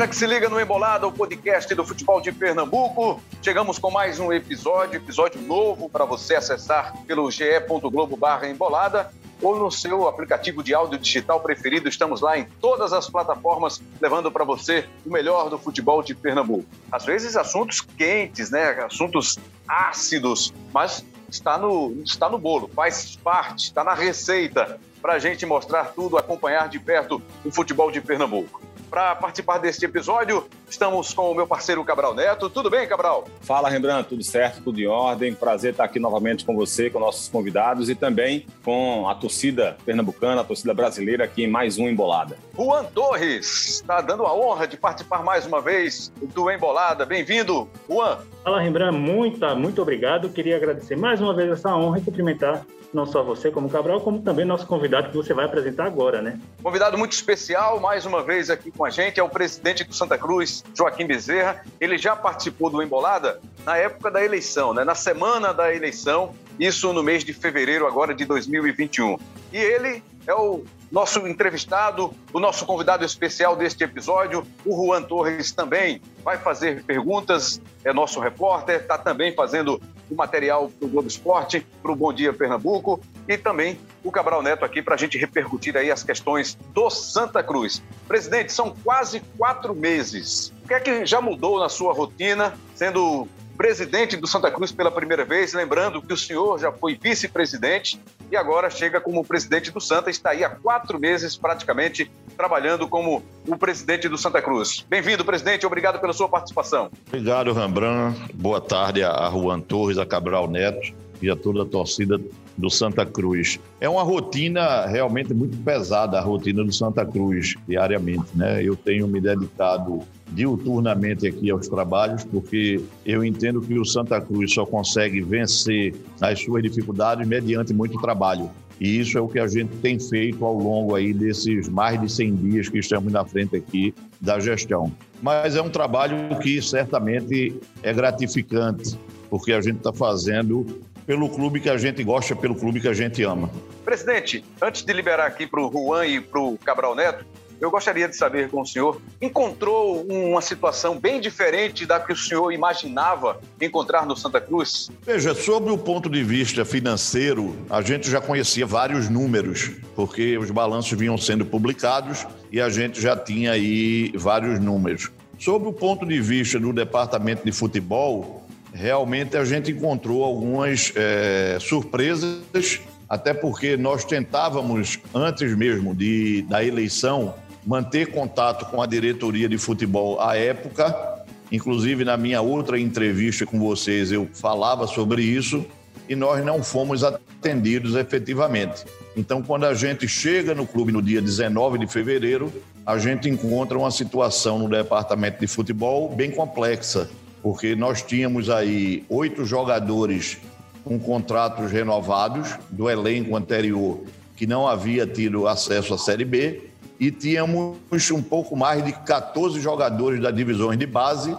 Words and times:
galera 0.00 0.08
que 0.08 0.16
se 0.16 0.26
liga 0.26 0.48
no 0.48 0.58
Embolada, 0.58 1.06
o 1.06 1.12
podcast 1.12 1.74
do 1.74 1.84
futebol 1.84 2.22
de 2.22 2.32
Pernambuco. 2.32 3.22
Chegamos 3.42 3.78
com 3.78 3.90
mais 3.90 4.18
um 4.18 4.32
episódio, 4.32 4.96
episódio 4.96 5.38
novo 5.42 5.90
para 5.90 6.06
você 6.06 6.36
acessar 6.36 6.94
pelo 7.06 7.30
ge.globo 7.30 8.18
embolada 8.50 9.12
ou 9.42 9.58
no 9.58 9.70
seu 9.70 10.08
aplicativo 10.08 10.62
de 10.62 10.72
áudio 10.72 10.98
digital 10.98 11.40
preferido. 11.40 11.86
Estamos 11.86 12.22
lá 12.22 12.38
em 12.38 12.46
todas 12.62 12.94
as 12.94 13.10
plataformas, 13.10 13.82
levando 14.00 14.32
para 14.32 14.42
você 14.42 14.88
o 15.04 15.10
melhor 15.10 15.50
do 15.50 15.58
futebol 15.58 16.02
de 16.02 16.14
Pernambuco. 16.14 16.64
Às 16.90 17.04
vezes 17.04 17.36
assuntos 17.36 17.82
quentes, 17.82 18.50
né? 18.50 18.70
assuntos 18.82 19.38
ácidos, 19.68 20.54
mas 20.72 21.04
está 21.28 21.58
no, 21.58 21.92
está 22.02 22.26
no 22.26 22.38
bolo, 22.38 22.70
faz 22.74 23.16
parte, 23.16 23.64
está 23.64 23.84
na 23.84 23.92
receita 23.92 24.80
para 25.02 25.14
a 25.14 25.18
gente 25.18 25.44
mostrar 25.44 25.92
tudo, 25.92 26.16
acompanhar 26.16 26.70
de 26.70 26.78
perto 26.78 27.22
o 27.44 27.50
futebol 27.50 27.90
de 27.90 28.00
Pernambuco. 28.00 28.69
Para 28.90 29.14
participar 29.14 29.58
deste 29.58 29.86
episódio, 29.86 30.48
estamos 30.70 31.12
com 31.12 31.30
o 31.30 31.34
meu 31.34 31.46
parceiro 31.46 31.84
Cabral 31.84 32.14
Neto. 32.14 32.48
Tudo 32.48 32.70
bem, 32.70 32.86
Cabral? 32.86 33.26
Fala, 33.40 33.68
Rembrandt, 33.68 34.08
tudo 34.08 34.22
certo, 34.22 34.62
tudo 34.62 34.80
em 34.80 34.86
ordem. 34.86 35.34
Prazer 35.34 35.72
estar 35.72 35.84
aqui 35.84 35.98
novamente 35.98 36.44
com 36.44 36.54
você, 36.54 36.88
com 36.88 36.98
nossos 36.98 37.28
convidados 37.28 37.90
e 37.90 37.94
também 37.94 38.46
com 38.64 39.08
a 39.08 39.14
torcida 39.14 39.76
pernambucana, 39.84 40.40
a 40.40 40.44
torcida 40.44 40.72
brasileira 40.72 41.24
aqui 41.24 41.44
em 41.44 41.48
mais 41.48 41.78
um 41.78 41.88
Embolada. 41.88 42.38
Juan 42.56 42.84
Torres 42.84 43.80
está 43.80 44.00
dando 44.00 44.24
a 44.24 44.34
honra 44.34 44.66
de 44.66 44.76
participar 44.76 45.22
mais 45.22 45.46
uma 45.46 45.60
vez 45.60 46.12
do 46.34 46.50
Embolada. 46.50 47.04
Bem-vindo, 47.04 47.68
Juan. 47.88 48.18
Fala, 48.44 48.60
Rembrandt, 48.60 48.96
muito, 48.96 49.56
muito 49.56 49.82
obrigado. 49.82 50.28
Queria 50.30 50.56
agradecer 50.56 50.96
mais 50.96 51.20
uma 51.20 51.34
vez 51.34 51.50
essa 51.50 51.74
honra 51.74 51.98
e 51.98 52.02
cumprimentar 52.02 52.64
não 52.92 53.06
só 53.06 53.22
você 53.22 53.50
como 53.50 53.68
Cabral, 53.68 54.00
como 54.00 54.20
também 54.20 54.44
nosso 54.44 54.66
convidado 54.66 55.10
que 55.10 55.16
você 55.16 55.32
vai 55.32 55.44
apresentar 55.44 55.86
agora, 55.86 56.20
né? 56.20 56.38
Convidado 56.62 56.98
muito 56.98 57.12
especial, 57.12 57.80
mais 57.80 58.04
uma 58.04 58.22
vez 58.22 58.50
aqui 58.50 58.70
com 58.70 58.84
a 58.84 58.90
gente, 58.90 59.20
é 59.20 59.22
o 59.22 59.28
presidente 59.28 59.84
do 59.84 59.94
Santa 59.94 60.18
Cruz, 60.18 60.59
Joaquim 60.74 61.06
Bezerra. 61.06 61.64
Ele 61.80 61.98
já 61.98 62.14
participou 62.16 62.70
do 62.70 62.82
Embolada 62.82 63.40
na 63.64 63.76
época 63.76 64.10
da 64.10 64.24
eleição, 64.24 64.72
né? 64.72 64.84
na 64.84 64.94
semana 64.94 65.52
da 65.52 65.74
eleição, 65.74 66.34
isso 66.58 66.92
no 66.92 67.02
mês 67.02 67.24
de 67.24 67.32
fevereiro 67.32 67.86
agora 67.86 68.14
de 68.14 68.24
2021. 68.24 69.18
E 69.52 69.58
ele 69.58 70.02
é 70.26 70.34
o 70.34 70.64
nosso 70.90 71.26
entrevistado, 71.26 72.12
o 72.32 72.40
nosso 72.40 72.66
convidado 72.66 73.04
especial 73.04 73.54
deste 73.54 73.84
episódio, 73.84 74.44
o 74.64 74.86
Juan 74.86 75.02
Torres 75.02 75.52
também 75.52 76.02
vai 76.24 76.36
fazer 76.36 76.82
perguntas, 76.84 77.60
é 77.84 77.92
nosso 77.92 78.20
repórter, 78.20 78.80
está 78.80 78.98
também 78.98 79.34
fazendo 79.34 79.80
o 80.10 80.14
material 80.14 80.68
para 80.68 80.86
o 80.86 80.90
Globo 80.90 81.06
Esporte, 81.06 81.64
para 81.80 81.92
o 81.92 81.96
Bom 81.96 82.12
Dia 82.12 82.32
Pernambuco 82.32 83.00
e 83.28 83.38
também 83.38 83.78
o 84.02 84.10
Cabral 84.10 84.42
Neto 84.42 84.64
aqui 84.64 84.82
para 84.82 84.94
a 84.94 84.98
gente 84.98 85.16
repercutir 85.16 85.76
aí 85.76 85.90
as 85.90 86.02
questões 86.02 86.58
do 86.74 86.90
Santa 86.90 87.42
Cruz. 87.42 87.80
Presidente, 88.08 88.52
são 88.52 88.74
quase 88.82 89.20
quatro 89.38 89.74
meses. 89.74 90.52
O 90.64 90.68
que 90.68 90.74
é 90.74 90.80
que 90.80 91.06
já 91.06 91.20
mudou 91.20 91.60
na 91.60 91.68
sua 91.68 91.92
rotina, 91.92 92.54
sendo 92.74 93.28
presidente 93.60 94.16
do 94.16 94.26
Santa 94.26 94.50
Cruz 94.50 94.72
pela 94.72 94.90
primeira 94.90 95.22
vez, 95.22 95.52
lembrando 95.52 96.00
que 96.00 96.14
o 96.14 96.16
senhor 96.16 96.58
já 96.58 96.72
foi 96.72 96.98
vice-presidente 96.98 98.00
e 98.32 98.34
agora 98.34 98.70
chega 98.70 99.02
como 99.02 99.22
presidente 99.22 99.70
do 99.70 99.78
Santa, 99.78 100.08
está 100.08 100.30
aí 100.30 100.42
há 100.42 100.48
quatro 100.48 100.98
meses 100.98 101.36
praticamente 101.36 102.10
trabalhando 102.38 102.88
como 102.88 103.22
o 103.46 103.58
presidente 103.58 104.08
do 104.08 104.16
Santa 104.16 104.40
Cruz. 104.40 104.86
Bem-vindo, 104.88 105.26
presidente, 105.26 105.66
obrigado 105.66 106.00
pela 106.00 106.14
sua 106.14 106.26
participação. 106.26 106.90
Obrigado, 107.08 107.52
Rembrandt. 107.52 108.18
Boa 108.32 108.62
tarde 108.62 109.04
a 109.04 109.28
Juan 109.30 109.60
Torres, 109.60 109.98
a 109.98 110.06
Cabral 110.06 110.48
Neto 110.48 110.94
e 111.20 111.28
a 111.28 111.36
toda 111.36 111.62
a 111.62 111.66
torcida 111.66 112.18
do 112.56 112.70
Santa 112.70 113.04
Cruz. 113.04 113.60
É 113.78 113.86
uma 113.90 114.02
rotina 114.02 114.86
realmente 114.86 115.34
muito 115.34 115.58
pesada, 115.58 116.18
a 116.18 116.22
rotina 116.22 116.64
do 116.64 116.72
Santa 116.72 117.04
Cruz, 117.04 117.54
diariamente. 117.68 118.24
Né? 118.34 118.62
Eu 118.62 118.74
tenho 118.74 119.06
me 119.06 119.20
dedicado 119.20 120.00
diuturnamente 120.32 121.26
aqui 121.26 121.50
aos 121.50 121.68
trabalhos, 121.68 122.24
porque 122.24 122.80
eu 123.04 123.24
entendo 123.24 123.60
que 123.60 123.78
o 123.78 123.84
Santa 123.84 124.20
Cruz 124.20 124.52
só 124.52 124.64
consegue 124.64 125.20
vencer 125.20 125.94
as 126.20 126.40
suas 126.40 126.62
dificuldades 126.62 127.26
mediante 127.26 127.72
muito 127.72 128.00
trabalho. 128.00 128.50
E 128.80 128.98
isso 128.98 129.18
é 129.18 129.20
o 129.20 129.28
que 129.28 129.38
a 129.38 129.46
gente 129.46 129.76
tem 129.78 129.98
feito 129.98 130.42
ao 130.44 130.56
longo 130.56 130.94
aí 130.94 131.12
desses 131.12 131.68
mais 131.68 132.00
de 132.00 132.10
100 132.10 132.34
dias 132.36 132.68
que 132.68 132.78
estamos 132.78 133.12
na 133.12 133.24
frente 133.24 133.54
aqui 133.54 133.94
da 134.18 134.40
gestão. 134.40 134.90
Mas 135.22 135.54
é 135.54 135.60
um 135.60 135.68
trabalho 135.68 136.16
que 136.38 136.62
certamente 136.62 137.54
é 137.82 137.92
gratificante, 137.92 138.98
porque 139.28 139.52
a 139.52 139.60
gente 139.60 139.76
está 139.76 139.92
fazendo 139.92 140.66
pelo 141.06 141.28
clube 141.28 141.60
que 141.60 141.68
a 141.68 141.76
gente 141.76 142.02
gosta, 142.02 142.34
pelo 142.34 142.54
clube 142.54 142.80
que 142.80 142.88
a 142.88 142.94
gente 142.94 143.22
ama. 143.22 143.50
Presidente, 143.84 144.44
antes 144.62 144.82
de 144.82 144.92
liberar 144.92 145.26
aqui 145.26 145.46
para 145.46 145.60
o 145.60 145.70
Juan 145.70 146.06
e 146.06 146.20
para 146.20 146.40
o 146.40 146.56
Cabral 146.56 146.94
Neto, 146.94 147.26
eu 147.60 147.70
gostaria 147.70 148.08
de 148.08 148.16
saber 148.16 148.48
com 148.48 148.62
o 148.62 148.66
senhor, 148.66 149.00
encontrou 149.20 150.02
uma 150.08 150.40
situação 150.40 150.98
bem 150.98 151.20
diferente 151.20 151.84
da 151.84 152.00
que 152.00 152.12
o 152.12 152.16
senhor 152.16 152.52
imaginava 152.52 153.40
encontrar 153.60 154.06
no 154.06 154.16
Santa 154.16 154.40
Cruz? 154.40 154.90
Veja, 155.02 155.34
sobre 155.34 155.70
o 155.70 155.78
ponto 155.78 156.08
de 156.08 156.22
vista 156.24 156.64
financeiro, 156.64 157.54
a 157.68 157.82
gente 157.82 158.10
já 158.10 158.20
conhecia 158.20 158.66
vários 158.66 159.08
números, 159.08 159.70
porque 159.94 160.38
os 160.38 160.50
balanços 160.50 160.98
vinham 160.98 161.18
sendo 161.18 161.44
publicados 161.44 162.26
e 162.50 162.60
a 162.60 162.68
gente 162.68 163.00
já 163.00 163.16
tinha 163.16 163.52
aí 163.52 164.12
vários 164.16 164.58
números. 164.58 165.10
Sobre 165.38 165.68
o 165.68 165.72
ponto 165.72 166.06
de 166.06 166.20
vista 166.20 166.58
do 166.58 166.72
departamento 166.72 167.44
de 167.44 167.52
futebol, 167.52 168.42
realmente 168.72 169.36
a 169.36 169.44
gente 169.44 169.70
encontrou 169.70 170.24
algumas 170.24 170.92
é, 170.94 171.58
surpresas, 171.60 172.80
até 173.08 173.34
porque 173.34 173.76
nós 173.76 174.04
tentávamos, 174.04 174.98
antes 175.14 175.56
mesmo 175.56 175.94
de, 175.94 176.42
da 176.42 176.64
eleição, 176.64 177.34
manter 177.66 178.06
contato 178.06 178.66
com 178.70 178.82
a 178.82 178.86
diretoria 178.86 179.48
de 179.48 179.58
futebol 179.58 180.20
à 180.20 180.36
época. 180.36 181.24
Inclusive, 181.52 182.04
na 182.04 182.16
minha 182.16 182.40
outra 182.40 182.78
entrevista 182.78 183.44
com 183.44 183.58
vocês, 183.58 184.12
eu 184.12 184.28
falava 184.32 184.86
sobre 184.86 185.22
isso 185.22 185.64
e 186.08 186.14
nós 186.14 186.44
não 186.44 186.62
fomos 186.62 187.02
atendidos 187.04 187.94
efetivamente. 187.94 188.84
Então, 189.16 189.42
quando 189.42 189.64
a 189.64 189.74
gente 189.74 190.06
chega 190.06 190.54
no 190.54 190.66
clube 190.66 190.92
no 190.92 191.02
dia 191.02 191.20
19 191.20 191.78
de 191.78 191.86
fevereiro, 191.86 192.52
a 192.86 192.98
gente 192.98 193.28
encontra 193.28 193.78
uma 193.78 193.90
situação 193.90 194.58
no 194.58 194.68
departamento 194.68 195.40
de 195.40 195.46
futebol 195.46 196.08
bem 196.14 196.30
complexa, 196.30 197.10
porque 197.42 197.74
nós 197.74 198.02
tínhamos 198.02 198.48
aí 198.48 199.04
oito 199.08 199.44
jogadores 199.44 200.38
com 200.84 200.98
contratos 200.98 201.70
renovados 201.70 202.56
do 202.70 202.88
elenco 202.88 203.36
anterior 203.36 204.00
que 204.36 204.46
não 204.46 204.66
havia 204.66 205.06
tido 205.06 205.46
acesso 205.46 205.92
à 205.92 205.98
Série 205.98 206.24
B 206.24 206.69
e 207.00 207.10
tínhamos 207.10 207.78
um 208.12 208.22
pouco 208.22 208.54
mais 208.54 208.84
de 208.84 208.92
14 208.92 209.58
jogadores 209.58 210.20
das 210.20 210.34
divisões 210.34 210.78
de 210.78 210.84
base, 210.84 211.34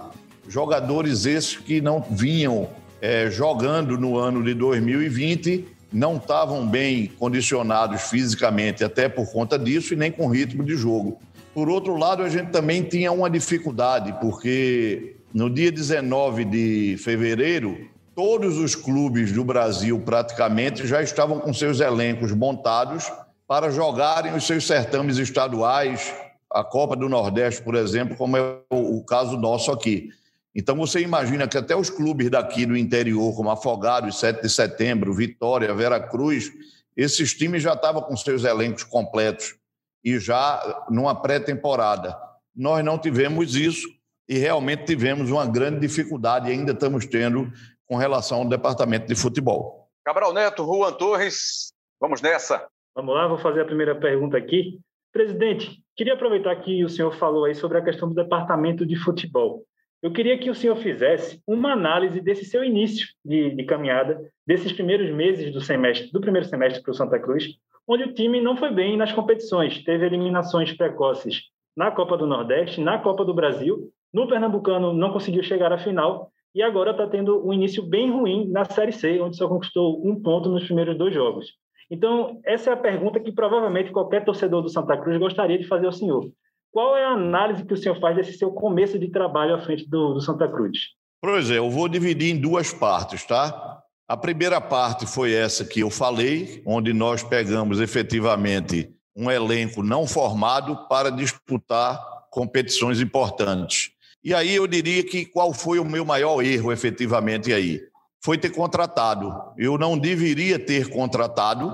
jogadores 0.49 1.27
esses 1.27 1.55
que 1.55 1.79
não 1.79 2.01
vinham 2.01 2.67
é, 2.99 3.29
jogando 3.29 3.95
no 3.95 4.17
ano 4.17 4.43
de 4.43 4.55
2020, 4.55 5.67
não 5.93 6.17
estavam 6.17 6.65
bem 6.65 7.11
condicionados 7.19 8.01
fisicamente, 8.03 8.83
até 8.83 9.07
por 9.07 9.31
conta 9.31 9.59
disso, 9.59 9.93
e 9.93 9.97
nem 9.97 10.11
com 10.11 10.27
ritmo 10.27 10.63
de 10.63 10.75
jogo. 10.75 11.19
Por 11.53 11.69
outro 11.69 11.95
lado, 11.95 12.23
a 12.23 12.29
gente 12.29 12.49
também 12.49 12.81
tinha 12.81 13.11
uma 13.11 13.29
dificuldade, 13.29 14.13
porque 14.19 15.17
no 15.31 15.49
dia 15.49 15.71
19 15.71 16.45
de 16.45 16.95
fevereiro, 16.97 17.87
todos 18.15 18.57
os 18.57 18.73
clubes 18.73 19.31
do 19.31 19.43
Brasil 19.43 19.99
praticamente 19.99 20.87
já 20.87 21.03
estavam 21.03 21.39
com 21.39 21.53
seus 21.53 21.79
elencos 21.81 22.31
montados 22.31 23.11
para 23.51 23.69
jogarem 23.69 24.33
os 24.33 24.47
seus 24.47 24.65
certames 24.65 25.17
estaduais, 25.17 26.15
a 26.49 26.63
Copa 26.63 26.95
do 26.95 27.09
Nordeste, 27.09 27.61
por 27.61 27.75
exemplo, 27.75 28.15
como 28.15 28.37
é 28.37 28.61
o 28.69 29.03
caso 29.03 29.35
nosso 29.35 29.73
aqui. 29.73 30.09
Então 30.55 30.73
você 30.77 31.01
imagina 31.01 31.45
que 31.49 31.57
até 31.57 31.75
os 31.75 31.89
clubes 31.89 32.29
daqui 32.29 32.65
do 32.65 32.77
interior, 32.77 33.35
como 33.35 33.51
Afogados, 33.51 34.21
7 34.21 34.41
de 34.41 34.49
Setembro, 34.49 35.13
Vitória, 35.13 35.75
Vera 35.75 35.99
Cruz, 35.99 36.49
esses 36.95 37.33
times 37.33 37.61
já 37.61 37.73
estavam 37.73 38.01
com 38.01 38.15
seus 38.15 38.45
elencos 38.45 38.85
completos 38.85 39.57
e 40.01 40.17
já 40.17 40.85
numa 40.89 41.13
pré-temporada. 41.13 42.17
Nós 42.55 42.85
não 42.85 42.97
tivemos 42.97 43.53
isso 43.57 43.85
e 44.29 44.37
realmente 44.37 44.85
tivemos 44.85 45.29
uma 45.29 45.45
grande 45.45 45.81
dificuldade 45.81 46.47
e 46.47 46.53
ainda 46.53 46.71
estamos 46.71 47.05
tendo 47.05 47.51
com 47.85 47.97
relação 47.97 48.37
ao 48.37 48.47
departamento 48.47 49.07
de 49.07 49.15
futebol. 49.15 49.89
Cabral 50.05 50.31
Neto, 50.31 50.63
Juan 50.63 50.93
Torres, 50.93 51.73
vamos 51.99 52.21
nessa. 52.21 52.70
Vamos 52.93 53.15
lá, 53.15 53.25
vou 53.25 53.37
fazer 53.37 53.61
a 53.61 53.65
primeira 53.65 53.95
pergunta 53.95 54.37
aqui. 54.37 54.77
Presidente, 55.13 55.81
queria 55.95 56.13
aproveitar 56.13 56.55
que 56.57 56.83
o 56.83 56.89
senhor 56.89 57.11
falou 57.13 57.45
aí 57.45 57.55
sobre 57.55 57.77
a 57.77 57.81
questão 57.81 58.09
do 58.09 58.15
departamento 58.15 58.85
de 58.85 58.97
futebol. 58.97 59.63
Eu 60.01 60.11
queria 60.11 60.37
que 60.37 60.49
o 60.49 60.55
senhor 60.55 60.75
fizesse 60.75 61.41
uma 61.47 61.71
análise 61.71 62.19
desse 62.19 62.43
seu 62.43 62.63
início 62.63 63.07
de, 63.23 63.51
de 63.51 63.63
caminhada, 63.63 64.19
desses 64.45 64.73
primeiros 64.73 65.09
meses 65.09 65.53
do 65.53 65.61
semestre, 65.61 66.11
do 66.11 66.19
primeiro 66.19 66.47
semestre 66.47 66.81
para 66.83 66.91
o 66.91 66.95
Santa 66.95 67.17
Cruz, 67.19 67.55
onde 67.87 68.03
o 68.03 68.13
time 68.13 68.41
não 68.41 68.57
foi 68.57 68.71
bem 68.71 68.97
nas 68.97 69.13
competições, 69.13 69.83
teve 69.83 70.05
eliminações 70.05 70.73
precoces 70.73 71.43
na 71.77 71.91
Copa 71.91 72.17
do 72.17 72.27
Nordeste, 72.27 72.81
na 72.81 72.97
Copa 72.97 73.23
do 73.23 73.33
Brasil, 73.33 73.89
no 74.13 74.27
Pernambucano 74.27 74.91
não 74.91 75.13
conseguiu 75.13 75.43
chegar 75.43 75.71
à 75.71 75.77
final 75.77 76.29
e 76.53 76.61
agora 76.61 76.91
está 76.91 77.07
tendo 77.07 77.47
um 77.47 77.53
início 77.53 77.81
bem 77.81 78.11
ruim 78.11 78.49
na 78.49 78.65
Série 78.65 78.91
C, 78.91 79.21
onde 79.21 79.37
só 79.37 79.47
conquistou 79.47 80.05
um 80.05 80.21
ponto 80.21 80.49
nos 80.49 80.65
primeiros 80.65 80.97
dois 80.97 81.13
jogos. 81.13 81.53
Então, 81.91 82.39
essa 82.45 82.69
é 82.69 82.73
a 82.73 82.77
pergunta 82.77 83.19
que 83.19 83.33
provavelmente 83.33 83.91
qualquer 83.91 84.23
torcedor 84.23 84.61
do 84.61 84.69
Santa 84.69 84.97
Cruz 84.97 85.19
gostaria 85.19 85.59
de 85.59 85.67
fazer 85.67 85.87
ao 85.87 85.91
senhor. 85.91 86.31
qual 86.71 86.95
é 86.95 87.03
a 87.03 87.09
análise 87.09 87.65
que 87.65 87.73
o 87.73 87.77
senhor 87.77 87.99
faz 87.99 88.15
desse 88.15 88.37
seu 88.37 88.49
começo 88.49 88.97
de 88.97 89.11
trabalho 89.11 89.55
à 89.55 89.59
frente 89.59 89.85
do, 89.89 90.13
do 90.13 90.21
Santa 90.21 90.47
Cruz? 90.47 90.79
Pois 91.21 91.51
é, 91.51 91.57
eu 91.57 91.69
vou 91.69 91.89
dividir 91.89 92.33
em 92.33 92.39
duas 92.39 92.73
partes, 92.73 93.25
tá? 93.25 93.83
A 94.07 94.15
primeira 94.15 94.61
parte 94.61 95.05
foi 95.05 95.33
essa 95.33 95.65
que 95.65 95.81
eu 95.81 95.89
falei, 95.89 96.63
onde 96.65 96.93
nós 96.93 97.23
pegamos 97.23 97.81
efetivamente 97.81 98.89
um 99.13 99.29
elenco 99.29 99.83
não 99.83 100.07
formado 100.07 100.87
para 100.87 101.11
disputar 101.11 102.01
competições 102.31 103.01
importantes. 103.01 103.91
E 104.23 104.33
aí 104.33 104.55
eu 104.55 104.65
diria 104.65 105.03
que 105.03 105.25
qual 105.25 105.53
foi 105.53 105.77
o 105.77 105.85
meu 105.85 106.05
maior 106.05 106.41
erro 106.41 106.71
efetivamente 106.71 107.51
aí? 107.51 107.81
Foi 108.23 108.37
ter 108.37 108.51
contratado. 108.51 109.33
Eu 109.57 109.77
não 109.77 109.97
deveria 109.97 110.59
ter 110.59 110.89
contratado, 110.89 111.71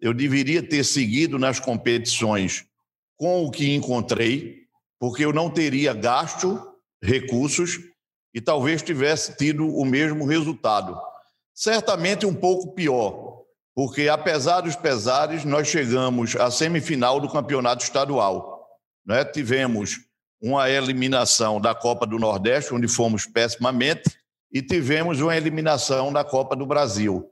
eu 0.00 0.12
deveria 0.12 0.62
ter 0.62 0.84
seguido 0.84 1.38
nas 1.38 1.58
competições 1.58 2.66
com 3.16 3.44
o 3.44 3.50
que 3.50 3.74
encontrei, 3.74 4.66
porque 5.00 5.24
eu 5.24 5.32
não 5.32 5.50
teria 5.50 5.94
gasto 5.94 6.60
recursos 7.02 7.78
e 8.34 8.40
talvez 8.40 8.82
tivesse 8.82 9.36
tido 9.36 9.66
o 9.66 9.84
mesmo 9.84 10.26
resultado. 10.26 11.00
Certamente 11.54 12.26
um 12.26 12.34
pouco 12.34 12.74
pior, 12.74 13.44
porque 13.74 14.08
apesar 14.08 14.60
dos 14.60 14.76
pesares, 14.76 15.44
nós 15.44 15.68
chegamos 15.68 16.36
à 16.36 16.50
semifinal 16.50 17.18
do 17.18 17.30
campeonato 17.30 17.82
estadual. 17.82 18.68
Né? 19.06 19.24
Tivemos 19.24 20.00
uma 20.40 20.68
eliminação 20.68 21.58
da 21.60 21.74
Copa 21.74 22.06
do 22.06 22.18
Nordeste, 22.18 22.74
onde 22.74 22.86
fomos 22.88 23.24
pessimamente, 23.24 24.18
e 24.52 24.62
tivemos 24.62 25.20
uma 25.20 25.36
eliminação 25.36 26.12
da 26.12 26.24
Copa 26.24 26.56
do 26.56 26.66
Brasil. 26.66 27.28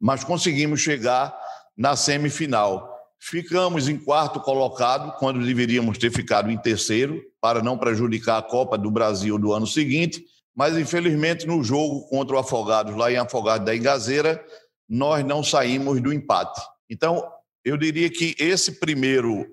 Mas 0.00 0.22
conseguimos 0.22 0.80
chegar 0.80 1.36
na 1.76 1.96
semifinal. 1.96 2.96
Ficamos 3.20 3.88
em 3.88 3.98
quarto 3.98 4.40
colocado, 4.40 5.16
quando 5.18 5.44
deveríamos 5.44 5.98
ter 5.98 6.10
ficado 6.12 6.50
em 6.50 6.58
terceiro, 6.58 7.20
para 7.40 7.62
não 7.62 7.76
prejudicar 7.76 8.38
a 8.38 8.42
Copa 8.42 8.78
do 8.78 8.90
Brasil 8.90 9.38
do 9.38 9.52
ano 9.52 9.66
seguinte, 9.66 10.24
mas 10.54 10.76
infelizmente 10.76 11.46
no 11.46 11.62
jogo 11.62 12.08
contra 12.08 12.36
o 12.36 12.38
Afogados, 12.38 12.96
lá 12.96 13.10
em 13.10 13.16
Afogados 13.16 13.66
da 13.66 13.74
Engazeira, 13.74 14.44
nós 14.88 15.24
não 15.24 15.42
saímos 15.42 16.00
do 16.00 16.12
empate. 16.12 16.60
Então, 16.88 17.24
eu 17.64 17.76
diria 17.76 18.08
que 18.08 18.34
esse 18.38 18.78
primeiro, 18.80 19.46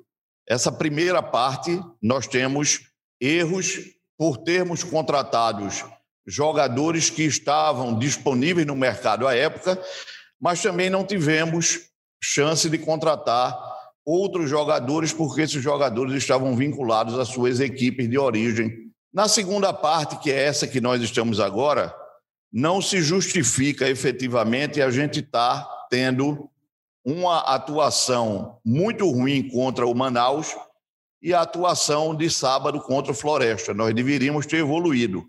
essa 0.47 0.71
primeira 0.71 1.21
parte, 1.21 1.79
nós 2.01 2.27
temos 2.27 2.81
erros 3.19 3.79
por 4.17 4.37
termos 4.37 4.83
contratados 4.83 5.83
jogadores 6.25 7.09
que 7.09 7.23
estavam 7.23 7.97
disponíveis 7.97 8.65
no 8.65 8.75
mercado 8.75 9.27
à 9.27 9.35
época, 9.35 9.81
mas 10.39 10.61
também 10.61 10.89
não 10.89 11.05
tivemos 11.05 11.89
chance 12.21 12.69
de 12.69 12.77
contratar 12.77 13.55
outros 14.05 14.49
jogadores, 14.49 15.11
porque 15.11 15.41
esses 15.41 15.61
jogadores 15.61 16.13
estavam 16.13 16.55
vinculados 16.55 17.17
às 17.17 17.29
suas 17.29 17.59
equipes 17.59 18.09
de 18.09 18.17
origem. 18.17 18.91
Na 19.13 19.27
segunda 19.27 19.73
parte, 19.73 20.19
que 20.19 20.31
é 20.31 20.43
essa 20.43 20.67
que 20.67 20.81
nós 20.81 21.01
estamos 21.01 21.39
agora, 21.39 21.95
não 22.51 22.81
se 22.81 23.01
justifica 23.01 23.89
efetivamente 23.89 24.81
a 24.81 24.89
gente 24.89 25.19
estar 25.19 25.63
tá 25.63 25.87
tendo 25.89 26.49
uma 27.03 27.39
atuação 27.39 28.59
muito 28.65 29.09
ruim 29.09 29.47
contra 29.49 29.85
o 29.85 29.95
Manaus 29.95 30.55
e 31.21 31.33
a 31.33 31.41
atuação 31.41 32.15
de 32.15 32.29
sábado 32.29 32.79
contra 32.81 33.11
o 33.11 33.15
Floresta. 33.15 33.73
Nós 33.73 33.93
deveríamos 33.93 34.45
ter 34.45 34.57
evoluído, 34.57 35.25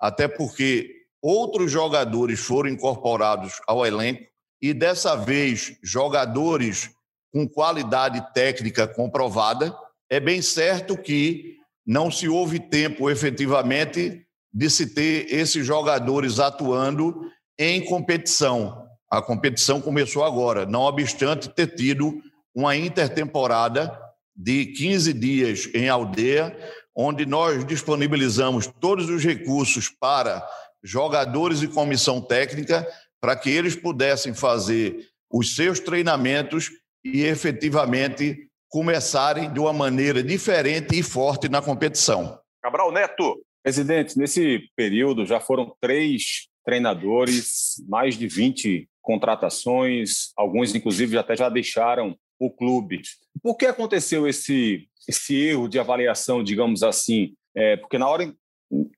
até 0.00 0.26
porque 0.26 0.90
outros 1.22 1.70
jogadores 1.70 2.40
foram 2.40 2.70
incorporados 2.70 3.60
ao 3.66 3.84
elenco 3.84 4.24
e 4.62 4.72
dessa 4.72 5.14
vez 5.14 5.76
jogadores 5.82 6.90
com 7.32 7.48
qualidade 7.48 8.24
técnica 8.34 8.86
comprovada. 8.86 9.74
É 10.08 10.18
bem 10.18 10.42
certo 10.42 10.96
que 10.96 11.56
não 11.86 12.10
se 12.10 12.28
houve 12.28 12.58
tempo 12.58 13.10
efetivamente 13.10 14.26
de 14.52 14.70
se 14.70 14.94
ter 14.94 15.32
esses 15.32 15.64
jogadores 15.64 16.38
atuando 16.38 17.30
em 17.58 17.84
competição. 17.84 18.86
A 19.10 19.22
competição 19.22 19.80
começou 19.80 20.24
agora, 20.24 20.66
não 20.66 20.82
obstante 20.82 21.48
ter 21.48 21.74
tido 21.74 22.20
uma 22.54 22.76
intertemporada 22.76 23.96
de 24.34 24.66
15 24.66 25.12
dias 25.12 25.68
em 25.74 25.88
aldeia, 25.88 26.56
onde 26.96 27.24
nós 27.24 27.64
disponibilizamos 27.64 28.66
todos 28.66 29.08
os 29.08 29.24
recursos 29.24 29.88
para 29.88 30.46
jogadores 30.82 31.62
e 31.62 31.68
comissão 31.68 32.20
técnica 32.20 32.86
para 33.20 33.36
que 33.36 33.50
eles 33.50 33.76
pudessem 33.76 34.34
fazer 34.34 35.08
os 35.30 35.54
seus 35.54 35.78
treinamentos 35.78 36.70
e 37.04 37.22
efetivamente 37.22 38.48
começarem 38.68 39.52
de 39.52 39.60
uma 39.60 39.72
maneira 39.72 40.22
diferente 40.22 40.98
e 40.98 41.02
forte 41.02 41.48
na 41.48 41.60
competição. 41.60 42.38
Cabral 42.62 42.92
Neto. 42.92 43.40
Presidente, 43.62 44.16
nesse 44.16 44.70
período 44.74 45.26
já 45.26 45.38
foram 45.38 45.74
três 45.80 46.48
treinadores, 46.64 47.74
mais 47.88 48.16
de 48.16 48.26
20 48.26 48.88
contratações, 49.02 50.32
alguns 50.36 50.74
inclusive 50.74 51.18
até 51.18 51.36
já 51.36 51.48
deixaram 51.48 52.16
o 52.38 52.50
clube. 52.50 53.02
Por 53.42 53.56
que 53.56 53.66
aconteceu 53.66 54.26
esse, 54.26 54.88
esse 55.08 55.34
erro 55.36 55.68
de 55.68 55.78
avaliação, 55.78 56.42
digamos 56.42 56.82
assim? 56.82 57.34
É, 57.54 57.76
porque 57.76 57.98
na 57.98 58.08
hora 58.08 58.32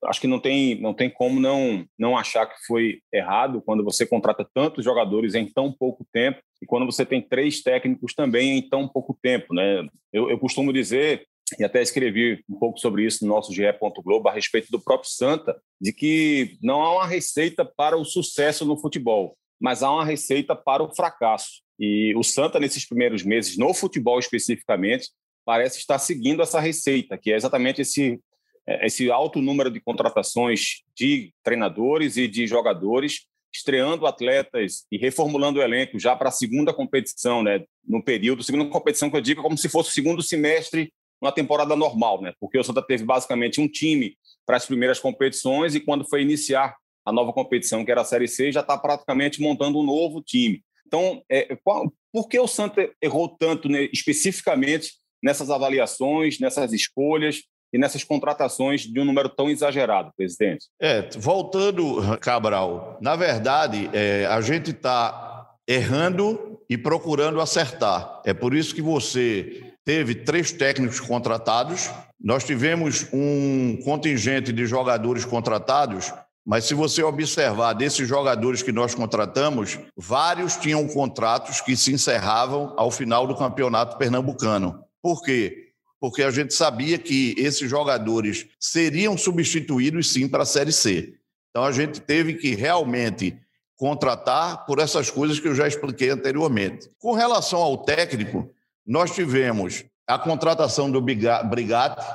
acho 0.05 0.21
que 0.21 0.27
não 0.27 0.39
tem, 0.39 0.79
não 0.79 0.93
tem 0.93 1.09
como 1.09 1.39
não, 1.39 1.85
não 1.97 2.17
achar 2.17 2.45
que 2.45 2.63
foi 2.67 2.99
errado 3.11 3.61
quando 3.65 3.83
você 3.83 4.05
contrata 4.05 4.47
tantos 4.53 4.85
jogadores 4.85 5.33
em 5.33 5.45
tão 5.51 5.71
pouco 5.71 6.05
tempo 6.13 6.39
e 6.61 6.65
quando 6.65 6.85
você 6.85 7.05
tem 7.05 7.21
três 7.21 7.61
técnicos 7.61 8.13
também 8.13 8.57
em 8.57 8.69
tão 8.69 8.87
pouco 8.87 9.17
tempo. 9.21 9.53
Né? 9.53 9.87
Eu, 10.11 10.29
eu 10.29 10.37
costumo 10.37 10.71
dizer, 10.71 11.25
e 11.59 11.63
até 11.63 11.81
escrevi 11.81 12.43
um 12.49 12.57
pouco 12.57 12.79
sobre 12.79 13.05
isso 13.05 13.25
no 13.25 13.33
nosso 13.33 13.51
GE. 13.51 13.63
Globo, 14.03 14.29
a 14.29 14.33
respeito 14.33 14.69
do 14.71 14.79
próprio 14.79 15.09
Santa, 15.09 15.59
de 15.81 15.91
que 15.91 16.57
não 16.61 16.81
há 16.81 16.93
uma 16.93 17.07
receita 17.07 17.65
para 17.65 17.97
o 17.97 18.05
sucesso 18.05 18.65
no 18.65 18.77
futebol, 18.77 19.35
mas 19.59 19.83
há 19.83 19.91
uma 19.91 20.05
receita 20.05 20.55
para 20.55 20.83
o 20.83 20.93
fracasso. 20.95 21.61
E 21.79 22.13
o 22.15 22.23
Santa, 22.23 22.59
nesses 22.59 22.87
primeiros 22.87 23.23
meses, 23.23 23.57
no 23.57 23.73
futebol 23.73 24.19
especificamente, 24.19 25.09
parece 25.45 25.79
estar 25.79 25.99
seguindo 25.99 26.41
essa 26.41 26.59
receita, 26.59 27.17
que 27.17 27.31
é 27.31 27.35
exatamente 27.35 27.81
esse 27.81 28.19
é, 28.65 28.85
esse 28.85 29.11
alto 29.11 29.41
número 29.41 29.69
de 29.69 29.79
contratações 29.79 30.83
de 30.95 31.33
treinadores 31.43 32.17
e 32.17 32.27
de 32.27 32.47
jogadores, 32.47 33.25
estreando 33.53 34.07
atletas 34.07 34.85
e 34.91 34.97
reformulando 34.97 35.59
o 35.59 35.61
elenco 35.61 35.99
já 35.99 36.15
para 36.15 36.29
a 36.29 36.31
segunda 36.31 36.73
competição, 36.73 37.43
né? 37.43 37.63
No 37.85 38.03
período, 38.03 38.43
segunda 38.43 38.65
competição 38.69 39.09
que 39.09 39.17
eu 39.17 39.21
digo 39.21 39.41
como 39.41 39.57
se 39.57 39.69
fosse 39.69 39.89
o 39.89 39.93
segundo 39.93 40.23
semestre 40.23 40.91
uma 41.21 41.31
temporada 41.31 41.75
normal, 41.75 42.21
né? 42.21 42.33
Porque 42.39 42.57
o 42.57 42.63
Santa 42.63 42.81
teve 42.81 43.03
basicamente 43.03 43.61
um 43.61 43.67
time 43.67 44.17
para 44.45 44.57
as 44.57 44.65
primeiras 44.65 44.99
competições 44.99 45.75
e 45.75 45.79
quando 45.79 46.07
foi 46.07 46.21
iniciar 46.21 46.75
a 47.05 47.11
nova 47.11 47.31
competição, 47.33 47.83
que 47.83 47.91
era 47.91 48.01
a 48.01 48.05
Série 48.05 48.27
C, 48.27 48.51
já 48.51 48.61
está 48.61 48.77
praticamente 48.77 49.41
montando 49.41 49.79
um 49.79 49.83
novo 49.83 50.21
time. 50.21 50.63
Então, 50.87 51.21
é, 51.29 51.55
qual, 51.63 51.91
por 52.11 52.27
que 52.27 52.39
o 52.39 52.47
Santa 52.47 52.89
errou 53.01 53.27
tanto 53.27 53.69
né, 53.69 53.89
especificamente 53.91 54.93
nessas 55.23 55.49
avaliações, 55.49 56.39
nessas 56.39 56.73
escolhas? 56.73 57.43
e 57.73 57.77
nessas 57.79 58.03
contratações 58.03 58.81
de 58.81 58.99
um 58.99 59.03
número 59.03 59.27
tão 59.27 59.49
exagerado, 59.49 60.11
presidente? 60.15 60.67
É, 60.79 61.09
voltando, 61.17 61.99
Cabral, 62.19 62.99
na 63.01 63.15
verdade, 63.15 63.89
é, 63.91 64.27
a 64.27 64.39
gente 64.41 64.69
está 64.69 65.49
errando 65.67 66.59
e 66.69 66.77
procurando 66.77 67.41
acertar. 67.41 68.21
É 68.23 68.31
por 68.31 68.53
isso 68.53 68.75
que 68.75 68.81
você 68.81 69.73
teve 69.83 70.13
três 70.15 70.51
técnicos 70.51 70.99
contratados, 70.99 71.89
nós 72.21 72.45
tivemos 72.45 73.07
um 73.11 73.77
contingente 73.83 74.53
de 74.53 74.65
jogadores 74.65 75.25
contratados, 75.25 76.13
mas 76.45 76.65
se 76.65 76.73
você 76.73 77.03
observar 77.03 77.73
desses 77.73 78.07
jogadores 78.07 78.61
que 78.61 78.71
nós 78.71 78.95
contratamos, 78.95 79.79
vários 79.97 80.55
tinham 80.55 80.87
contratos 80.87 81.59
que 81.59 81.75
se 81.75 81.91
encerravam 81.91 82.73
ao 82.77 82.91
final 82.91 83.27
do 83.27 83.35
campeonato 83.35 83.97
pernambucano. 83.97 84.83
Por 85.03 85.21
quê? 85.21 85.63
porque 86.03 86.21
a 86.21 86.31
gente 86.31 86.53
sabia 86.53 86.97
que 86.97 87.33
esses 87.37 87.69
jogadores 87.69 88.45
seriam 88.59 89.17
substituídos 89.17 90.11
sim 90.11 90.27
para 90.27 90.43
a 90.43 90.45
Série 90.45 90.73
C. 90.73 91.13
Então 91.49 91.63
a 91.63 91.71
gente 91.71 92.01
teve 92.01 92.33
que 92.33 92.53
realmente 92.55 93.37
contratar 93.77 94.65
por 94.65 94.79
essas 94.79 95.09
coisas 95.09 95.39
que 95.39 95.47
eu 95.47 95.55
já 95.55 95.65
expliquei 95.65 96.09
anteriormente. 96.09 96.89
Com 96.99 97.13
relação 97.13 97.61
ao 97.61 97.77
técnico, 97.85 98.51
nós 98.85 99.15
tivemos 99.15 99.85
a 100.05 100.19
contratação 100.19 100.91
do 100.91 100.99
Brigatti, 100.99 102.05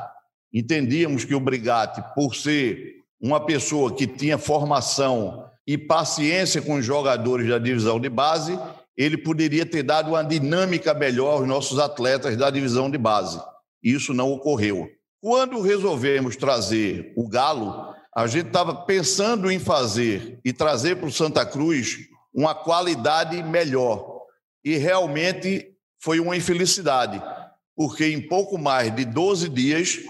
entendíamos 0.53 1.25
que 1.25 1.35
o 1.35 1.41
Brigatti, 1.41 2.03
por 2.15 2.35
ser 2.35 2.97
uma 3.19 3.41
pessoa 3.41 3.97
que 3.97 4.07
tinha 4.07 4.37
formação 4.37 5.49
e 5.67 5.79
paciência 5.79 6.61
com 6.61 6.75
os 6.75 6.85
jogadores 6.85 7.49
da 7.49 7.59
divisão 7.59 7.99
de 7.99 8.11
base, 8.11 8.59
ele 8.99 9.17
poderia 9.17 9.65
ter 9.65 9.85
dado 9.85 10.09
uma 10.09 10.25
dinâmica 10.25 10.93
melhor 10.93 11.35
aos 11.35 11.47
nossos 11.47 11.79
atletas 11.79 12.37
da 12.37 12.51
divisão 12.51 12.91
de 12.91 12.99
base. 12.99 13.41
Isso 13.81 14.13
não 14.13 14.33
ocorreu. 14.33 14.91
Quando 15.23 15.61
resolvemos 15.61 16.35
trazer 16.35 17.13
o 17.17 17.29
Galo, 17.29 17.95
a 18.15 18.27
gente 18.27 18.49
estava 18.49 18.75
pensando 18.75 19.53
em 19.53 19.61
fazer 19.61 20.41
e 20.45 20.53
trazer 20.53 20.97
para 20.97 21.07
o 21.07 21.13
Santa 21.13 21.47
Cruz 21.47 22.09
uma 22.35 22.57
qualidade 22.57 23.41
melhor. 23.41 24.23
E 24.65 24.77
realmente 24.77 25.77
foi 26.03 26.19
uma 26.19 26.37
infelicidade, 26.37 27.23
porque 27.77 28.07
em 28.07 28.21
pouco 28.21 28.59
mais 28.59 28.95
de 28.95 29.05
12 29.05 29.49
dias 29.49 30.01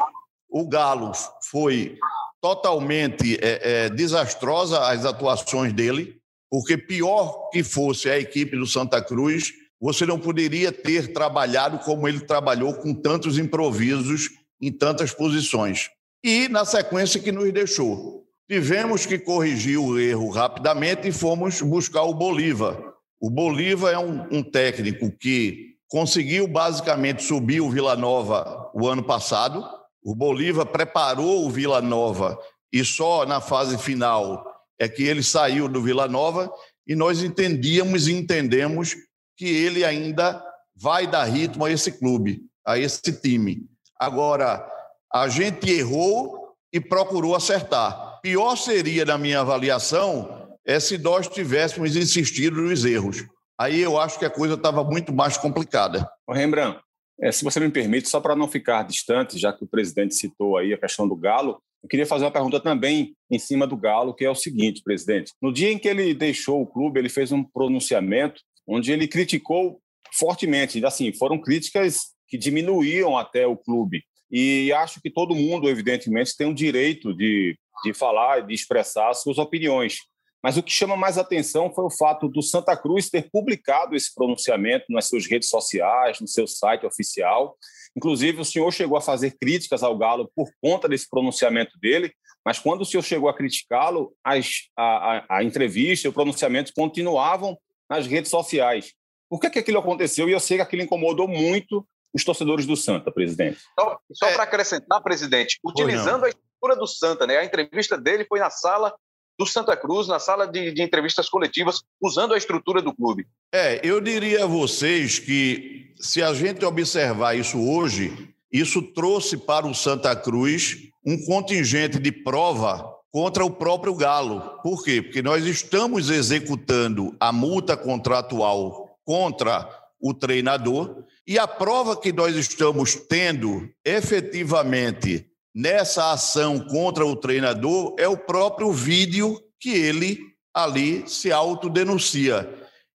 o 0.49 0.67
Galo 0.67 1.13
foi 1.51 1.99
totalmente 2.41 3.39
é, 3.43 3.85
é, 3.85 3.89
desastrosa 3.91 4.81
as 4.81 5.05
atuações 5.05 5.75
dele, 5.75 6.18
porque 6.51 6.77
pior 6.77 7.51
que 7.51 7.63
fosse 7.63 8.09
a 8.09 8.19
equipe 8.19 8.57
do 8.57 8.67
Santa 8.67 9.03
Cruz, 9.03 9.53
você 9.81 10.05
não 10.05 10.19
poderia 10.19 10.73
ter 10.73 11.13
trabalhado 11.13 11.79
como 11.81 12.09
ele 12.09 12.21
trabalhou 12.21 12.75
com 12.75 12.95
tantos 12.95 13.39
improvisos 13.39 14.31
em 14.61 14.73
tantas 14.73 15.13
posições. 15.13 15.91
E 16.25 16.49
na 16.49 16.65
sequência 16.65 17.21
que 17.21 17.31
nos 17.31 17.53
deixou. 17.53 18.25
Tivemos 18.51 19.05
que 19.05 19.19
corrigir 19.19 19.79
o 19.79 19.99
erro 19.99 20.31
rapidamente 20.31 21.07
e 21.07 21.13
fomos 21.13 21.61
buscar 21.61 22.03
o 22.05 22.15
Bolívar. 22.15 22.79
O 23.21 23.29
Bolívar 23.29 23.93
é 23.93 23.99
um, 23.99 24.27
um 24.39 24.43
técnico 24.43 25.11
que 25.11 25.75
conseguiu 25.87 26.49
basicamente 26.49 27.23
subir 27.23 27.61
o 27.61 27.71
Vila 27.71 27.95
Nova 27.95 28.71
o 28.75 28.89
ano 28.89 29.03
passado. 29.03 29.63
O 30.03 30.15
Bolívar 30.15 30.65
preparou 30.65 31.47
o 31.47 31.51
Vila 31.51 31.83
Nova 31.83 32.39
e 32.73 32.83
só 32.85 33.27
na 33.27 33.41
fase 33.41 33.77
final 33.77 34.45
é 34.79 34.89
que 34.89 35.03
ele 35.03 35.23
saiu 35.23 35.69
do 35.69 35.83
Vila 35.83 36.07
Nova 36.07 36.51
e 36.87 36.95
nós 36.95 37.23
entendíamos 37.23 38.09
e 38.09 38.13
entendemos 38.13 38.95
que 39.37 39.47
ele 39.47 39.85
ainda 39.85 40.43
vai 40.75 41.07
dar 41.07 41.25
ritmo 41.25 41.65
a 41.65 41.71
esse 41.71 41.93
clube, 41.93 42.43
a 42.67 42.79
esse 42.79 43.13
time. 43.13 43.67
Agora, 43.99 44.67
a 45.13 45.29
gente 45.29 45.71
errou 45.71 46.55
e 46.73 46.81
procurou 46.81 47.35
acertar. 47.35 48.21
Pior 48.23 48.57
seria, 48.57 49.05
na 49.05 49.19
minha 49.19 49.41
avaliação, 49.41 50.57
é 50.65 50.79
se 50.79 50.99
nós 50.99 51.29
tivéssemos 51.29 51.97
insistido 51.97 52.61
nos 52.61 52.85
erros. 52.85 53.25
Aí 53.59 53.81
eu 53.81 53.99
acho 53.99 54.19
que 54.19 54.25
a 54.25 54.31
coisa 54.31 54.55
estava 54.55 54.85
muito 54.85 55.13
mais 55.13 55.37
complicada. 55.37 56.09
Rembrandt, 56.29 56.81
é, 57.21 57.33
se 57.33 57.43
você 57.43 57.59
me 57.59 57.71
permite, 57.71 58.09
só 58.09 58.21
para 58.21 58.37
não 58.37 58.47
ficar 58.47 58.85
distante, 58.85 59.39
já 59.39 59.53
que 59.53 59.65
o 59.65 59.69
presidente 59.69 60.15
citou 60.15 60.57
aí 60.57 60.73
a 60.73 60.79
questão 60.79 61.09
do 61.09 61.17
Galo, 61.17 61.61
eu 61.83 61.89
queria 61.89 62.07
fazer 62.07 62.25
uma 62.25 62.31
pergunta 62.31 62.61
também 62.61 63.15
em 63.31 63.39
cima 63.39 63.67
do 63.67 63.77
Galo, 63.77 64.15
que 64.15 64.25
é 64.25 64.31
o 64.31 64.35
seguinte, 64.35 64.83
presidente. 64.83 65.33
No 65.41 65.53
dia 65.53 65.71
em 65.71 65.79
que 65.79 65.89
ele 65.89 66.13
deixou 66.13 66.61
o 66.61 66.67
clube, 66.67 66.99
ele 66.99 67.09
fez 67.09 67.31
um 67.31 67.45
pronunciamento 67.45 68.41
onde 68.67 68.93
ele 68.93 69.09
criticou 69.09 69.81
fortemente, 70.13 70.85
assim, 70.85 71.13
foram 71.13 71.41
críticas 71.41 72.09
que 72.29 72.37
diminuíam 72.37 73.17
até 73.17 73.47
o 73.47 73.57
clube. 73.57 74.03
E 74.31 74.73
acho 74.73 75.01
que 75.01 75.11
todo 75.11 75.35
mundo, 75.35 75.69
evidentemente, 75.69 76.37
tem 76.37 76.47
o 76.47 76.55
direito 76.55 77.15
de, 77.15 77.57
de 77.85 77.95
falar, 77.95 78.47
de 78.47 78.53
expressar 78.53 79.15
suas 79.15 79.39
opiniões. 79.39 80.01
Mas 80.43 80.57
o 80.57 80.63
que 80.63 80.71
chama 80.71 80.97
mais 80.97 81.19
atenção 81.19 81.73
foi 81.75 81.85
o 81.85 81.91
fato 81.91 82.29
do 82.29 82.43
Santa 82.43 82.77
Cruz 82.77 83.11
ter 83.11 83.29
publicado 83.31 83.97
esse 83.97 84.15
pronunciamento 84.15 84.87
nas 84.89 85.09
suas 85.09 85.27
redes 85.27 85.49
sociais, 85.49 86.21
no 86.21 86.29
seu 86.29 86.47
site 86.47 86.87
oficial, 86.87 87.57
Inclusive, 87.99 88.41
o 88.41 88.45
senhor 88.45 88.71
chegou 88.73 88.97
a 88.97 89.01
fazer 89.01 89.37
críticas 89.41 89.83
ao 89.83 89.99
Galo 89.99 90.31
por 90.35 90.49
conta 90.63 90.89
desse 90.89 91.09
pronunciamento 91.11 91.77
dele, 91.81 92.13
mas 92.45 92.59
quando 92.59 92.83
o 92.83 92.85
senhor 92.85 93.03
chegou 93.03 93.29
a 93.29 93.35
criticá-lo, 93.35 94.15
a, 94.25 94.35
a, 94.77 95.39
a 95.39 95.45
entrevista 95.45 96.07
e 96.07 96.11
o 96.11 96.13
pronunciamento 96.13 96.73
continuavam 96.75 97.59
nas 97.91 98.07
redes 98.07 98.31
sociais. 98.31 98.93
Por 99.29 99.41
que, 99.41 99.51
que 99.51 99.59
aquilo 99.59 99.79
aconteceu? 99.79 100.29
E 100.29 100.33
eu 100.33 100.39
sei 100.39 100.59
que 100.59 100.63
aquilo 100.63 100.83
incomodou 100.83 101.27
muito 101.27 101.87
os 102.15 102.25
torcedores 102.25 102.67
do 102.67 102.77
Santa, 102.77 103.11
presidente. 103.11 103.59
Só, 103.79 103.99
só 104.13 104.27
é... 104.29 104.35
para 104.35 104.45
acrescentar, 104.45 105.03
presidente, 105.03 105.59
utilizando 105.65 106.25
a 106.25 106.29
estrutura 106.29 106.77
do 106.77 106.87
Santa, 106.87 107.27
né? 107.27 107.39
A 107.39 107.45
entrevista 107.45 107.99
dele 107.99 108.25
foi 108.25 108.39
na 108.39 108.49
sala 108.49 108.95
do 109.39 109.47
Santa 109.47 109.77
Cruz 109.77 110.09
na 110.09 110.19
sala 110.19 110.47
de, 110.47 110.73
de, 110.73 110.83
entrevistas 110.83 111.29
coletivas, 111.29 111.83
usando 112.01 112.35
a 112.35 112.37
estrutura 112.37 112.83
do 112.83 112.93
clube. 112.93 113.27
É, 113.55 113.81
eu 113.87 114.01
diria 114.01 114.45
a 114.45 114.47
vocês 114.47 115.19
que 115.19 115.93
se 116.01 116.23
a 116.23 116.35
gente 116.35 116.65
observar 116.65 117.37
isso 117.37 117.59
hoje, 117.59 118.35
isso 118.53 118.83
trouxe 118.83 119.37
para 119.37 119.67
o 119.67 119.75
Santa 119.75 120.17
Cruz 120.17 120.89
um 121.07 121.25
contingente 121.25 121.99
de 121.99 122.11
prova 122.11 122.99
contra 123.11 123.45
o 123.45 123.51
próprio 123.51 123.95
Galo. 123.95 124.59
Por 124.63 124.83
quê? 124.83 125.01
Porque 125.01 125.23
nós 125.23 125.45
estamos 125.47 126.11
executando 126.11 127.17
a 127.21 127.33
multa 127.33 127.77
contratual 127.77 128.99
contra 129.05 129.69
o 130.01 130.13
treinador 130.13 131.05
e 131.27 131.39
a 131.39 131.47
prova 131.47 131.97
que 131.97 132.13
nós 132.13 132.37
estamos 132.37 132.95
tendo 132.95 133.69
efetivamente 133.85 135.27
nessa 135.55 136.13
ação 136.13 136.59
contra 136.61 137.05
o 137.05 137.17
treinador 137.17 137.95
é 137.99 138.07
o 138.07 138.17
próprio 138.17 138.73
vídeo 138.73 139.41
que 139.61 139.71
ele 139.71 140.19
ali 140.55 141.09
se 141.09 141.33
autodenuncia. 141.33 142.49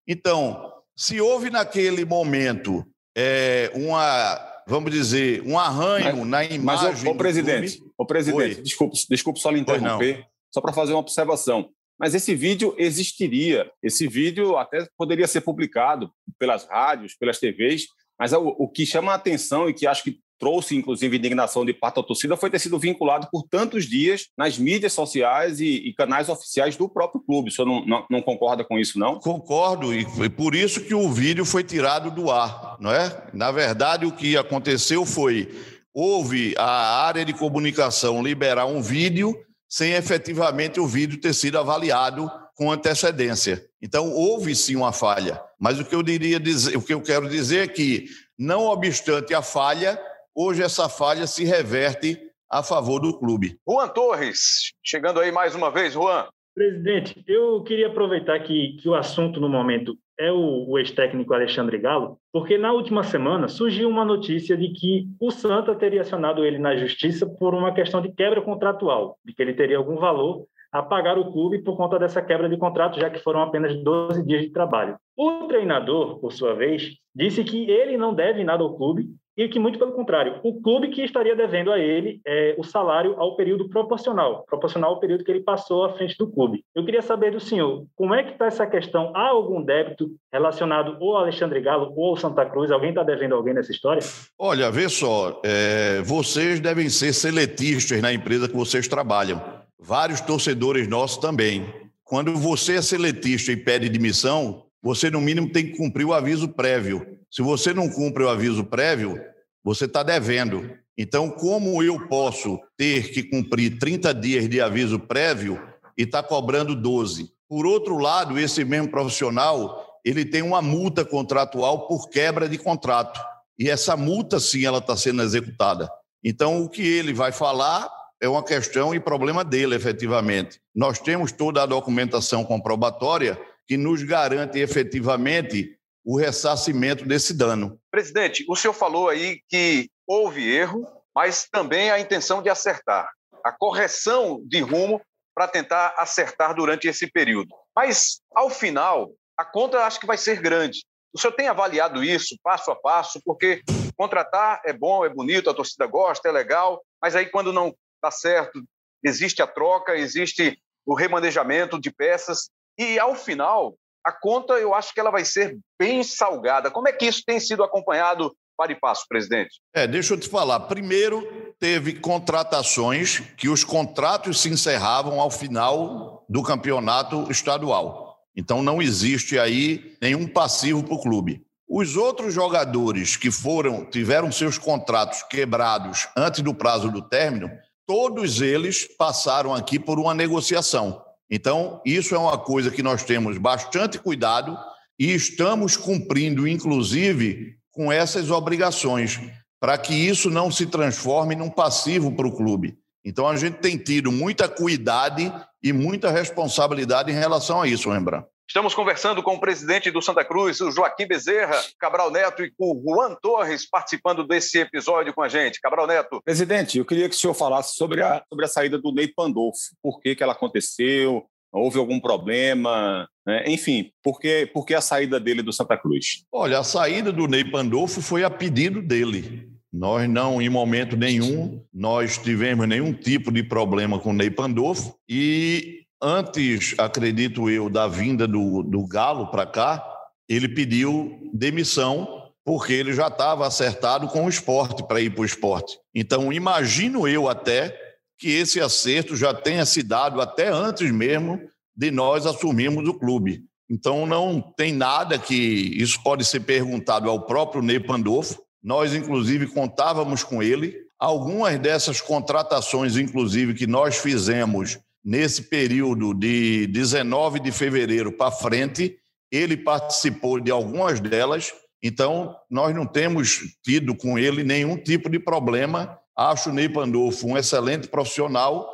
Então, 0.07 0.71
se 0.95 1.19
houve 1.19 1.49
naquele 1.49 2.05
momento 2.05 2.85
é, 3.15 3.71
uma, 3.73 4.63
vamos 4.67 4.91
dizer, 4.91 5.41
um 5.45 5.57
arranho 5.57 6.17
mas, 6.17 6.27
na 6.27 6.45
imagem. 6.45 6.89
Mas, 6.89 7.03
o, 7.03 7.15
presidente, 7.15 7.83
o 7.97 8.05
presidente, 8.05 8.61
desculpe, 8.61 8.97
desculpe 9.09 9.39
só 9.39 9.49
lhe 9.49 9.59
interromper, 9.59 10.25
só 10.53 10.61
para 10.61 10.73
fazer 10.73 10.93
uma 10.93 10.99
observação. 10.99 11.69
Mas 11.99 12.15
esse 12.15 12.35
vídeo 12.35 12.75
existiria. 12.77 13.71
Esse 13.81 14.07
vídeo 14.07 14.57
até 14.57 14.87
poderia 14.97 15.27
ser 15.27 15.41
publicado 15.41 16.11
pelas 16.39 16.65
rádios, 16.65 17.15
pelas 17.15 17.39
TVs, 17.39 17.85
mas 18.19 18.33
o, 18.33 18.47
o 18.47 18.67
que 18.67 18.85
chama 18.85 19.11
a 19.11 19.15
atenção 19.15 19.69
e 19.69 19.73
que 19.73 19.87
acho 19.87 20.03
que 20.03 20.19
trouxe, 20.43 20.75
inclusive, 20.75 21.15
indignação 21.15 21.63
de 21.63 21.73
parte 21.73 21.95
da 21.95 22.03
torcida 22.03 22.35
foi 22.35 22.49
ter 22.49 22.59
sido 22.59 22.77
vinculado 22.77 23.29
por 23.31 23.43
tantos 23.43 23.85
dias 23.85 24.27
nas 24.37 24.57
mídias 24.57 24.91
sociais 24.91 25.61
e, 25.61 25.87
e 25.87 25.93
canais 25.93 26.27
oficiais 26.27 26.75
do 26.75 26.89
próprio 26.89 27.21
clube. 27.21 27.49
O 27.49 27.53
senhor 27.53 27.65
não, 27.65 27.85
não, 27.85 28.05
não 28.09 28.21
concorda 28.21 28.61
com 28.61 28.77
isso, 28.77 28.99
não? 28.99 29.19
Concordo, 29.19 29.93
e 29.93 30.03
foi 30.03 30.29
por 30.29 30.53
isso 30.53 30.81
que 30.81 30.93
o 30.93 31.09
vídeo 31.09 31.45
foi 31.45 31.63
tirado 31.63 32.11
do 32.11 32.29
ar, 32.29 32.75
não 32.77 32.91
é? 32.91 33.25
Na 33.33 33.51
verdade, 33.51 34.05
o 34.05 34.11
que 34.11 34.35
aconteceu 34.35 35.05
foi 35.05 35.49
houve 35.93 36.53
a 36.57 37.05
área 37.05 37.23
de 37.23 37.31
comunicação 37.31 38.21
liberar 38.21 38.65
um 38.65 38.81
vídeo 38.81 39.33
sem 39.69 39.93
efetivamente 39.93 40.77
o 40.77 40.87
vídeo 40.87 41.21
ter 41.21 41.33
sido 41.33 41.57
avaliado 41.57 42.29
com 42.55 42.69
antecedência. 42.69 43.63
Então 43.81 44.11
houve 44.11 44.53
sim 44.55 44.75
uma 44.75 44.91
falha, 44.91 45.41
mas 45.57 45.79
o 45.79 45.85
que 45.85 45.95
eu 45.95 46.03
diria 46.03 46.39
dizer, 46.39 46.75
o 46.75 46.81
que 46.81 46.93
eu 46.93 47.01
quero 47.01 47.29
dizer 47.29 47.63
é 47.63 47.67
que 47.67 48.07
não 48.37 48.65
obstante 48.65 49.33
a 49.33 49.41
falha, 49.41 49.99
Hoje 50.35 50.63
essa 50.63 50.89
falha 50.89 51.27
se 51.27 51.45
reverte 51.45 52.17
a 52.49 52.63
favor 52.63 52.99
do 52.99 53.15
clube. 53.19 53.55
Juan 53.69 53.87
Torres, 53.89 54.73
chegando 54.83 55.19
aí 55.19 55.31
mais 55.31 55.53
uma 55.53 55.69
vez, 55.69 55.93
Juan. 55.93 56.25
Presidente, 56.55 57.23
eu 57.27 57.61
queria 57.61 57.87
aproveitar 57.87 58.39
que, 58.39 58.75
que 58.81 58.89
o 58.89 58.95
assunto 58.95 59.39
no 59.39 59.47
momento 59.47 59.95
é 60.19 60.31
o, 60.31 60.69
o 60.69 60.79
ex-técnico 60.79 61.35
Alexandre 61.35 61.77
Galo, 61.77 62.17
porque 62.31 62.57
na 62.57 62.71
última 62.71 63.03
semana 63.03 63.47
surgiu 63.47 63.87
uma 63.87 64.03
notícia 64.03 64.57
de 64.57 64.69
que 64.69 65.07
o 65.19 65.29
Santa 65.29 65.75
teria 65.75 66.01
acionado 66.01 66.43
ele 66.43 66.57
na 66.57 66.75
justiça 66.75 67.27
por 67.27 67.53
uma 67.53 67.71
questão 67.71 68.01
de 68.01 68.11
quebra 68.11 68.41
contratual, 68.41 69.19
de 69.23 69.33
que 69.33 69.41
ele 69.41 69.53
teria 69.53 69.77
algum 69.77 69.97
valor 69.97 70.47
a 70.71 70.81
pagar 70.81 71.15
o 71.19 71.31
clube 71.31 71.61
por 71.61 71.77
conta 71.77 71.99
dessa 71.99 72.23
quebra 72.23 72.49
de 72.49 72.57
contrato, 72.57 72.99
já 72.99 73.07
que 73.07 73.19
foram 73.19 73.43
apenas 73.43 73.75
12 73.83 74.25
dias 74.25 74.41
de 74.41 74.49
trabalho. 74.49 74.97
O 75.15 75.45
treinador, 75.47 76.19
por 76.19 76.33
sua 76.33 76.55
vez, 76.55 76.89
disse 77.15 77.43
que 77.43 77.69
ele 77.69 77.97
não 77.97 78.15
deve 78.15 78.43
nada 78.43 78.63
ao 78.63 78.75
clube 78.75 79.09
e 79.37 79.47
que, 79.47 79.59
muito 79.59 79.79
pelo 79.79 79.91
contrário, 79.91 80.39
o 80.43 80.61
clube 80.61 80.89
que 80.89 81.01
estaria 81.01 81.35
devendo 81.35 81.71
a 81.71 81.79
ele 81.79 82.21
é, 82.25 82.55
o 82.57 82.63
salário 82.63 83.15
ao 83.17 83.35
período 83.35 83.67
proporcional, 83.67 84.43
proporcional 84.45 84.91
ao 84.91 84.99
período 84.99 85.23
que 85.23 85.31
ele 85.31 85.41
passou 85.41 85.83
à 85.83 85.93
frente 85.93 86.17
do 86.17 86.31
clube. 86.31 86.63
Eu 86.75 86.85
queria 86.85 87.01
saber 87.01 87.31
do 87.31 87.39
senhor, 87.39 87.85
como 87.95 88.13
é 88.13 88.23
que 88.23 88.31
está 88.31 88.45
essa 88.45 88.67
questão? 88.67 89.11
Há 89.15 89.29
algum 89.29 89.63
débito 89.63 90.11
relacionado 90.31 90.97
ou 90.99 91.15
ao 91.15 91.23
Alexandre 91.23 91.61
Galo 91.61 91.91
ou 91.95 92.11
ao 92.11 92.17
Santa 92.17 92.45
Cruz? 92.45 92.71
Alguém 92.71 92.89
está 92.89 93.03
devendo 93.03 93.35
alguém 93.35 93.53
nessa 93.53 93.71
história? 93.71 94.01
Olha, 94.37 94.69
vê 94.69 94.87
só, 94.87 95.41
é, 95.43 96.01
vocês 96.01 96.59
devem 96.59 96.89
ser 96.89 97.13
seletistas 97.13 98.01
na 98.01 98.13
empresa 98.13 98.47
que 98.47 98.55
vocês 98.55 98.87
trabalham. 98.87 99.41
Vários 99.79 100.21
torcedores 100.21 100.87
nossos 100.87 101.17
também. 101.17 101.65
Quando 102.03 102.35
você 102.35 102.75
é 102.75 102.81
seletista 102.81 103.51
e 103.51 103.57
pede 103.57 103.89
demissão, 103.89 104.63
você, 104.83 105.09
no 105.09 105.21
mínimo, 105.21 105.49
tem 105.49 105.65
que 105.65 105.77
cumprir 105.77 106.05
o 106.05 106.13
aviso 106.13 106.49
prévio. 106.49 107.12
Se 107.33 107.41
você 107.41 107.73
não 107.73 107.89
cumpre 107.89 108.21
o 108.21 108.29
aviso 108.29 108.63
prévio, 108.63 109.19
você 109.63 109.85
está 109.85 110.03
devendo. 110.03 110.69
Então, 110.95 111.31
como 111.31 111.81
eu 111.81 112.07
posso 112.07 112.59
ter 112.77 113.11
que 113.11 113.23
cumprir 113.23 113.79
30 113.79 114.13
dias 114.13 114.47
de 114.47 114.61
aviso 114.61 114.99
prévio 114.99 115.59
e 115.97 116.03
estar 116.03 116.21
tá 116.21 116.29
cobrando 116.29 116.75
12? 116.75 117.31
Por 117.49 117.65
outro 117.65 117.97
lado, 117.97 118.37
esse 118.37 118.63
mesmo 118.63 118.87
profissional, 118.87 119.99
ele 120.05 120.23
tem 120.23 120.43
uma 120.43 120.61
multa 120.61 121.03
contratual 121.03 121.87
por 121.87 122.07
quebra 122.07 122.47
de 122.47 122.59
contrato. 122.59 123.19
E 123.57 123.67
essa 123.67 123.97
multa, 123.97 124.39
sim, 124.39 124.63
ela 124.63 124.77
está 124.77 124.95
sendo 124.95 125.23
executada. 125.23 125.89
Então, 126.23 126.61
o 126.61 126.69
que 126.69 126.83
ele 126.83 127.13
vai 127.13 127.31
falar 127.31 127.91
é 128.21 128.29
uma 128.29 128.43
questão 128.43 128.93
e 128.93 128.99
problema 128.99 129.43
dele, 129.43 129.73
efetivamente. 129.73 130.61
Nós 130.75 130.99
temos 130.99 131.31
toda 131.31 131.63
a 131.63 131.65
documentação 131.65 132.45
comprobatória 132.45 133.41
que 133.67 133.75
nos 133.75 134.03
garante 134.03 134.59
efetivamente 134.59 135.79
o 136.03 136.17
ressarcimento 136.17 137.05
desse 137.05 137.33
dano. 137.33 137.79
Presidente, 137.91 138.45
o 138.47 138.55
senhor 138.55 138.73
falou 138.73 139.09
aí 139.09 139.39
que 139.49 139.89
houve 140.07 140.49
erro, 140.53 140.85
mas 141.15 141.47
também 141.49 141.91
a 141.91 141.99
intenção 141.99 142.41
de 142.41 142.49
acertar, 142.49 143.09
a 143.43 143.51
correção 143.51 144.41
de 144.45 144.59
rumo 144.61 145.01
para 145.33 145.47
tentar 145.47 145.95
acertar 145.97 146.53
durante 146.53 146.87
esse 146.87 147.07
período. 147.11 147.49
Mas, 147.75 148.19
ao 148.35 148.49
final, 148.49 149.11
a 149.37 149.45
conta 149.45 149.85
acho 149.85 149.99
que 149.99 150.05
vai 150.05 150.17
ser 150.17 150.39
grande. 150.41 150.83
O 151.13 151.19
senhor 151.19 151.33
tem 151.33 151.47
avaliado 151.47 152.03
isso 152.03 152.37
passo 152.43 152.71
a 152.71 152.75
passo? 152.75 153.19
Porque 153.23 153.63
Contratar 153.95 154.61
é 154.65 154.73
bom, 154.73 155.05
é 155.05 155.09
bonito, 155.09 155.49
a 155.49 155.53
torcida 155.53 155.85
gosta, 155.85 156.27
é 156.27 156.31
legal, 156.31 156.83
mas 157.01 157.15
aí 157.15 157.27
quando 157.27 157.53
não 157.53 157.75
dá 158.01 158.09
certo, 158.09 158.61
existe 159.03 159.41
a 159.41 159.47
troca, 159.47 159.95
existe 159.95 160.59
o 160.85 160.95
remanejamento 160.95 161.79
de 161.79 161.91
peças 161.91 162.49
e 162.77 162.97
ao 162.99 163.15
final 163.15 163.77
a 164.05 164.11
conta 164.11 164.53
eu 164.53 164.73
acho 164.73 164.93
que 164.93 164.99
ela 164.99 165.11
vai 165.11 165.23
ser 165.23 165.57
bem 165.79 166.03
salgada. 166.03 166.69
Como 166.69 166.87
é 166.87 166.91
que 166.91 167.05
isso 167.05 167.23
tem 167.25 167.39
sido 167.39 167.63
acompanhado 167.63 168.35
para 168.57 168.71
e 168.71 168.75
passo, 168.75 169.05
presidente? 169.07 169.59
É, 169.73 169.87
deixa 169.87 170.13
eu 170.13 170.19
te 170.19 170.29
falar. 170.29 170.59
Primeiro, 170.61 171.55
teve 171.59 171.93
contratações 171.99 173.19
que 173.37 173.49
os 173.49 173.63
contratos 173.63 174.41
se 174.41 174.49
encerravam 174.49 175.19
ao 175.19 175.31
final 175.31 176.25
do 176.29 176.43
campeonato 176.43 177.31
estadual. 177.31 178.17
Então 178.35 178.61
não 178.61 178.81
existe 178.81 179.37
aí 179.39 179.95
nenhum 180.01 180.27
passivo 180.27 180.83
para 180.83 180.95
o 180.95 181.01
clube. 181.01 181.45
Os 181.67 181.95
outros 181.95 182.33
jogadores 182.33 183.15
que 183.15 183.31
foram 183.31 183.85
tiveram 183.85 184.31
seus 184.31 184.57
contratos 184.57 185.23
quebrados 185.23 186.07
antes 186.15 186.41
do 186.41 186.53
prazo 186.53 186.91
do 186.91 187.01
término, 187.01 187.49
todos 187.87 188.41
eles 188.41 188.87
passaram 188.97 189.53
aqui 189.53 189.79
por 189.79 189.99
uma 189.99 190.13
negociação. 190.13 191.02
Então, 191.29 191.81
isso 191.85 192.13
é 192.13 192.17
uma 192.17 192.37
coisa 192.37 192.69
que 192.69 192.83
nós 192.83 193.03
temos 193.03 193.37
bastante 193.37 193.97
cuidado 193.97 194.57
e 194.99 195.13
estamos 195.13 195.75
cumprindo, 195.75 196.47
inclusive, 196.47 197.55
com 197.71 197.91
essas 197.91 198.29
obrigações, 198.29 199.19
para 199.59 199.77
que 199.77 199.93
isso 199.93 200.29
não 200.29 200.51
se 200.51 200.65
transforme 200.65 201.35
num 201.35 201.49
passivo 201.49 202.11
para 202.11 202.27
o 202.27 202.35
clube. 202.35 202.77
Então, 203.03 203.27
a 203.27 203.35
gente 203.35 203.55
tem 203.55 203.77
tido 203.77 204.11
muita 204.11 204.47
cuidado 204.47 205.33
e 205.61 205.73
muita 205.73 206.11
responsabilidade 206.11 207.11
em 207.11 207.15
relação 207.15 207.61
a 207.61 207.67
isso, 207.67 207.89
Rembrandt. 207.89 208.27
Estamos 208.53 208.75
conversando 208.75 209.23
com 209.23 209.33
o 209.33 209.39
presidente 209.39 209.89
do 209.89 209.99
Santa 209.99 210.23
Cruz, 210.23 210.61
o 210.61 210.69
Joaquim 210.69 211.07
Bezerra, 211.07 211.59
Cabral 211.79 212.11
Neto, 212.11 212.43
e 212.43 212.51
com 212.51 212.65
o 212.65 212.83
Juan 212.85 213.15
Torres 213.19 213.67
participando 213.67 214.27
desse 214.27 214.59
episódio 214.59 215.11
com 215.11 215.23
a 215.23 215.27
gente. 215.27 215.59
Cabral 215.59 215.87
Neto. 215.87 216.21
Presidente, 216.23 216.77
eu 216.77 216.85
queria 216.85 217.09
que 217.09 217.15
o 217.15 217.17
senhor 217.17 217.33
falasse 217.33 217.75
sobre 217.75 218.03
a, 218.03 218.23
sobre 218.29 218.45
a 218.45 218.47
saída 218.47 218.77
do 218.77 218.93
Ney 218.93 219.07
Pandolfo. 219.07 219.57
Por 219.81 219.99
que, 219.99 220.15
que 220.15 220.21
ela 220.21 220.33
aconteceu? 220.33 221.25
Houve 221.51 221.79
algum 221.79 221.99
problema? 221.99 223.09
Né? 223.25 223.43
Enfim, 223.47 223.91
por 224.03 224.19
que, 224.19 224.45
por 224.53 224.67
que 224.67 224.75
a 224.75 224.81
saída 224.81 225.19
dele 225.19 225.41
do 225.41 225.51
Santa 225.51 225.75
Cruz? 225.75 226.23
Olha, 226.31 226.59
a 226.59 226.63
saída 226.63 227.11
do 227.11 227.27
Ney 227.27 227.45
Pandolfo 227.45 228.03
foi 228.03 228.23
a 228.23 228.29
pedido 228.29 228.83
dele. 228.83 229.49
Nós 229.73 230.07
não, 230.07 230.39
em 230.39 230.47
momento 230.47 230.95
nenhum, 230.95 231.59
nós 231.73 232.19
tivemos 232.19 232.67
nenhum 232.67 232.93
tipo 232.93 233.31
de 233.31 233.41
problema 233.41 233.97
com 233.97 234.11
o 234.11 234.13
Ney 234.13 234.29
Pandolfo 234.29 234.95
e 235.09 235.82
antes, 236.03 236.75
acredito 236.77 237.49
eu, 237.49 237.69
da 237.69 237.87
vinda 237.87 238.27
do, 238.27 238.61
do 238.61 238.85
Galo 238.85 239.27
para 239.27 239.45
cá, 239.45 239.83
ele 240.27 240.49
pediu 240.49 241.17
demissão 241.33 242.21
porque 242.45 242.73
ele 242.73 242.91
já 242.91 243.07
estava 243.07 243.47
acertado 243.47 244.07
com 244.09 244.25
o 244.25 244.29
esporte 244.29 244.83
para 244.83 244.99
ir 244.99 245.11
para 245.11 245.21
o 245.21 245.25
esporte. 245.25 245.77
Então, 245.95 246.33
imagino 246.33 247.07
eu 247.07 247.29
até 247.29 247.73
que 248.19 248.29
esse 248.29 248.59
acerto 248.59 249.15
já 249.15 249.33
tenha 249.33 249.65
se 249.65 249.81
dado 249.81 250.19
até 250.19 250.49
antes 250.49 250.91
mesmo 250.91 251.39
de 251.75 251.89
nós 251.89 252.25
assumirmos 252.25 252.87
o 252.87 252.93
clube. 252.93 253.45
Então, 253.69 254.05
não 254.05 254.41
tem 254.41 254.73
nada 254.73 255.17
que 255.17 255.33
isso 255.33 256.03
pode 256.03 256.25
ser 256.25 256.41
perguntado 256.41 257.09
ao 257.09 257.25
próprio 257.25 257.61
Ney 257.61 257.79
Pandolfo. 257.79 258.41
Nós, 258.61 258.93
inclusive, 258.93 259.47
contávamos 259.47 260.23
com 260.23 260.43
ele. 260.43 260.75
Algumas 260.99 261.57
dessas 261.59 262.01
contratações, 262.01 262.97
inclusive, 262.97 263.53
que 263.53 263.65
nós 263.65 263.97
fizemos 263.97 264.79
nesse 265.03 265.43
período 265.43 266.13
de 266.13 266.67
19 266.67 267.39
de 267.39 267.51
fevereiro 267.51 268.11
para 268.11 268.31
frente, 268.31 268.97
ele 269.31 269.57
participou 269.57 270.39
de 270.39 270.51
algumas 270.51 270.99
delas, 270.99 271.51
então 271.81 272.35
nós 272.49 272.73
não 272.73 272.85
temos 272.85 273.41
tido 273.63 273.95
com 273.95 274.17
ele 274.17 274.43
nenhum 274.43 274.77
tipo 274.77 275.09
de 275.09 275.19
problema. 275.19 275.99
Acho 276.15 276.49
o 276.49 276.53
Ney 276.53 276.69
Pandolfo 276.69 277.27
um 277.27 277.37
excelente 277.37 277.87
profissional, 277.87 278.71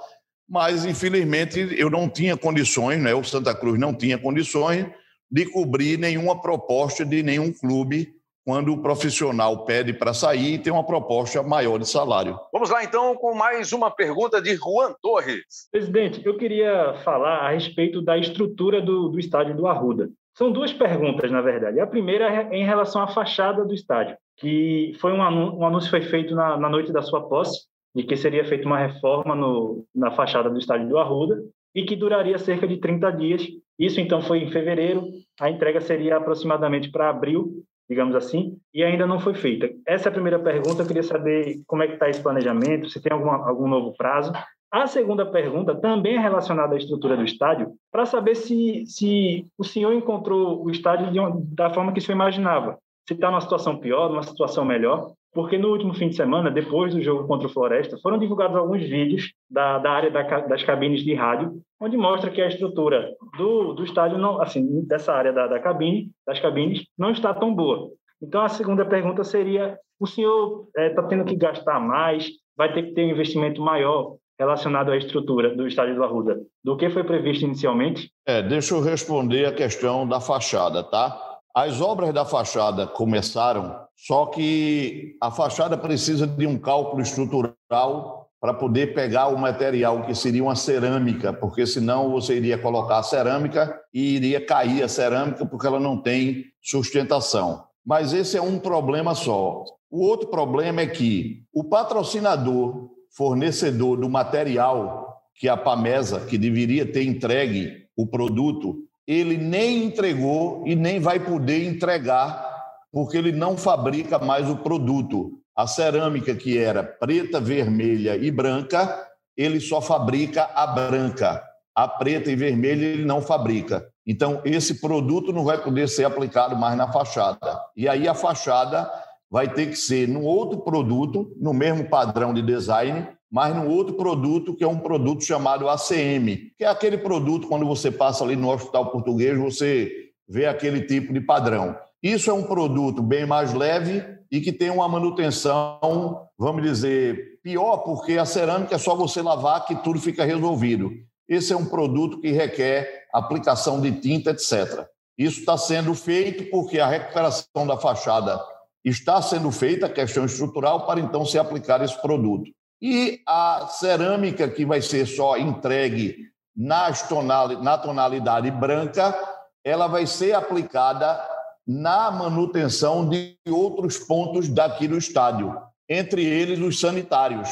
mas 0.48 0.86
infelizmente 0.86 1.60
eu 1.78 1.90
não 1.90 2.10
tinha 2.10 2.36
condições, 2.38 3.02
né? 3.02 3.14
o 3.16 3.24
Santa 3.24 3.56
Cruz 3.56 3.80
não 3.80 3.94
tinha 3.94 4.18
condições 4.18 4.86
de 5.32 5.46
cobrir 5.46 5.98
nenhuma 5.98 6.42
proposta 6.42 7.06
de 7.06 7.24
nenhum 7.24 7.54
clube 7.54 8.19
quando 8.46 8.74
o 8.74 8.82
profissional 8.82 9.66
pede 9.66 9.94
para 9.94 10.14
sair 10.14 10.56
e 10.56 10.58
tem 10.60 10.72
uma 10.74 10.86
proposta 10.86 11.44
maior 11.44 11.78
de 11.78 11.88
salário. 11.88 12.40
Vamos 12.52 12.70
lá 12.70 12.84
então 12.84 13.16
com 13.16 13.36
mais 13.36 13.72
uma 13.72 13.92
pergunta 13.92 14.42
de 14.42 14.56
Juan 14.56 14.94
Torres. 15.02 15.68
Presidente, 15.72 16.26
eu 16.26 16.38
queria 16.38 16.96
falar 17.04 17.40
a 17.40 17.52
respeito 17.52 18.02
da 18.02 18.18
estrutura 18.18 18.82
do, 18.82 19.10
do 19.10 19.20
estádio 19.20 19.56
do 19.56 19.68
Arruda. 19.68 20.10
São 20.36 20.52
duas 20.52 20.72
perguntas, 20.72 21.30
na 21.30 21.42
verdade. 21.42 21.80
A 21.80 21.88
primeira 21.88 22.30
é 22.30 22.56
em 22.56 22.66
relação 22.66 23.02
à 23.02 23.08
fachada 23.08 23.66
do 23.66 23.74
estádio, 23.74 24.16
que 24.38 24.94
foi 25.00 25.12
um 25.12 25.22
anúncio, 25.22 25.60
um 25.60 25.66
anúncio 25.66 25.90
foi 25.90 26.02
feito 26.02 26.34
na, 26.34 26.58
na 26.58 26.70
noite 26.70 26.94
da 26.94 27.02
sua 27.02 27.28
posse, 27.28 27.68
de 27.94 28.04
que 28.04 28.16
seria 28.16 28.46
feita 28.46 28.66
uma 28.66 28.80
reforma 28.80 29.36
no, 29.36 29.86
na 29.94 30.12
fachada 30.12 30.50
do 30.50 30.58
estádio 30.58 30.88
do 30.88 30.98
Arruda 30.98 31.42
e 31.76 31.84
que 31.84 31.96
duraria 31.96 32.38
cerca 32.38 32.68
de 32.68 32.78
30 32.78 33.12
dias. 33.12 33.48
Isso 33.78 34.00
então 34.00 34.22
foi 34.22 34.40
em 34.40 34.52
fevereiro, 34.52 35.10
a 35.40 35.50
entrega 35.50 35.82
seria 35.82 36.18
aproximadamente 36.18 36.90
para 36.90 37.10
abril 37.10 37.64
digamos 37.90 38.16
assim, 38.16 38.58
e 38.74 38.84
ainda 38.84 39.08
não 39.08 39.20
foi 39.20 39.34
feita. 39.34 39.70
Essa 39.86 40.08
é 40.08 40.10
a 40.10 40.14
primeira 40.14 40.38
pergunta, 40.38 40.84
eu 40.84 40.88
queria 40.88 41.02
saber 41.02 41.62
como 41.66 41.82
é 41.82 41.88
que 41.88 41.94
está 41.94 42.08
esse 42.08 42.22
planejamento, 42.22 42.90
se 42.90 43.02
tem 43.02 43.12
alguma, 43.12 43.48
algum 43.48 43.68
novo 43.68 43.96
prazo. 43.98 44.32
A 44.72 44.86
segunda 44.86 45.26
pergunta 45.26 45.74
também 45.74 46.16
é 46.16 46.20
relacionada 46.20 46.76
à 46.76 46.78
estrutura 46.78 47.18
do 47.18 47.24
estádio, 47.24 47.74
para 47.92 48.06
saber 48.06 48.36
se, 48.36 48.86
se 48.86 49.48
o 49.58 49.64
senhor 49.64 49.94
encontrou 49.94 50.64
o 50.64 50.70
estádio 50.70 51.10
da 51.52 51.74
forma 51.74 51.92
que 51.92 52.00
o 52.00 52.02
senhor 52.02 52.16
imaginava. 52.16 52.78
Se 53.08 53.16
está 53.16 53.32
numa 53.32 53.42
situação 53.42 53.78
pior, 53.78 54.10
numa 54.10 54.22
situação 54.22 54.64
melhor, 54.64 55.12
porque 55.34 55.58
no 55.58 55.70
último 55.70 55.94
fim 55.94 56.10
de 56.10 56.16
semana, 56.16 56.50
depois 56.50 56.94
do 56.94 57.02
jogo 57.02 57.28
contra 57.28 57.48
o 57.48 57.52
Floresta, 57.52 57.98
foram 58.02 58.18
divulgados 58.18 58.56
alguns 58.58 58.82
vídeos 58.82 59.32
da, 59.50 59.78
da 59.78 59.92
área 59.92 60.12
da, 60.12 60.24
das 60.42 60.64
cabines 60.64 61.02
de 61.02 61.14
rádio, 61.14 61.62
onde 61.80 61.96
mostra 61.96 62.32
que 62.32 62.42
a 62.42 62.48
estrutura 62.48 63.14
do, 63.38 63.74
do 63.74 63.84
estádio, 63.84 64.18
não, 64.18 64.42
assim, 64.42 64.86
dessa 64.86 65.14
área 65.14 65.32
da, 65.32 65.48
da 65.48 65.60
cabine, 65.60 66.10
das 66.26 66.40
cabines, 66.40 66.84
não 66.98 67.12
está 67.12 67.34
tão 67.34 67.54
boa. 67.54 67.90
Então, 68.22 68.42
a 68.42 68.50
segunda 68.50 68.86
pergunta 68.86 69.24
seria: 69.24 69.78
o 70.00 70.08
senhor 70.08 70.68
está 70.70 70.82
é, 70.82 70.90
tá 70.90 71.04
tendo 71.04 71.26
que 71.26 71.36
gastar 71.36 71.80
mais, 71.80 72.30
vai 72.58 72.74
ter 72.74 72.84
que 72.84 72.92
ter 72.94 73.06
um 73.06 73.12
investimento 73.12 73.62
maior 73.62 74.16
relacionado 74.40 74.92
à 74.92 74.98
estrutura 74.98 75.54
do 75.54 75.68
estádio 75.68 75.96
do 75.96 76.04
Arruda 76.04 76.40
do 76.64 76.78
que 76.78 76.90
foi 76.90 77.04
previsto 77.04 77.44
inicialmente? 77.44 78.10
É, 78.26 78.42
deixa 78.42 78.74
eu 78.74 78.82
responder 78.82 79.46
a 79.46 79.54
questão 79.54 80.08
da 80.08 80.22
fachada, 80.22 80.82
tá? 80.82 81.29
As 81.62 81.82
obras 81.82 82.14
da 82.14 82.24
fachada 82.24 82.88
começaram, 82.88 83.76
só 83.94 84.28
que 84.28 85.18
a 85.20 85.30
fachada 85.30 85.78
precisa 85.78 86.26
de 86.26 86.48
um 86.48 86.58
cálculo 86.58 87.02
estrutural 87.02 88.30
para 88.40 88.54
poder 88.54 88.94
pegar 88.94 89.28
o 89.28 89.38
material 89.38 90.06
que 90.06 90.16
seria 90.16 90.42
uma 90.42 90.56
cerâmica, 90.56 91.34
porque 91.34 91.68
senão 91.68 92.12
você 92.12 92.38
iria 92.38 92.58
colocar 92.58 93.00
a 93.00 93.04
cerâmica 93.04 93.78
e 93.94 94.16
iria 94.16 94.40
cair 94.40 94.82
a 94.84 94.88
cerâmica 94.88 95.46
porque 95.46 95.68
ela 95.68 95.82
não 95.82 96.02
tem 96.02 96.46
sustentação. 96.64 97.66
Mas 97.86 98.14
esse 98.14 98.38
é 98.38 98.42
um 98.42 98.58
problema 98.58 99.14
só. 99.14 99.66
O 99.92 100.06
outro 100.06 100.30
problema 100.30 100.80
é 100.80 100.88
que 100.88 101.44
o 101.54 101.66
patrocinador, 101.66 102.90
fornecedor 103.12 103.98
do 103.98 104.10
material, 104.10 105.24
que 105.36 105.50
a 105.50 105.58
Pamesa, 105.58 106.22
que 106.22 106.38
deveria 106.38 106.90
ter 106.90 107.04
entregue 107.04 107.86
o 107.98 108.08
produto, 108.08 108.88
ele 109.10 109.38
nem 109.38 109.86
entregou 109.86 110.62
e 110.68 110.76
nem 110.76 111.00
vai 111.00 111.20
poder 111.20 111.66
entregar, 111.66 112.48
porque 112.92 113.18
ele 113.18 113.32
não 113.32 113.58
fabrica 113.58 114.20
mais 114.20 114.48
o 114.48 114.58
produto. 114.58 115.32
A 115.56 115.66
cerâmica, 115.66 116.36
que 116.36 116.60
era 116.60 116.84
preta, 116.84 117.42
vermelha 117.42 118.16
e 118.16 118.30
branca, 118.30 119.08
ele 119.36 119.60
só 119.60 119.82
fabrica 119.82 120.48
a 120.54 120.68
branca. 120.68 121.44
A 121.74 121.88
preta 121.88 122.30
e 122.30 122.36
vermelha 122.36 122.86
ele 122.86 123.04
não 123.04 123.20
fabrica. 123.20 123.90
Então, 124.06 124.42
esse 124.46 124.80
produto 124.80 125.34
não 125.34 125.44
vai 125.44 125.58
poder 125.58 125.90
ser 125.90 126.04
aplicado 126.04 126.56
mais 126.56 126.78
na 126.78 126.92
fachada. 126.92 127.60
E 127.76 127.90
aí 127.90 128.08
a 128.08 128.14
fachada 128.14 128.88
vai 129.30 129.52
ter 129.52 129.72
que 129.72 129.76
ser 129.76 130.08
num 130.08 130.24
outro 130.24 130.60
produto, 130.60 131.36
no 131.42 131.52
mesmo 131.52 131.90
padrão 131.90 132.32
de 132.32 132.44
design, 132.44 133.08
mas 133.32 133.56
num 133.56 133.68
outro 133.70 133.94
produto 133.94 134.56
que 134.56 134.64
é 134.64 134.68
um 134.68 134.80
produto 134.80 135.24
chamado 135.24 135.70
ACM, 135.70 136.52
que 136.58 136.64
é 136.64 136.68
aquele 136.68 136.98
produto 136.98 137.48
quando 137.48 137.66
você 137.66 137.92
passa 137.92 138.24
ali 138.24 138.36
no 138.36 138.52
hospital 138.52 138.92
português, 138.92 139.38
você 139.38 139.92
vê 140.28 140.46
aquele 140.46 140.82
tipo 140.82 141.14
de 141.14 141.22
padrão. 141.22 141.76
Isso 142.02 142.30
é 142.30 142.34
um 142.34 142.44
produto 142.44 143.02
bem 143.02 143.26
mais 143.26 143.54
leve 143.54 144.04
e 144.32 144.40
que 144.42 144.52
tem 144.52 144.70
uma 144.70 144.88
manutenção, 144.88 146.28
vamos 146.38 146.64
dizer, 146.64 147.40
pior, 147.44 147.78
porque 147.78 148.18
a 148.18 148.26
cerâmica 148.26 148.76
é 148.76 148.78
só 148.80 148.96
você 148.96 149.22
lavar 149.22 149.66
que 149.66 149.76
tudo 149.76 150.00
fica 150.00 150.24
resolvido. 150.24 150.92
Esse 151.28 151.54
é 151.54 151.58
um 151.58 151.66
produto 151.66 152.20
que 152.20 152.32
requer 152.32 153.08
aplicação 153.14 153.80
de 153.82 153.92
tinta, 153.92 154.32
etc. 154.32 154.88
Isso 155.18 155.42
está 155.42 155.58
sendo 155.58 155.94
feito 155.94 156.50
porque 156.50 156.80
a 156.80 156.88
recuperação 156.88 157.68
da 157.68 157.78
fachada 157.78 158.40
está 158.84 159.22
sendo 159.22 159.52
feita, 159.52 159.86
a 159.86 159.90
questão 159.90 160.26
estrutural, 160.26 160.86
para 160.86 161.00
então 161.00 161.26
se 161.26 161.38
aplicar 161.38 161.84
esse 161.84 162.00
produto. 162.02 162.50
E 162.82 163.22
a 163.28 163.68
cerâmica, 163.68 164.48
que 164.48 164.66
vai 164.66 164.82
ser 164.82 165.06
só 165.06 165.38
entregue 165.38 166.30
na 166.56 167.78
tonalidade 167.78 168.50
branca, 168.52 169.18
ela 169.64 169.88
vai 169.88 170.08
ser 170.08 170.34
aplicada 170.34 171.22
na 171.68 172.10
manutenção 172.10 173.08
de 173.08 173.38
outros 173.48 173.98
pontos 173.98 174.48
daqui 174.48 174.88
do 174.88 174.98
estádio, 174.98 175.62
entre 175.88 176.24
eles 176.24 176.60
os 176.60 176.80
sanitários. 176.80 177.50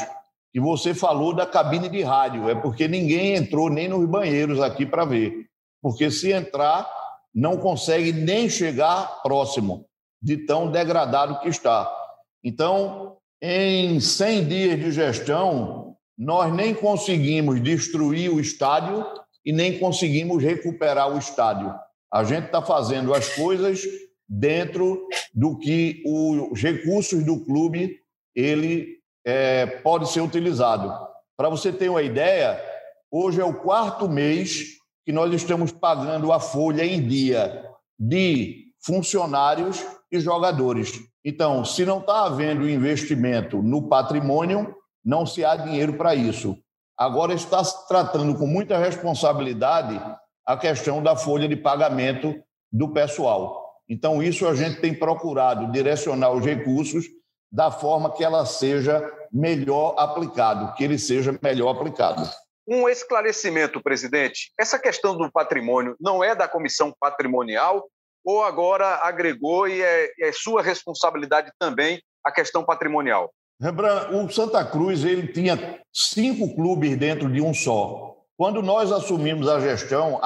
E 0.54 0.58
você 0.58 0.94
falou 0.94 1.34
da 1.34 1.46
cabine 1.46 1.88
de 1.88 2.02
rádio, 2.02 2.48
é 2.48 2.54
porque 2.54 2.88
ninguém 2.88 3.36
entrou 3.36 3.68
nem 3.68 3.86
nos 3.86 4.04
banheiros 4.08 4.60
aqui 4.60 4.86
para 4.86 5.04
ver. 5.04 5.46
Porque 5.80 6.10
se 6.10 6.32
entrar, 6.32 6.90
não 7.32 7.58
consegue 7.58 8.12
nem 8.12 8.48
chegar 8.48 9.22
próximo 9.22 9.86
de 10.20 10.38
tão 10.38 10.70
degradado 10.70 11.38
que 11.38 11.48
está. 11.48 11.88
Então, 12.42 13.17
em 13.40 14.00
100 14.00 14.48
dias 14.48 14.80
de 14.80 14.90
gestão, 14.90 15.96
nós 16.16 16.52
nem 16.52 16.74
conseguimos 16.74 17.62
destruir 17.62 18.30
o 18.32 18.40
estádio 18.40 19.06
e 19.44 19.52
nem 19.52 19.78
conseguimos 19.78 20.42
recuperar 20.42 21.14
o 21.14 21.18
estádio. 21.18 21.72
A 22.12 22.24
gente 22.24 22.46
está 22.46 22.60
fazendo 22.60 23.14
as 23.14 23.28
coisas 23.34 23.82
dentro 24.28 25.06
do 25.32 25.56
que 25.56 26.02
os 26.04 26.60
recursos 26.60 27.24
do 27.24 27.44
clube 27.44 28.00
ele 28.34 28.98
é, 29.24 29.66
pode 29.66 30.10
ser 30.10 30.20
utilizado. 30.20 30.92
Para 31.36 31.48
você 31.48 31.72
ter 31.72 31.88
uma 31.88 32.02
ideia, 32.02 32.60
hoje 33.10 33.40
é 33.40 33.44
o 33.44 33.54
quarto 33.54 34.08
mês 34.08 34.78
que 35.06 35.12
nós 35.12 35.32
estamos 35.32 35.70
pagando 35.70 36.32
a 36.32 36.40
folha 36.40 36.84
em 36.84 37.06
dia 37.06 37.64
de 37.98 38.72
funcionários 38.80 39.84
e 40.10 40.18
jogadores. 40.18 41.07
Então, 41.24 41.64
se 41.64 41.84
não 41.84 41.98
está 41.98 42.24
havendo 42.24 42.68
investimento 42.68 43.62
no 43.62 43.88
patrimônio, 43.88 44.74
não 45.04 45.26
se 45.26 45.44
há 45.44 45.56
dinheiro 45.56 45.94
para 45.94 46.14
isso. 46.14 46.56
Agora 46.96 47.32
está 47.32 47.62
se 47.62 47.86
tratando 47.88 48.36
com 48.36 48.46
muita 48.46 48.78
responsabilidade 48.78 50.00
a 50.46 50.56
questão 50.56 51.02
da 51.02 51.16
folha 51.16 51.48
de 51.48 51.56
pagamento 51.56 52.34
do 52.72 52.92
pessoal. 52.92 53.68
Então, 53.88 54.22
isso 54.22 54.46
a 54.46 54.54
gente 54.54 54.80
tem 54.80 54.94
procurado 54.94 55.70
direcionar 55.72 56.30
os 56.30 56.44
recursos 56.44 57.06
da 57.50 57.70
forma 57.70 58.12
que 58.12 58.22
ela 58.22 58.44
seja 58.44 59.02
melhor 59.32 59.94
aplicado, 59.98 60.74
que 60.74 60.84
ele 60.84 60.98
seja 60.98 61.38
melhor 61.42 61.70
aplicado. 61.70 62.28
Um 62.66 62.88
esclarecimento, 62.88 63.82
presidente. 63.82 64.52
Essa 64.58 64.78
questão 64.78 65.16
do 65.16 65.30
patrimônio 65.32 65.96
não 65.98 66.22
é 66.22 66.34
da 66.34 66.46
comissão 66.46 66.92
patrimonial 67.00 67.82
ou 68.28 68.44
agora 68.44 69.00
agregou 69.04 69.66
e 69.66 69.80
é, 69.80 70.10
é 70.20 70.32
sua 70.32 70.60
responsabilidade 70.60 71.50
também 71.58 71.98
a 72.22 72.30
questão 72.30 72.62
patrimonial? 72.62 73.32
Rembrandt, 73.58 74.14
o 74.14 74.30
Santa 74.30 74.62
Cruz 74.66 75.02
ele 75.02 75.28
tinha 75.28 75.80
cinco 75.90 76.54
clubes 76.54 76.94
dentro 76.98 77.32
de 77.32 77.40
um 77.40 77.54
só. 77.54 78.18
Quando 78.36 78.60
nós 78.60 78.92
assumimos 78.92 79.48
a 79.48 79.58
gestão, 79.60 80.20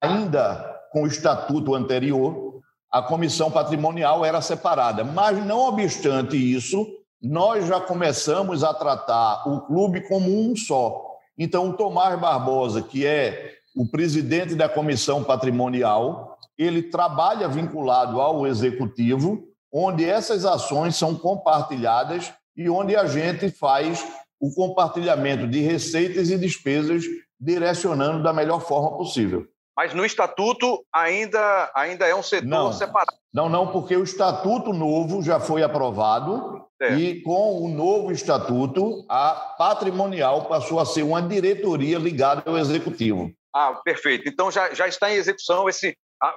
ainda 0.00 0.72
com 0.92 1.02
o 1.02 1.06
estatuto 1.08 1.74
anterior, 1.74 2.60
a 2.92 3.02
comissão 3.02 3.50
patrimonial 3.50 4.24
era 4.24 4.40
separada. 4.40 5.02
Mas, 5.02 5.44
não 5.44 5.66
obstante 5.66 6.36
isso, 6.36 6.86
nós 7.20 7.66
já 7.66 7.80
começamos 7.80 8.62
a 8.62 8.72
tratar 8.72 9.48
o 9.48 9.62
clube 9.62 10.06
como 10.06 10.30
um 10.30 10.54
só. 10.54 11.04
Então, 11.36 11.70
o 11.70 11.76
Tomás 11.76 12.18
Barbosa, 12.20 12.82
que 12.82 13.04
é 13.04 13.54
o 13.74 13.84
presidente 13.84 14.54
da 14.54 14.68
comissão 14.68 15.24
patrimonial, 15.24 16.27
ele 16.58 16.82
trabalha 16.82 17.48
vinculado 17.48 18.20
ao 18.20 18.46
executivo, 18.46 19.46
onde 19.72 20.04
essas 20.04 20.44
ações 20.44 20.96
são 20.96 21.14
compartilhadas 21.14 22.32
e 22.56 22.68
onde 22.68 22.96
a 22.96 23.06
gente 23.06 23.50
faz 23.50 24.04
o 24.40 24.52
compartilhamento 24.54 25.46
de 25.46 25.60
receitas 25.60 26.30
e 26.30 26.36
despesas 26.36 27.04
direcionando 27.40 28.22
da 28.22 28.32
melhor 28.32 28.60
forma 28.60 28.96
possível. 28.96 29.46
Mas 29.76 29.94
no 29.94 30.04
estatuto 30.04 30.84
ainda, 30.92 31.70
ainda 31.72 32.04
é 32.04 32.12
um 32.12 32.22
setor 32.22 32.48
não, 32.48 32.72
separado. 32.72 33.16
Não, 33.32 33.48
não, 33.48 33.70
porque 33.70 33.94
o 33.94 34.02
estatuto 34.02 34.72
novo 34.72 35.22
já 35.22 35.38
foi 35.38 35.62
aprovado 35.62 36.66
e 36.96 37.22
com 37.22 37.62
o 37.62 37.68
novo 37.68 38.10
estatuto 38.10 39.04
a 39.08 39.54
patrimonial 39.56 40.46
passou 40.46 40.80
a 40.80 40.84
ser 40.84 41.04
uma 41.04 41.22
diretoria 41.22 41.96
ligada 41.96 42.42
ao 42.44 42.58
executivo. 42.58 43.30
Ah, 43.54 43.80
perfeito. 43.84 44.28
Então 44.28 44.50
já, 44.50 44.74
já 44.74 44.88
está 44.88 45.12
em 45.12 45.14
execução 45.14 45.68
esse. 45.68 45.96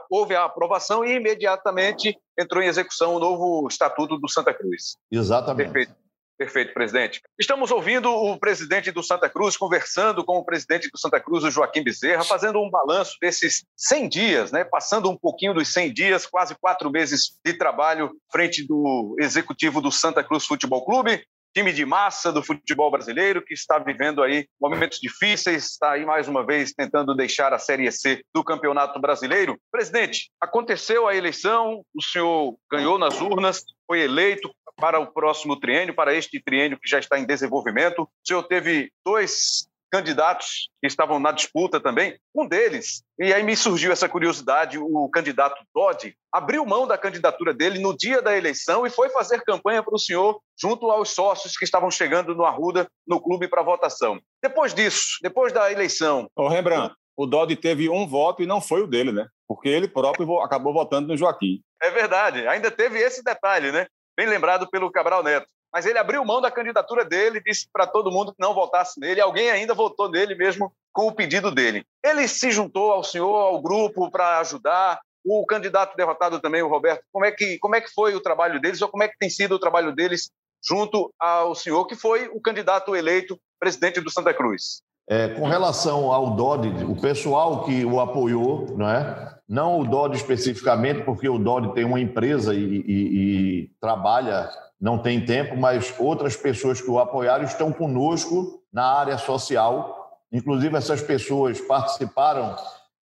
Houve 0.10 0.36
a 0.36 0.46
aprovação 0.46 1.04
e 1.04 1.16
imediatamente 1.16 2.18
entrou 2.38 2.64
em 2.64 2.68
execução 2.68 3.16
o 3.16 3.20
novo 3.20 3.68
estatuto 3.68 4.18
do 4.18 4.30
Santa 4.30 4.54
Cruz. 4.54 4.98
Exatamente. 5.12 5.72
Perfeito. 5.72 6.02
Perfeito, 6.42 6.74
presidente. 6.74 7.22
Estamos 7.40 7.70
ouvindo 7.70 8.10
o 8.10 8.36
presidente 8.36 8.90
do 8.90 9.04
Santa 9.04 9.30
Cruz 9.30 9.56
conversando 9.56 10.26
com 10.26 10.40
o 10.40 10.44
presidente 10.44 10.90
do 10.90 10.98
Santa 10.98 11.20
Cruz, 11.20 11.44
o 11.44 11.52
Joaquim 11.52 11.84
Bezerra, 11.84 12.24
fazendo 12.24 12.60
um 12.60 12.68
balanço 12.68 13.16
desses 13.22 13.64
100 13.78 14.10
dias, 14.10 14.52
né? 14.52 14.64
passando 14.64 15.08
um 15.08 15.16
pouquinho 15.16 15.54
dos 15.54 15.72
100 15.72 15.94
dias, 15.94 16.26
quase 16.26 16.56
quatro 16.56 16.90
meses 16.90 17.38
de 17.46 17.54
trabalho 17.54 18.10
frente 18.32 18.66
do 18.66 19.16
executivo 19.20 19.80
do 19.82 19.92
Santa 19.92 20.24
Cruz 20.24 20.44
Futebol 20.44 20.84
Clube, 20.84 21.24
time 21.54 21.74
de 21.74 21.86
massa 21.86 22.32
do 22.32 22.44
futebol 22.44 22.90
brasileiro 22.90 23.44
que 23.44 23.54
está 23.54 23.78
vivendo 23.78 24.24
aí 24.24 24.48
momentos 24.60 25.00
difíceis, 25.00 25.66
está 25.72 25.92
aí 25.92 26.06
mais 26.06 26.28
uma 26.28 26.46
vez 26.46 26.74
tentando 26.74 27.16
deixar 27.16 27.54
a 27.54 27.60
Série 27.60 27.92
C 27.92 28.24
do 28.34 28.44
Campeonato 28.44 29.00
Brasileiro. 29.00 29.58
Presidente, 29.72 30.32
aconteceu 30.40 31.08
a 31.08 31.16
eleição, 31.16 31.84
o 31.94 32.04
senhor 32.04 32.56
ganhou 32.72 32.98
nas 32.98 33.20
urnas, 33.20 33.64
foi 33.88 34.02
eleito, 34.02 34.50
para 34.82 35.00
o 35.00 35.06
próximo 35.06 35.60
triênio, 35.60 35.94
para 35.94 36.14
este 36.16 36.42
triênio 36.42 36.80
que 36.82 36.90
já 36.90 36.98
está 36.98 37.20
em 37.20 37.26
desenvolvimento. 37.26 38.02
O 38.02 38.10
senhor 38.26 38.44
teve 38.44 38.92
dois 39.06 39.68
candidatos 39.92 40.70
que 40.80 40.88
estavam 40.88 41.20
na 41.20 41.32
disputa 41.32 41.80
também. 41.80 42.18
Um 42.34 42.48
deles, 42.48 43.04
e 43.20 43.34
aí 43.34 43.44
me 43.44 43.56
surgiu 43.56 43.92
essa 43.92 44.08
curiosidade, 44.08 44.78
o 44.78 45.10
candidato 45.10 45.62
Dodge 45.74 46.16
abriu 46.32 46.66
mão 46.66 46.88
da 46.88 46.98
candidatura 46.98 47.54
dele 47.54 47.80
no 47.80 47.96
dia 47.96 48.22
da 48.22 48.38
eleição 48.38 48.86
e 48.88 48.90
foi 48.90 49.10
fazer 49.10 49.44
campanha 49.44 49.84
para 49.84 49.94
o 49.94 50.00
senhor 50.00 50.40
junto 50.60 50.90
aos 50.90 51.10
sócios 51.10 51.58
que 51.58 51.66
estavam 51.66 51.92
chegando 51.92 52.34
no 52.34 52.46
Arruda, 52.46 52.88
no 53.06 53.20
clube, 53.20 53.48
para 53.48 53.64
votação. 53.64 54.20
Depois 54.42 54.74
disso, 54.74 55.18
depois 55.22 55.52
da 55.52 55.72
eleição... 55.72 56.30
Ô, 56.36 56.48
Rembrandt, 56.48 56.96
o 57.18 57.26
Dodge 57.26 57.56
teve 57.56 57.90
um 57.90 58.08
voto 58.08 58.42
e 58.42 58.48
não 58.48 58.62
foi 58.62 58.82
o 58.82 58.88
dele, 58.88 59.12
né? 59.12 59.28
Porque 59.48 59.68
ele 59.68 59.88
próprio 59.88 60.40
acabou 60.40 60.74
votando 60.74 61.10
no 61.10 61.18
Joaquim. 61.18 61.62
É 61.82 61.90
verdade, 61.92 62.48
ainda 62.48 62.72
teve 62.72 63.00
esse 63.00 63.24
detalhe, 63.24 63.72
né? 63.72 63.86
bem 64.22 64.28
lembrado 64.28 64.70
pelo 64.70 64.92
Cabral 64.92 65.24
Neto. 65.24 65.48
Mas 65.74 65.86
ele 65.86 65.98
abriu 65.98 66.26
mão 66.26 66.42
da 66.42 66.52
candidatura 66.52 67.06
dele, 67.06 67.42
disse 67.46 67.68
para 67.72 67.88
todo 67.88 68.12
mundo 68.12 68.34
que 68.34 68.42
não 68.42 68.54
votasse 68.54 69.00
nele. 69.00 69.22
Alguém 69.22 69.50
ainda 69.50 69.74
votou 69.74 70.10
nele 70.10 70.36
mesmo 70.36 70.74
com 70.92 71.08
o 71.08 71.14
pedido 71.14 71.50
dele. 71.50 71.86
Ele 72.04 72.28
se 72.28 72.52
juntou 72.52 72.92
ao 72.92 73.04
senhor, 73.04 73.36
ao 73.36 73.62
grupo, 73.62 74.12
para 74.12 74.40
ajudar. 74.40 75.00
O 75.24 75.46
candidato 75.46 75.96
derrotado 75.96 76.40
também, 76.40 76.64
o 76.64 76.68
Roberto, 76.68 77.04
como 77.12 77.24
é, 77.24 77.32
que, 77.32 77.60
como 77.60 77.76
é 77.76 77.82
que 77.82 77.94
foi 77.94 78.16
o 78.16 78.22
trabalho 78.22 78.60
deles 78.60 78.82
ou 78.82 78.90
como 78.90 79.04
é 79.04 79.08
que 79.08 79.18
tem 79.20 79.30
sido 79.30 79.54
o 79.54 79.60
trabalho 79.60 79.94
deles 79.94 80.32
junto 80.64 81.14
ao 81.20 81.54
senhor, 81.56 81.86
que 81.86 81.96
foi 81.96 82.28
o 82.34 82.42
candidato 82.42 82.96
eleito 82.96 83.40
presidente 83.60 84.02
do 84.02 84.10
Santa 84.10 84.34
Cruz? 84.34 84.82
É, 85.10 85.30
com 85.30 85.46
relação 85.46 86.12
ao 86.12 86.36
Dodi, 86.36 86.70
o 86.86 86.96
pessoal 86.96 87.64
que 87.66 87.84
o 87.84 88.00
apoiou, 88.00 88.66
não 88.78 88.90
é? 88.90 89.36
Não 89.48 89.80
o 89.80 89.86
Dodi 89.86 90.16
especificamente, 90.16 91.04
porque 91.04 91.28
o 91.28 91.38
Dodi 91.38 91.74
tem 91.74 91.84
uma 91.84 92.00
empresa 92.00 92.54
e, 92.54 92.60
e, 92.60 92.84
e, 92.88 93.72
trabalha, 93.82 94.50
não 94.82 94.98
tem 94.98 95.24
tempo, 95.24 95.56
mas 95.56 95.94
outras 96.00 96.36
pessoas 96.36 96.82
que 96.82 96.90
o 96.90 96.98
apoiaram 96.98 97.44
estão 97.44 97.72
conosco 97.72 98.64
na 98.74 98.84
área 98.84 99.18
social. 99.20 100.18
Inclusive, 100.32 100.76
essas 100.76 101.04
pessoas 101.04 101.62
participaram 101.62 102.56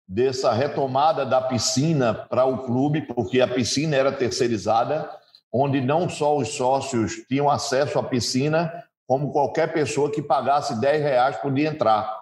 dessa 0.06 0.52
retomada 0.52 1.26
da 1.26 1.40
piscina 1.40 2.14
para 2.14 2.44
o 2.44 2.66
clube, 2.66 3.04
porque 3.04 3.40
a 3.40 3.48
piscina 3.48 3.96
era 3.96 4.12
terceirizada, 4.12 5.10
onde 5.54 5.80
não 5.80 6.10
só 6.10 6.36
os 6.36 6.50
sócios 6.50 7.14
tinham 7.30 7.50
acesso 7.50 7.98
à 7.98 8.04
piscina, 8.04 8.84
como 9.08 9.32
qualquer 9.32 9.72
pessoa 9.72 10.12
que 10.12 10.22
pagasse 10.22 10.80
10 10.82 11.02
reais 11.02 11.38
podia 11.38 11.70
entrar. 11.70 12.14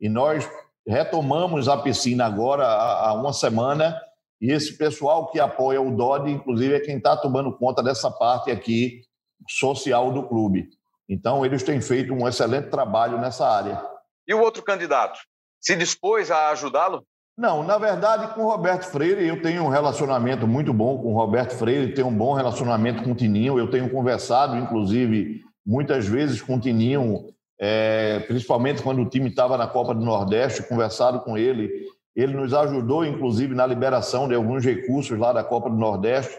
E 0.00 0.08
nós 0.08 0.48
retomamos 0.86 1.68
a 1.68 1.76
piscina 1.76 2.26
agora 2.26 2.66
há 2.66 3.12
uma 3.14 3.32
semana 3.32 4.00
e 4.40 4.52
esse 4.52 4.76
pessoal 4.76 5.30
que 5.30 5.40
apoia 5.40 5.80
o 5.80 5.94
DOD, 5.94 6.30
inclusive, 6.30 6.74
é 6.74 6.80
quem 6.80 6.98
está 6.98 7.16
tomando 7.16 7.56
conta 7.56 7.82
dessa 7.82 8.10
parte 8.10 8.50
aqui 8.50 9.02
social 9.48 10.12
do 10.12 10.22
clube. 10.24 10.68
Então, 11.08 11.44
eles 11.44 11.62
têm 11.62 11.80
feito 11.80 12.12
um 12.12 12.26
excelente 12.26 12.68
trabalho 12.68 13.18
nessa 13.18 13.48
área. 13.48 13.80
E 14.26 14.34
o 14.34 14.40
outro 14.40 14.62
candidato? 14.62 15.18
Se 15.60 15.76
dispôs 15.76 16.30
a 16.30 16.50
ajudá-lo? 16.50 17.04
Não, 17.38 17.62
na 17.62 17.78
verdade, 17.78 18.34
com 18.34 18.44
o 18.44 18.50
Roberto 18.50 18.84
Freire, 18.84 19.26
eu 19.26 19.42
tenho 19.42 19.62
um 19.62 19.68
relacionamento 19.68 20.46
muito 20.46 20.72
bom 20.72 20.98
com 20.98 21.12
o 21.12 21.16
Roberto 21.16 21.54
Freire, 21.54 21.94
tenho 21.94 22.06
um 22.08 22.16
bom 22.16 22.32
relacionamento 22.32 23.02
com 23.02 23.12
o 23.12 23.14
Tininho, 23.14 23.58
eu 23.58 23.70
tenho 23.70 23.90
conversado, 23.90 24.56
inclusive, 24.56 25.42
muitas 25.64 26.06
vezes 26.06 26.40
com 26.40 26.56
o 26.56 26.60
Tininho 26.60 27.26
é, 27.58 28.20
principalmente 28.20 28.82
quando 28.82 29.00
o 29.02 29.08
time 29.08 29.28
estava 29.28 29.56
na 29.56 29.66
Copa 29.66 29.94
do 29.94 30.04
Nordeste, 30.04 30.62
conversado 30.62 31.20
com 31.20 31.36
ele. 31.38 31.86
Ele 32.16 32.32
nos 32.34 32.54
ajudou, 32.54 33.04
inclusive, 33.04 33.54
na 33.54 33.66
liberação 33.66 34.26
de 34.26 34.34
alguns 34.34 34.64
recursos 34.64 35.18
lá 35.18 35.34
da 35.34 35.44
Copa 35.44 35.68
do 35.68 35.76
Nordeste. 35.76 36.34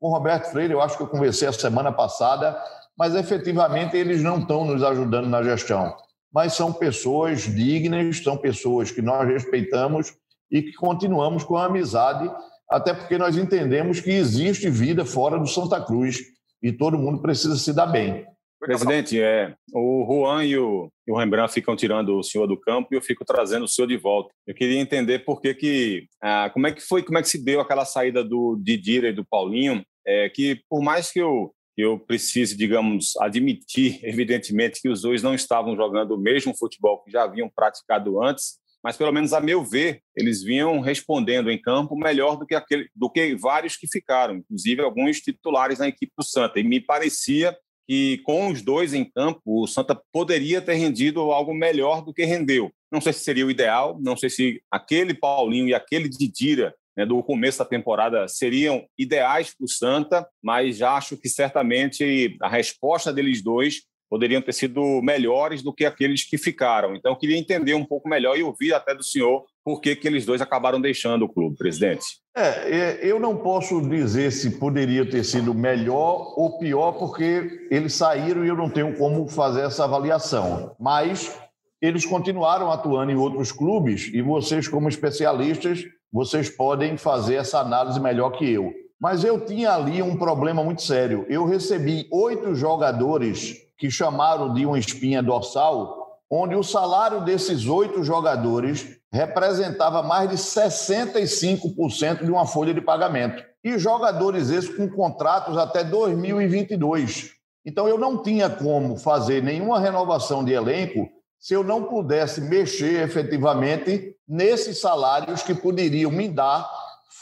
Com 0.00 0.08
o 0.08 0.12
Roberto 0.12 0.50
Freire, 0.50 0.72
eu 0.72 0.80
acho 0.80 0.96
que 0.96 1.04
eu 1.04 1.06
conversei 1.06 1.46
a 1.46 1.52
semana 1.52 1.92
passada, 1.92 2.60
mas 2.98 3.14
efetivamente 3.14 3.96
eles 3.96 4.22
não 4.22 4.40
estão 4.40 4.64
nos 4.64 4.82
ajudando 4.82 5.28
na 5.28 5.40
gestão. 5.42 5.94
Mas 6.34 6.54
são 6.54 6.72
pessoas 6.72 7.42
dignas, 7.42 8.22
são 8.22 8.36
pessoas 8.36 8.90
que 8.90 9.00
nós 9.00 9.26
respeitamos 9.28 10.12
e 10.50 10.62
que 10.62 10.72
continuamos 10.72 11.44
com 11.44 11.56
a 11.56 11.66
amizade, 11.66 12.28
até 12.68 12.92
porque 12.92 13.16
nós 13.16 13.36
entendemos 13.36 14.00
que 14.00 14.10
existe 14.10 14.68
vida 14.68 15.04
fora 15.04 15.38
do 15.38 15.46
Santa 15.46 15.80
Cruz 15.80 16.18
e 16.60 16.72
todo 16.72 16.98
mundo 16.98 17.22
precisa 17.22 17.56
se 17.56 17.72
dar 17.72 17.86
bem. 17.86 18.26
Presidente, 18.60 19.20
é, 19.20 19.54
o 19.72 20.04
Juan 20.06 20.44
e 20.44 20.58
o, 20.58 20.92
e 21.06 21.10
o, 21.10 21.16
Rembrandt 21.16 21.52
ficam 21.52 21.74
tirando 21.74 22.18
o 22.18 22.22
senhor 22.22 22.46
do 22.46 22.60
campo 22.60 22.88
e 22.92 22.96
eu 22.96 23.00
fico 23.00 23.24
trazendo 23.24 23.64
o 23.64 23.68
senhor 23.68 23.88
de 23.88 23.96
volta. 23.96 24.34
Eu 24.46 24.54
queria 24.54 24.78
entender 24.78 25.20
por 25.20 25.40
que 25.40 25.54
que, 25.54 26.06
ah, 26.22 26.50
como 26.52 26.66
é 26.66 26.72
que 26.72 26.82
foi, 26.82 27.02
como 27.02 27.16
é 27.16 27.22
que 27.22 27.28
se 27.28 27.42
deu 27.42 27.60
aquela 27.60 27.86
saída 27.86 28.22
do 28.22 28.60
Didira 28.62 29.08
e 29.08 29.14
do 29.14 29.24
Paulinho, 29.24 29.82
é, 30.06 30.28
que 30.28 30.60
por 30.68 30.82
mais 30.82 31.10
que 31.10 31.20
eu, 31.20 31.54
que 31.74 31.82
eu 31.82 31.98
precise, 31.98 32.54
digamos, 32.54 33.16
admitir, 33.16 33.98
evidentemente, 34.04 34.80
que 34.82 34.90
os 34.90 35.00
dois 35.00 35.22
não 35.22 35.34
estavam 35.34 35.74
jogando 35.74 36.12
o 36.12 36.20
mesmo 36.20 36.54
futebol 36.54 37.02
que 37.02 37.10
já 37.10 37.22
haviam 37.22 37.48
praticado 37.48 38.22
antes, 38.22 38.60
mas 38.84 38.96
pelo 38.96 39.12
menos 39.12 39.32
a 39.32 39.40
meu 39.40 39.64
ver, 39.64 40.02
eles 40.14 40.42
vinham 40.42 40.80
respondendo 40.80 41.50
em 41.50 41.60
campo 41.60 41.96
melhor 41.96 42.36
do 42.36 42.46
que 42.46 42.54
aquele, 42.54 42.88
do 42.94 43.10
que 43.10 43.34
vários 43.36 43.76
que 43.76 43.86
ficaram, 43.86 44.36
inclusive 44.36 44.82
alguns 44.82 45.20
titulares 45.20 45.78
na 45.78 45.88
equipe 45.88 46.12
do 46.16 46.24
Santa. 46.24 46.58
E 46.60 46.62
me 46.62 46.80
parecia 46.80 47.56
que 47.88 48.18
com 48.24 48.48
os 48.48 48.62
dois 48.62 48.94
em 48.94 49.04
campo, 49.04 49.40
o 49.44 49.66
Santa 49.66 50.00
poderia 50.12 50.60
ter 50.60 50.74
rendido 50.74 51.20
algo 51.32 51.54
melhor 51.54 52.02
do 52.02 52.14
que 52.14 52.24
rendeu. 52.24 52.70
Não 52.90 53.00
sei 53.00 53.12
se 53.12 53.20
seria 53.20 53.46
o 53.46 53.50
ideal, 53.50 53.98
não 54.00 54.16
sei 54.16 54.30
se 54.30 54.62
aquele 54.70 55.14
Paulinho 55.14 55.68
e 55.68 55.74
aquele 55.74 56.08
Didira 56.08 56.74
né, 56.96 57.06
do 57.06 57.22
começo 57.22 57.58
da 57.58 57.64
temporada 57.64 58.26
seriam 58.28 58.84
ideais 58.98 59.54
para 59.54 59.64
o 59.64 59.68
Santa, 59.68 60.28
mas 60.42 60.76
já 60.76 60.94
acho 60.94 61.16
que 61.16 61.28
certamente 61.28 62.36
a 62.42 62.48
resposta 62.48 63.12
deles 63.12 63.42
dois 63.42 63.82
poderiam 64.10 64.42
ter 64.42 64.52
sido 64.52 65.00
melhores 65.00 65.62
do 65.62 65.72
que 65.72 65.84
aqueles 65.84 66.24
que 66.24 66.36
ficaram. 66.36 66.96
Então, 66.96 67.16
queria 67.16 67.38
entender 67.38 67.74
um 67.74 67.84
pouco 67.84 68.08
melhor 68.08 68.36
e 68.36 68.42
ouvir 68.42 68.74
até 68.74 68.92
do 68.92 69.04
senhor 69.04 69.46
por 69.64 69.80
que, 69.80 69.94
que 69.94 70.08
eles 70.08 70.24
dois 70.24 70.40
acabaram 70.40 70.80
deixando 70.80 71.24
o 71.24 71.28
clube, 71.28 71.56
presidente. 71.56 72.04
É, 72.36 72.42
é, 72.42 73.00
eu 73.02 73.20
não 73.20 73.36
posso 73.36 73.80
dizer 73.88 74.30
se 74.32 74.58
poderia 74.58 75.08
ter 75.08 75.24
sido 75.24 75.54
melhor 75.54 76.34
ou 76.36 76.58
pior, 76.58 76.92
porque 76.92 77.68
eles 77.70 77.94
saíram 77.94 78.44
e 78.44 78.48
eu 78.48 78.56
não 78.56 78.70
tenho 78.70 78.96
como 78.96 79.28
fazer 79.28 79.62
essa 79.62 79.84
avaliação. 79.84 80.74
Mas 80.78 81.38
eles 81.80 82.04
continuaram 82.06 82.70
atuando 82.70 83.12
em 83.12 83.16
outros 83.16 83.52
clubes 83.52 84.10
e 84.12 84.22
vocês, 84.22 84.68
como 84.68 84.88
especialistas, 84.88 85.84
vocês 86.12 86.48
podem 86.48 86.96
fazer 86.96 87.36
essa 87.36 87.60
análise 87.60 88.00
melhor 88.00 88.30
que 88.30 88.50
eu. 88.50 88.72
Mas 89.00 89.24
eu 89.24 89.44
tinha 89.44 89.72
ali 89.72 90.02
um 90.02 90.16
problema 90.16 90.62
muito 90.62 90.82
sério. 90.82 91.24
Eu 91.28 91.46
recebi 91.46 92.06
oito 92.12 92.54
jogadores 92.54 93.56
que 93.78 93.90
chamaram 93.90 94.52
de 94.52 94.66
uma 94.66 94.78
espinha 94.78 95.22
dorsal, 95.22 96.20
onde 96.30 96.54
o 96.54 96.62
salário 96.62 97.22
desses 97.22 97.66
oito 97.66 98.04
jogadores 98.04 98.99
representava 99.12 100.02
mais 100.02 100.30
de 100.30 100.36
65% 100.36 102.24
de 102.24 102.30
uma 102.30 102.46
folha 102.46 102.72
de 102.72 102.80
pagamento. 102.80 103.42
E 103.62 103.78
jogadores 103.78 104.50
esses 104.50 104.74
com 104.74 104.88
contratos 104.88 105.58
até 105.58 105.84
2022. 105.84 107.32
Então 107.66 107.88
eu 107.88 107.98
não 107.98 108.22
tinha 108.22 108.48
como 108.48 108.96
fazer 108.96 109.42
nenhuma 109.42 109.80
renovação 109.80 110.44
de 110.44 110.52
elenco 110.52 111.08
se 111.38 111.54
eu 111.54 111.64
não 111.64 111.84
pudesse 111.84 112.40
mexer 112.40 113.02
efetivamente 113.02 114.14
nesses 114.28 114.78
salários 114.78 115.42
que 115.42 115.54
poderiam 115.54 116.10
me 116.10 116.28
dar 116.28 116.70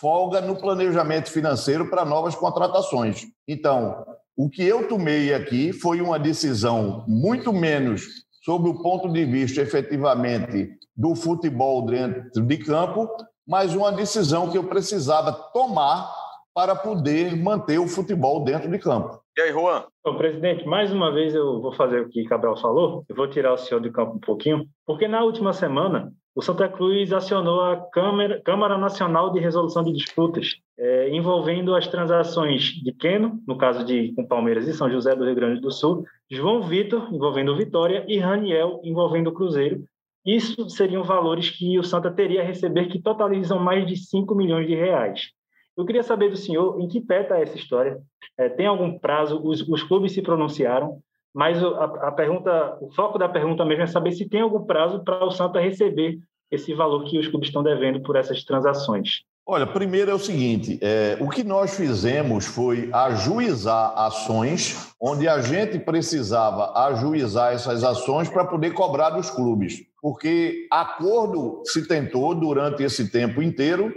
folga 0.00 0.40
no 0.40 0.56
planejamento 0.56 1.30
financeiro 1.30 1.88
para 1.88 2.04
novas 2.04 2.34
contratações. 2.34 3.26
Então, 3.46 4.04
o 4.36 4.48
que 4.48 4.62
eu 4.62 4.86
tomei 4.86 5.34
aqui 5.34 5.72
foi 5.72 6.00
uma 6.00 6.18
decisão 6.18 7.04
muito 7.08 7.52
menos 7.52 8.02
sob 8.44 8.68
o 8.68 8.80
ponto 8.82 9.12
de 9.12 9.24
vista 9.24 9.60
efetivamente 9.60 10.77
do 10.98 11.14
futebol 11.14 11.86
dentro 11.86 12.42
de 12.42 12.56
campo, 12.58 13.08
mas 13.46 13.72
uma 13.72 13.92
decisão 13.92 14.50
que 14.50 14.58
eu 14.58 14.64
precisava 14.64 15.32
tomar 15.32 16.12
para 16.52 16.74
poder 16.74 17.36
manter 17.36 17.78
o 17.78 17.86
futebol 17.86 18.42
dentro 18.42 18.68
de 18.68 18.80
campo. 18.80 19.20
E 19.36 19.40
aí, 19.40 19.52
Juan? 19.52 19.84
Bom, 20.04 20.16
presidente, 20.16 20.66
mais 20.66 20.92
uma 20.92 21.12
vez 21.12 21.32
eu 21.32 21.62
vou 21.62 21.72
fazer 21.72 22.00
o 22.00 22.08
que 22.08 22.24
Cabral 22.24 22.56
falou, 22.56 23.04
eu 23.08 23.14
vou 23.14 23.28
tirar 23.28 23.52
o 23.52 23.56
senhor 23.56 23.80
de 23.80 23.92
campo 23.92 24.16
um 24.16 24.20
pouquinho, 24.20 24.66
porque 24.84 25.06
na 25.06 25.22
última 25.22 25.52
semana 25.52 26.12
o 26.34 26.42
Santa 26.42 26.68
Cruz 26.68 27.12
acionou 27.12 27.60
a 27.60 27.76
Câmara, 27.92 28.42
Câmara 28.44 28.76
Nacional 28.76 29.32
de 29.32 29.38
Resolução 29.38 29.84
de 29.84 29.92
Disputas, 29.92 30.56
é, 30.76 31.10
envolvendo 31.10 31.74
as 31.74 31.86
transações 31.86 32.62
de 32.62 32.92
Queno, 32.92 33.40
no 33.46 33.56
caso 33.56 33.84
de 33.84 34.12
com 34.14 34.26
Palmeiras 34.26 34.66
e 34.66 34.72
São 34.72 34.90
José 34.90 35.14
do 35.14 35.24
Rio 35.24 35.34
Grande 35.36 35.60
do 35.60 35.70
Sul, 35.70 36.04
João 36.30 36.62
Vitor, 36.62 37.08
envolvendo 37.12 37.52
o 37.52 37.56
Vitória, 37.56 38.04
e 38.08 38.18
Raniel, 38.18 38.80
envolvendo 38.82 39.30
o 39.30 39.32
Cruzeiro. 39.32 39.84
Isso 40.28 40.68
seriam 40.68 41.02
valores 41.02 41.48
que 41.48 41.78
o 41.78 41.82
Santa 41.82 42.10
teria 42.10 42.42
a 42.42 42.44
receber, 42.44 42.88
que 42.88 43.00
totalizam 43.00 43.58
mais 43.58 43.86
de 43.86 43.96
5 43.96 44.34
milhões 44.34 44.66
de 44.66 44.74
reais. 44.74 45.30
Eu 45.74 45.86
queria 45.86 46.02
saber 46.02 46.28
do 46.28 46.36
senhor 46.36 46.78
em 46.78 46.86
que 46.86 47.00
pé 47.00 47.22
está 47.22 47.40
essa 47.40 47.56
história. 47.56 47.98
É, 48.36 48.46
tem 48.46 48.66
algum 48.66 48.98
prazo? 48.98 49.40
Os, 49.42 49.66
os 49.66 49.82
clubes 49.82 50.12
se 50.12 50.20
pronunciaram, 50.20 50.98
mas 51.34 51.64
a, 51.64 51.84
a, 52.08 52.12
pergunta, 52.12 52.76
o 52.78 52.92
foco 52.92 53.16
da 53.16 53.26
pergunta 53.26 53.64
mesmo 53.64 53.84
é 53.84 53.86
saber 53.86 54.12
se 54.12 54.28
tem 54.28 54.42
algum 54.42 54.66
prazo 54.66 55.02
para 55.02 55.24
o 55.24 55.30
Santa 55.30 55.60
receber 55.60 56.18
esse 56.50 56.74
valor 56.74 57.04
que 57.04 57.18
os 57.18 57.26
clubes 57.26 57.48
estão 57.48 57.62
devendo 57.62 58.02
por 58.02 58.14
essas 58.14 58.44
transações. 58.44 59.22
Olha, 59.46 59.66
primeiro 59.66 60.10
é 60.10 60.14
o 60.14 60.18
seguinte: 60.18 60.78
é, 60.82 61.16
o 61.22 61.30
que 61.30 61.42
nós 61.42 61.74
fizemos 61.74 62.44
foi 62.44 62.90
ajuizar 62.92 63.98
ações 63.98 64.92
onde 65.00 65.26
a 65.26 65.40
gente 65.40 65.78
precisava 65.78 66.70
ajuizar 66.86 67.54
essas 67.54 67.82
ações 67.82 68.28
para 68.28 68.44
poder 68.44 68.74
cobrar 68.74 69.08
dos 69.08 69.30
clubes, 69.30 69.87
porque 70.00 70.66
acordo 70.70 71.62
se 71.64 71.86
tentou 71.86 72.34
durante 72.34 72.82
esse 72.82 73.10
tempo 73.10 73.42
inteiro 73.42 73.92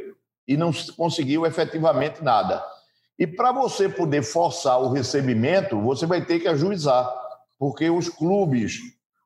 e 0.47 0.57
não 0.57 0.73
se 0.73 0.91
conseguiu 0.91 1.45
efetivamente 1.45 2.23
nada. 2.23 2.63
E 3.17 3.27
para 3.27 3.51
você 3.51 3.87
poder 3.87 4.23
forçar 4.23 4.81
o 4.81 4.91
recebimento, 4.91 5.79
você 5.79 6.05
vai 6.05 6.25
ter 6.25 6.39
que 6.39 6.47
ajuizar 6.47 7.09
porque 7.61 7.89
os 7.91 8.09
clubes 8.09 8.79